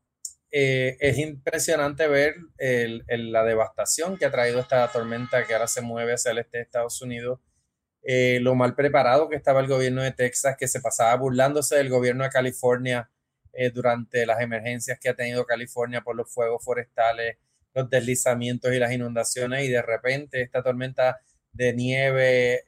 eh, 0.50 0.96
es 1.00 1.18
impresionante 1.18 2.08
ver 2.08 2.34
la 2.58 3.44
devastación 3.44 4.16
que 4.16 4.26
ha 4.26 4.30
traído 4.30 4.60
esta 4.60 4.90
tormenta 4.90 5.46
que 5.46 5.54
ahora 5.54 5.68
se 5.68 5.80
mueve 5.80 6.14
hacia 6.14 6.32
el 6.32 6.38
este 6.38 6.58
de 6.58 6.64
Estados 6.64 7.00
Unidos, 7.02 7.40
eh, 8.02 8.38
lo 8.40 8.54
mal 8.54 8.74
preparado 8.74 9.28
que 9.28 9.36
estaba 9.36 9.60
el 9.60 9.68
gobierno 9.68 10.02
de 10.02 10.12
Texas, 10.12 10.56
que 10.58 10.68
se 10.68 10.80
pasaba 10.80 11.14
burlándose 11.16 11.76
del 11.76 11.88
gobierno 11.88 12.24
de 12.24 12.30
California 12.30 13.10
eh, 13.56 13.70
durante 13.70 14.26
las 14.26 14.40
emergencias 14.40 14.98
que 15.00 15.08
ha 15.08 15.14
tenido 15.14 15.44
California 15.46 16.02
por 16.02 16.16
los 16.16 16.32
fuegos 16.32 16.64
forestales, 16.64 17.38
los 17.74 17.90
deslizamientos 17.90 18.72
y 18.72 18.78
las 18.78 18.92
inundaciones, 18.92 19.64
y 19.64 19.68
de 19.68 19.82
repente 19.82 20.42
esta 20.42 20.62
tormenta 20.62 21.20
de 21.52 21.72
nieve, 21.74 22.64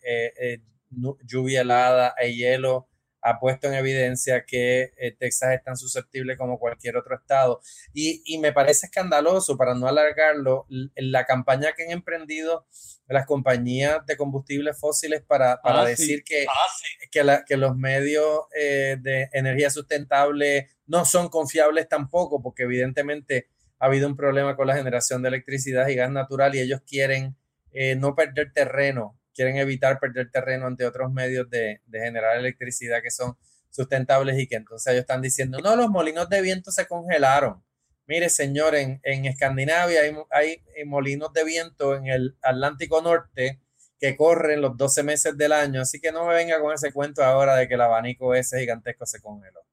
lluvia 1.24 1.62
helada 1.62 2.14
e 2.18 2.34
hielo 2.34 2.88
ha 3.28 3.38
puesto 3.38 3.68
en 3.68 3.74
evidencia 3.74 4.44
que 4.46 4.92
eh, 4.96 5.14
Texas 5.18 5.54
es 5.54 5.62
tan 5.62 5.76
susceptible 5.76 6.36
como 6.36 6.58
cualquier 6.58 6.96
otro 6.96 7.16
estado. 7.16 7.60
Y, 7.92 8.38
me 8.38 8.52
parece 8.52 8.86
escandaloso, 8.86 9.56
para 9.56 9.74
no 9.74 9.86
alargarlo, 9.86 10.66
la 10.68 11.24
campaña 11.24 11.72
que 11.76 11.84
han 11.84 11.90
emprendido 11.90 12.66
las 13.06 13.26
compañías 13.26 14.04
de 14.06 14.16
combustibles 14.16 14.78
fósiles 14.78 15.22
para, 15.22 15.60
ah, 15.62 15.84
decir 15.84 16.22
que, 16.24 16.46
ah, 16.48 17.44
que, 17.46 17.56
los 17.56 17.76
medios 17.76 18.40
eh, 18.56 18.96
de 19.00 19.28
energía 19.32 19.70
sustentable 19.70 20.68
no 20.86 21.04
son 21.04 21.28
confiables 21.28 21.88
tampoco, 21.88 22.42
porque 22.42 22.62
evidentemente 22.62 23.48
ha 23.78 23.86
habido 23.86 24.08
un 24.08 24.16
problema 24.16 24.56
con 24.56 24.66
la 24.66 24.76
generación 24.76 25.22
de 25.22 25.28
electricidad 25.28 25.88
y 25.88 25.94
gas 25.94 26.10
natural 26.10 26.54
y 26.54 26.60
ellos 26.60 26.80
quieren 26.86 27.36
eh, 27.72 27.94
no 27.96 28.14
perder 28.14 28.52
terreno 28.52 29.17
quieren 29.38 29.56
evitar 29.56 30.00
perder 30.00 30.32
terreno 30.32 30.66
ante 30.66 30.84
otros 30.84 31.12
medios 31.12 31.48
de, 31.48 31.80
generar 31.92 32.38
electricidad 32.38 33.00
que 33.00 33.12
son 33.12 33.36
sustentables 33.70 34.36
y 34.36 34.48
que 34.48 34.56
entonces 34.56 34.92
ellos 34.92 35.02
están 35.02 35.22
diciendo, 35.22 35.60
no, 35.60 35.76
los 35.76 35.88
molinos 35.90 36.28
de 36.28 36.42
viento 36.42 36.72
se 36.72 36.88
congelaron. 36.88 37.62
Mire, 38.08 38.30
señor, 38.30 38.74
en, 38.74 39.00
Escandinavia 39.04 40.00
hay, 40.00 40.12
hay, 40.32 40.84
molinos 40.86 41.32
de 41.32 41.44
viento 41.44 41.94
en 41.94 42.08
el 42.08 42.36
Atlántico 42.42 43.00
Norte 43.00 43.60
que 44.00 44.16
corren 44.16 44.60
los 44.60 44.76
12 44.76 45.04
meses 45.04 45.38
del 45.38 45.52
año, 45.52 45.82
así 45.82 46.00
que 46.00 46.10
no 46.10 46.26
me 46.26 46.34
venga 46.34 46.60
con 46.60 46.74
ese 46.74 46.92
cuento 46.92 47.22
ahora 47.22 47.54
de 47.54 47.68
que 47.68 47.74
el 47.74 47.80
abanico 47.80 48.34
ese 48.34 48.58
gigantesco 48.58 49.06
se 49.06 49.20
congeló 49.20 49.67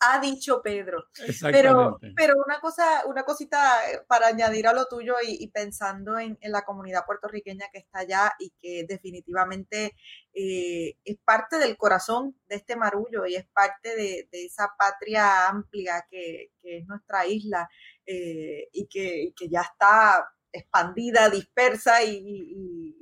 ha 0.00 0.20
dicho 0.20 0.62
Pedro. 0.62 1.06
Pero, 1.42 1.98
pero 2.16 2.34
una 2.44 2.60
cosa, 2.60 3.04
una 3.06 3.24
cosita 3.24 3.90
eh, 3.90 4.00
para 4.06 4.28
añadir 4.28 4.66
a 4.66 4.72
lo 4.72 4.86
tuyo 4.86 5.14
y, 5.26 5.48
pensando 5.48 6.18
en, 6.18 6.38
la 6.42 6.62
comunidad 6.62 7.04
puertorriqueña 7.04 7.66
que 7.72 7.78
está 7.78 8.00
allá 8.00 8.32
y 8.38 8.52
que 8.60 8.84
definitivamente 8.88 9.96
eh, 10.32 10.96
es 11.04 11.16
parte 11.24 11.58
del 11.58 11.76
corazón 11.76 12.36
de 12.46 12.56
este 12.56 12.76
marullo 12.76 13.26
y 13.26 13.34
es 13.34 13.46
parte 13.46 13.96
de, 13.96 14.28
esa 14.32 14.74
patria 14.78 15.48
amplia 15.48 16.06
que, 16.10 16.52
es 16.62 16.86
nuestra 16.86 17.26
isla 17.26 17.68
eh, 18.06 18.68
y, 18.72 18.86
que, 18.86 19.32
ya 19.50 19.62
está 19.62 20.28
expandida, 20.52 21.28
dispersa 21.28 22.02
y, 22.04 22.94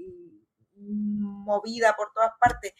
movida 0.78 1.94
por 1.96 2.12
todas 2.12 2.32
partes 2.38 2.72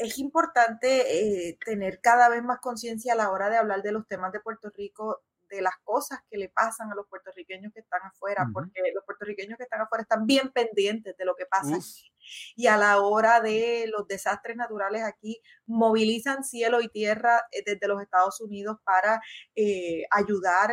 es 0.00 0.18
importante 0.18 1.48
eh, 1.48 1.58
tener 1.64 2.00
cada 2.00 2.30
vez 2.30 2.42
más 2.42 2.58
conciencia 2.60 3.12
a 3.12 3.16
la 3.16 3.30
hora 3.30 3.50
de 3.50 3.58
hablar 3.58 3.82
de 3.82 3.92
los 3.92 4.06
temas 4.06 4.32
de 4.32 4.40
Puerto 4.40 4.70
Rico 4.70 5.22
de 5.50 5.60
las 5.60 5.74
cosas 5.84 6.20
que 6.30 6.38
le 6.38 6.48
pasan 6.48 6.90
a 6.90 6.94
los 6.94 7.06
puertorriqueños 7.08 7.72
que 7.74 7.80
están 7.80 8.00
afuera, 8.04 8.48
porque 8.52 8.80
los 8.94 9.04
puertorriqueños 9.04 9.58
que 9.58 9.64
están 9.64 9.80
afuera 9.82 10.02
están 10.02 10.24
bien 10.24 10.50
pendientes 10.52 11.16
de 11.16 11.24
lo 11.24 11.34
que 11.34 11.44
pasa 11.44 11.76
aquí. 11.76 12.12
Y 12.56 12.66
a 12.66 12.76
la 12.76 13.00
hora 13.00 13.40
de 13.40 13.86
los 13.88 14.06
desastres 14.06 14.56
naturales 14.56 15.02
aquí, 15.02 15.40
movilizan 15.66 16.44
cielo 16.44 16.80
y 16.80 16.88
tierra 16.88 17.42
eh, 17.52 17.62
desde 17.64 17.88
los 17.88 18.02
Estados 18.02 18.40
Unidos 18.40 18.78
para 18.84 19.20
eh, 19.54 20.04
ayudar 20.10 20.70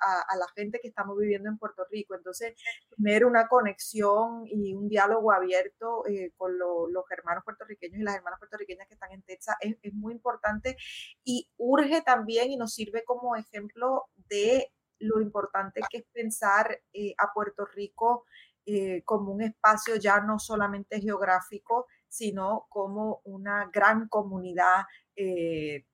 a, 0.00 0.36
la 0.36 0.46
gente 0.54 0.78
que 0.80 0.88
estamos 0.88 1.16
viviendo 1.18 1.48
en 1.48 1.58
Puerto 1.58 1.84
Rico. 1.90 2.14
Entonces, 2.14 2.54
tener 2.96 3.24
una 3.24 3.48
conexión 3.48 4.44
y 4.46 4.74
un 4.74 4.88
diálogo 4.88 5.32
abierto 5.32 6.06
eh, 6.06 6.32
con 6.36 6.58
los 6.58 7.04
hermanos 7.10 7.44
puertorriqueños 7.44 8.00
y 8.00 8.02
las 8.02 8.16
hermanas 8.16 8.38
puertorriqueñas 8.38 8.86
que 8.88 8.94
están 8.94 9.12
en 9.12 9.22
Texas 9.22 9.56
es, 9.60 9.76
muy 9.92 10.12
importante 10.12 10.76
y 11.24 11.48
urge 11.56 12.02
también 12.02 12.50
y 12.50 12.56
nos 12.56 12.74
sirve 12.74 13.04
como 13.04 13.36
ejemplo 13.36 14.06
de 14.28 14.70
lo 14.98 15.20
importante 15.20 15.80
que 15.90 15.98
es 15.98 16.04
pensar 16.12 16.80
eh, 16.92 17.14
a 17.18 17.32
Puerto 17.32 17.64
Rico 17.64 18.24
eh, 18.70 19.02
como 19.06 19.32
un 19.32 19.40
espacio 19.40 19.96
ya 19.96 20.20
no 20.20 20.38
solamente 20.38 21.00
geográfico, 21.00 21.86
sino 22.06 22.66
como 22.68 23.22
una 23.24 23.70
gran 23.72 24.08
comunidad 24.08 24.84
eh, 25.16 25.86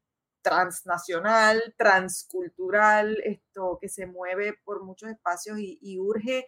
transnacional, 0.43 1.73
transcultural, 1.79 3.17
esto 3.25 3.79
que 3.81 3.89
se 3.89 4.07
mueve 4.07 4.59
por 4.65 4.83
muchos 4.83 5.09
espacios 5.11 5.59
y 5.61 5.99
urge 6.01 6.47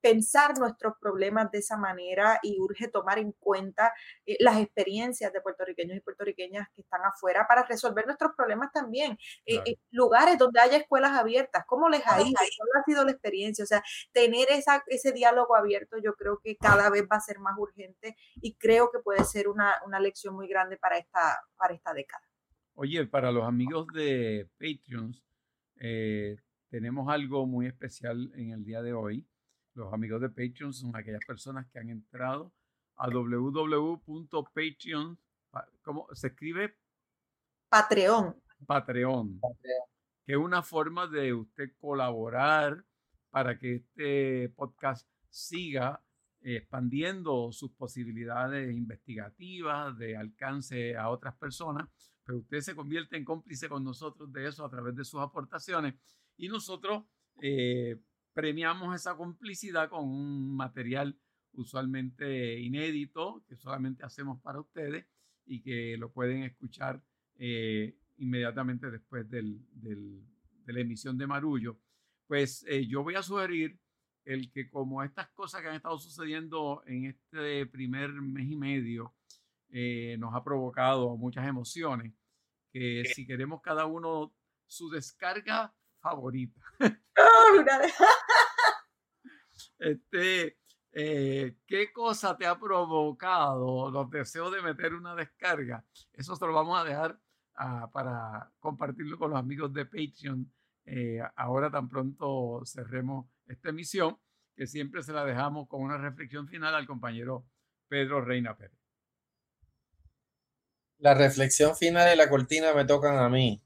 pensar 0.00 0.58
nuestros 0.58 0.94
problemas 1.00 1.50
de 1.50 1.58
esa 1.58 1.76
manera 1.76 2.38
y 2.42 2.58
urge 2.60 2.88
tomar 2.88 3.18
en 3.18 3.32
cuenta 3.32 3.92
eh, 4.26 4.36
las 4.40 4.58
experiencias 4.58 5.32
de 5.32 5.40
puertorriqueños 5.40 5.96
y 5.96 6.00
puertorriqueñas 6.00 6.68
que 6.74 6.82
están 6.82 7.00
afuera 7.04 7.46
para 7.48 7.64
resolver 7.64 8.06
nuestros 8.06 8.32
problemas 8.36 8.70
también. 8.72 9.18
Eh, 9.46 9.60
eh, 9.64 9.76
lugares 9.90 10.38
donde 10.38 10.60
haya 10.60 10.76
escuelas 10.76 11.12
abiertas, 11.12 11.64
¿cómo 11.66 11.88
les 11.88 12.06
ha 12.06 12.20
ido? 12.20 12.34
¿Cuál 12.34 12.82
ha 12.82 12.84
sido 12.84 13.04
la 13.04 13.12
experiencia? 13.12 13.64
O 13.64 13.66
sea, 13.66 13.82
tener 14.12 14.48
esa, 14.50 14.82
ese 14.86 15.12
diálogo 15.12 15.56
abierto 15.56 15.96
yo 16.02 16.14
creo 16.14 16.38
que 16.42 16.56
cada 16.56 16.90
vez 16.90 17.04
va 17.10 17.16
a 17.16 17.20
ser 17.20 17.38
más 17.38 17.56
urgente 17.58 18.16
y 18.36 18.54
creo 18.54 18.90
que 18.90 19.00
puede 19.00 19.24
ser 19.24 19.48
una, 19.48 19.74
una 19.86 20.00
lección 20.00 20.34
muy 20.34 20.48
grande 20.48 20.76
para 20.76 20.98
esta, 20.98 21.40
para 21.56 21.74
esta 21.74 21.92
década. 21.92 22.22
Oye, 22.74 23.04
para 23.06 23.32
los 23.32 23.44
amigos 23.44 23.88
de 23.92 24.48
Patreons, 24.58 25.24
tenemos 26.70 27.08
algo 27.08 27.46
muy 27.46 27.66
especial 27.66 28.30
en 28.36 28.50
el 28.50 28.64
día 28.64 28.82
de 28.82 28.92
hoy 28.92 29.26
los 29.78 29.92
amigos 29.92 30.20
de 30.20 30.28
Patreon 30.28 30.72
son 30.72 30.94
aquellas 30.96 31.24
personas 31.26 31.66
que 31.68 31.78
han 31.78 31.88
entrado 31.88 32.52
a 32.96 33.08
www.patreon. 33.08 35.18
¿Cómo 35.82 36.08
se 36.12 36.26
escribe? 36.28 36.76
Patreon. 37.68 38.34
Patreon. 38.66 39.40
Que 40.26 40.32
es 40.32 40.38
una 40.38 40.62
forma 40.62 41.06
de 41.06 41.32
usted 41.32 41.70
colaborar 41.78 42.84
para 43.30 43.58
que 43.58 43.76
este 43.76 44.48
podcast 44.50 45.08
siga 45.30 46.02
expandiendo 46.40 47.52
sus 47.52 47.70
posibilidades 47.72 48.74
investigativas, 48.74 49.96
de 49.96 50.16
alcance 50.16 50.96
a 50.96 51.10
otras 51.10 51.36
personas, 51.36 51.88
pero 52.24 52.38
usted 52.38 52.60
se 52.60 52.74
convierte 52.74 53.16
en 53.16 53.24
cómplice 53.24 53.68
con 53.68 53.84
nosotros 53.84 54.32
de 54.32 54.48
eso 54.48 54.64
a 54.64 54.70
través 54.70 54.96
de 54.96 55.04
sus 55.04 55.20
aportaciones 55.20 55.94
y 56.36 56.48
nosotros 56.48 57.04
eh, 57.40 57.96
premiamos 58.38 58.94
esa 58.94 59.16
complicidad 59.16 59.88
con 59.88 60.04
un 60.04 60.54
material 60.54 61.18
usualmente 61.54 62.60
inédito 62.60 63.42
que 63.48 63.56
solamente 63.56 64.04
hacemos 64.04 64.40
para 64.40 64.60
ustedes 64.60 65.06
y 65.44 65.60
que 65.60 65.96
lo 65.96 66.12
pueden 66.12 66.44
escuchar 66.44 67.02
eh, 67.34 67.98
inmediatamente 68.18 68.92
después 68.92 69.28
del, 69.28 69.60
de 69.72 70.72
la 70.72 70.80
emisión 70.80 71.18
de 71.18 71.26
Marullo. 71.26 71.80
Pues 72.28 72.64
eh, 72.68 72.86
yo 72.86 73.02
voy 73.02 73.16
a 73.16 73.24
sugerir 73.24 73.76
el 74.24 74.52
que 74.52 74.70
como 74.70 75.02
estas 75.02 75.28
cosas 75.30 75.60
que 75.60 75.70
han 75.70 75.74
estado 75.74 75.98
sucediendo 75.98 76.84
en 76.86 77.06
este 77.06 77.66
primer 77.66 78.12
mes 78.12 78.48
y 78.48 78.56
medio 78.56 79.16
eh, 79.70 80.16
nos 80.16 80.32
ha 80.32 80.44
provocado 80.44 81.16
muchas 81.16 81.44
emociones, 81.44 82.14
que 82.70 83.02
si 83.16 83.26
queremos 83.26 83.60
cada 83.62 83.86
uno 83.86 84.32
su 84.68 84.88
descarga 84.90 85.74
favorita. 86.00 86.60
este, 89.78 90.58
eh, 90.92 91.54
¿Qué 91.66 91.92
cosa 91.92 92.36
te 92.36 92.46
ha 92.46 92.58
provocado 92.58 93.90
los 93.90 94.10
deseos 94.10 94.52
de 94.52 94.62
meter 94.62 94.94
una 94.94 95.14
descarga? 95.14 95.84
Eso 96.12 96.34
se 96.34 96.46
lo 96.46 96.52
vamos 96.52 96.80
a 96.80 96.84
dejar 96.84 97.20
ah, 97.56 97.90
para 97.92 98.50
compartirlo 98.58 99.18
con 99.18 99.30
los 99.30 99.38
amigos 99.38 99.72
de 99.72 99.84
Patreon. 99.84 100.50
Eh, 100.86 101.20
ahora 101.36 101.70
tan 101.70 101.88
pronto 101.88 102.62
cerremos 102.64 103.26
esta 103.46 103.68
emisión, 103.68 104.18
que 104.56 104.66
siempre 104.66 105.02
se 105.02 105.12
la 105.12 105.24
dejamos 105.24 105.68
con 105.68 105.82
una 105.82 105.98
reflexión 105.98 106.48
final 106.48 106.74
al 106.74 106.86
compañero 106.86 107.46
Pedro 107.86 108.22
Reina 108.22 108.56
Pérez. 108.56 108.76
La 110.98 111.14
reflexión 111.14 111.76
final 111.76 112.12
y 112.12 112.16
la 112.16 112.28
cortina 112.28 112.72
me 112.72 112.84
tocan 112.84 113.18
a 113.18 113.28
mí. 113.28 113.62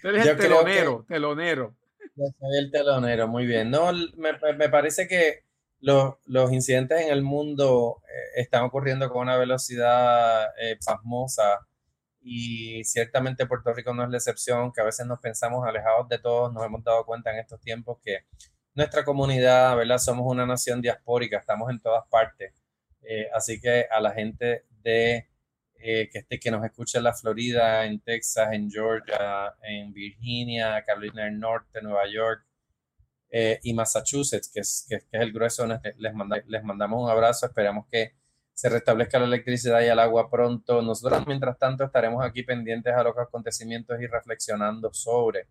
Tú 0.00 0.08
eres 0.08 0.26
el 0.26 0.36
telonero, 0.38 1.04
telonero. 1.06 1.76
Yo 2.16 2.26
soy 2.38 2.58
el 2.58 2.70
telonero, 2.70 3.26
muy 3.28 3.46
bien. 3.46 3.70
No, 3.70 3.92
me, 4.16 4.68
parece 4.68 5.08
que 5.08 5.44
los, 5.80 6.16
incidentes 6.52 7.00
en 7.00 7.12
el 7.12 7.22
mundo 7.22 8.02
eh, 8.08 8.40
están 8.42 8.64
ocurriendo 8.64 9.10
con 9.10 9.22
una 9.22 9.36
velocidad 9.36 10.46
eh, 10.58 10.78
pasmosa 10.84 11.60
y 12.22 12.84
ciertamente 12.84 13.46
Puerto 13.46 13.72
Rico 13.72 13.92
no 13.94 14.04
es 14.04 14.10
la 14.10 14.16
excepción, 14.16 14.72
que 14.72 14.80
a 14.80 14.84
veces 14.84 15.06
nos 15.06 15.20
pensamos 15.20 15.66
alejados 15.66 16.08
de 16.08 16.18
todos, 16.18 16.52
nos 16.52 16.64
hemos 16.64 16.84
dado 16.84 17.04
cuenta 17.04 17.32
en 17.32 17.38
estos 17.38 17.60
tiempos 17.60 17.98
que 18.02 18.24
nuestra 18.74 19.04
comunidad, 19.04 19.76
¿verdad? 19.76 19.98
Somos 19.98 20.26
una 20.26 20.46
nación 20.46 20.80
diaspórica, 20.80 21.38
estamos 21.38 21.70
en 21.70 21.80
todas 21.80 22.06
partes. 22.08 22.52
Eh, 23.02 23.28
así 23.34 23.60
que 23.60 23.86
a 23.90 24.00
la 24.00 24.12
gente 24.12 24.64
de 24.82 25.28
eh, 25.86 26.08
que, 26.10 26.20
este, 26.20 26.40
que 26.40 26.50
nos 26.50 26.64
escucha 26.64 26.96
en 26.96 27.04
la 27.04 27.12
Florida, 27.12 27.84
en 27.84 28.00
Texas, 28.00 28.54
en 28.54 28.70
Georgia, 28.70 29.54
en 29.62 29.92
Virginia, 29.92 30.82
Carolina 30.82 31.24
del 31.24 31.38
Norte, 31.38 31.82
Nueva 31.82 32.08
York 32.10 32.42
eh, 33.28 33.60
y 33.62 33.74
Massachusetts, 33.74 34.50
que 34.50 34.60
es, 34.60 34.86
que, 34.88 34.94
es 34.94 35.06
el 35.10 35.30
grueso, 35.30 35.66
les, 35.66 36.14
les 36.46 36.64
mandamos 36.64 37.02
un 37.02 37.10
abrazo, 37.10 37.44
esperamos 37.44 37.86
que 37.92 38.14
se 38.54 38.70
restablezca 38.70 39.18
la 39.18 39.26
electricidad 39.26 39.82
y 39.82 39.88
el 39.88 39.98
agua 39.98 40.30
pronto. 40.30 40.80
Nosotros, 40.80 41.26
mientras 41.26 41.58
tanto, 41.58 41.84
estaremos 41.84 42.24
aquí 42.24 42.44
pendientes 42.44 42.94
a 42.94 43.02
los 43.02 43.18
acontecimientos 43.18 44.00
y 44.00 44.06
reflexionando 44.06 44.90
sobre 44.94 45.48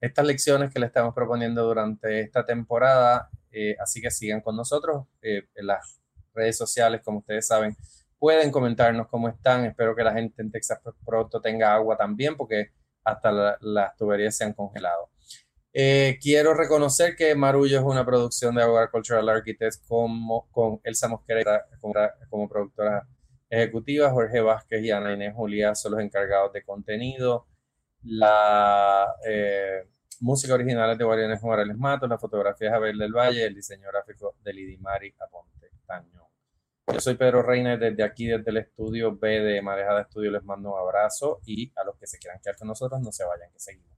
estas 0.00 0.26
lecciones 0.26 0.72
que 0.72 0.78
le 0.78 0.86
estamos 0.86 1.12
proponiendo 1.12 1.64
durante 1.64 2.20
esta 2.20 2.46
temporada. 2.46 3.30
Eh, 3.50 3.74
así 3.80 4.00
que 4.00 4.12
sigan 4.12 4.42
con 4.42 4.54
nosotros 4.54 5.06
en 5.20 5.66
las 5.66 6.00
redes 6.32 6.56
sociales, 6.56 7.00
como 7.02 7.18
ustedes 7.18 7.48
saben, 7.48 7.76
pueden 8.18 8.50
comentarnos 8.50 9.08
cómo 9.08 9.28
están. 9.28 9.64
Espero 9.66 9.94
que 9.94 10.04
la 10.04 10.12
gente 10.12 10.42
en 10.42 10.50
Texas 10.50 10.80
pronto 11.04 11.40
tenga 11.40 11.74
agua 11.74 11.96
también, 11.96 12.36
porque 12.36 12.70
hasta 13.04 13.58
las 13.60 13.96
tuberías 13.96 14.36
se 14.36 14.44
han 14.44 14.52
congelado. 14.52 15.10
Eh, 15.78 16.18
quiero 16.22 16.54
reconocer 16.54 17.16
que 17.16 17.34
Marullo 17.34 17.78
es 17.78 17.84
una 17.84 18.04
producción 18.04 18.54
de 18.54 18.64
Hogar 18.64 18.90
Cultural 18.90 19.28
Architects 19.28 19.82
como, 19.86 20.48
con 20.50 20.80
Elsa 20.84 21.06
Mosquera 21.06 21.66
como, 22.30 22.48
productora 22.48 23.06
ejecutiva, 23.50 24.10
Jorge 24.10 24.40
Vázquez 24.40 24.82
y 24.82 24.90
Ana 24.90 25.12
Inés 25.12 25.34
Julia 25.34 25.74
son 25.74 25.92
los 25.92 26.00
encargados 26.00 26.52
de 26.54 26.64
contenido. 26.64 27.46
La 28.02 29.06
eh, 29.28 29.86
música 30.20 30.54
original 30.54 30.92
es 30.92 30.98
de 30.98 31.04
Guardianes 31.04 31.42
Morales 31.42 31.76
Matos, 31.76 32.08
la 32.08 32.18
fotografía 32.18 32.68
es 32.68 32.74
Abel 32.74 32.96
del 32.98 33.12
Valle, 33.12 33.44
el 33.44 33.54
diseño 33.54 33.88
gráfico 33.88 34.36
de 34.42 34.54
Lidimari 34.54 35.14
Aponte. 35.20 35.66
Yo 36.92 37.00
soy 37.00 37.16
Pedro 37.16 37.42
Reina 37.42 37.76
desde 37.76 38.04
aquí, 38.04 38.26
desde 38.26 38.48
el 38.50 38.58
estudio 38.58 39.16
B 39.16 39.40
de 39.40 39.60
Marejada 39.60 40.02
Estudio, 40.02 40.30
les 40.30 40.44
mando 40.44 40.72
un 40.72 40.78
abrazo 40.78 41.40
y 41.44 41.72
a 41.74 41.84
los 41.84 41.96
que 41.96 42.06
se 42.06 42.18
quieran 42.18 42.40
quedar 42.40 42.56
con 42.56 42.68
nosotros, 42.68 43.00
no 43.00 43.10
se 43.10 43.24
vayan, 43.24 43.50
que 43.52 43.58
seguimos. 43.58 43.90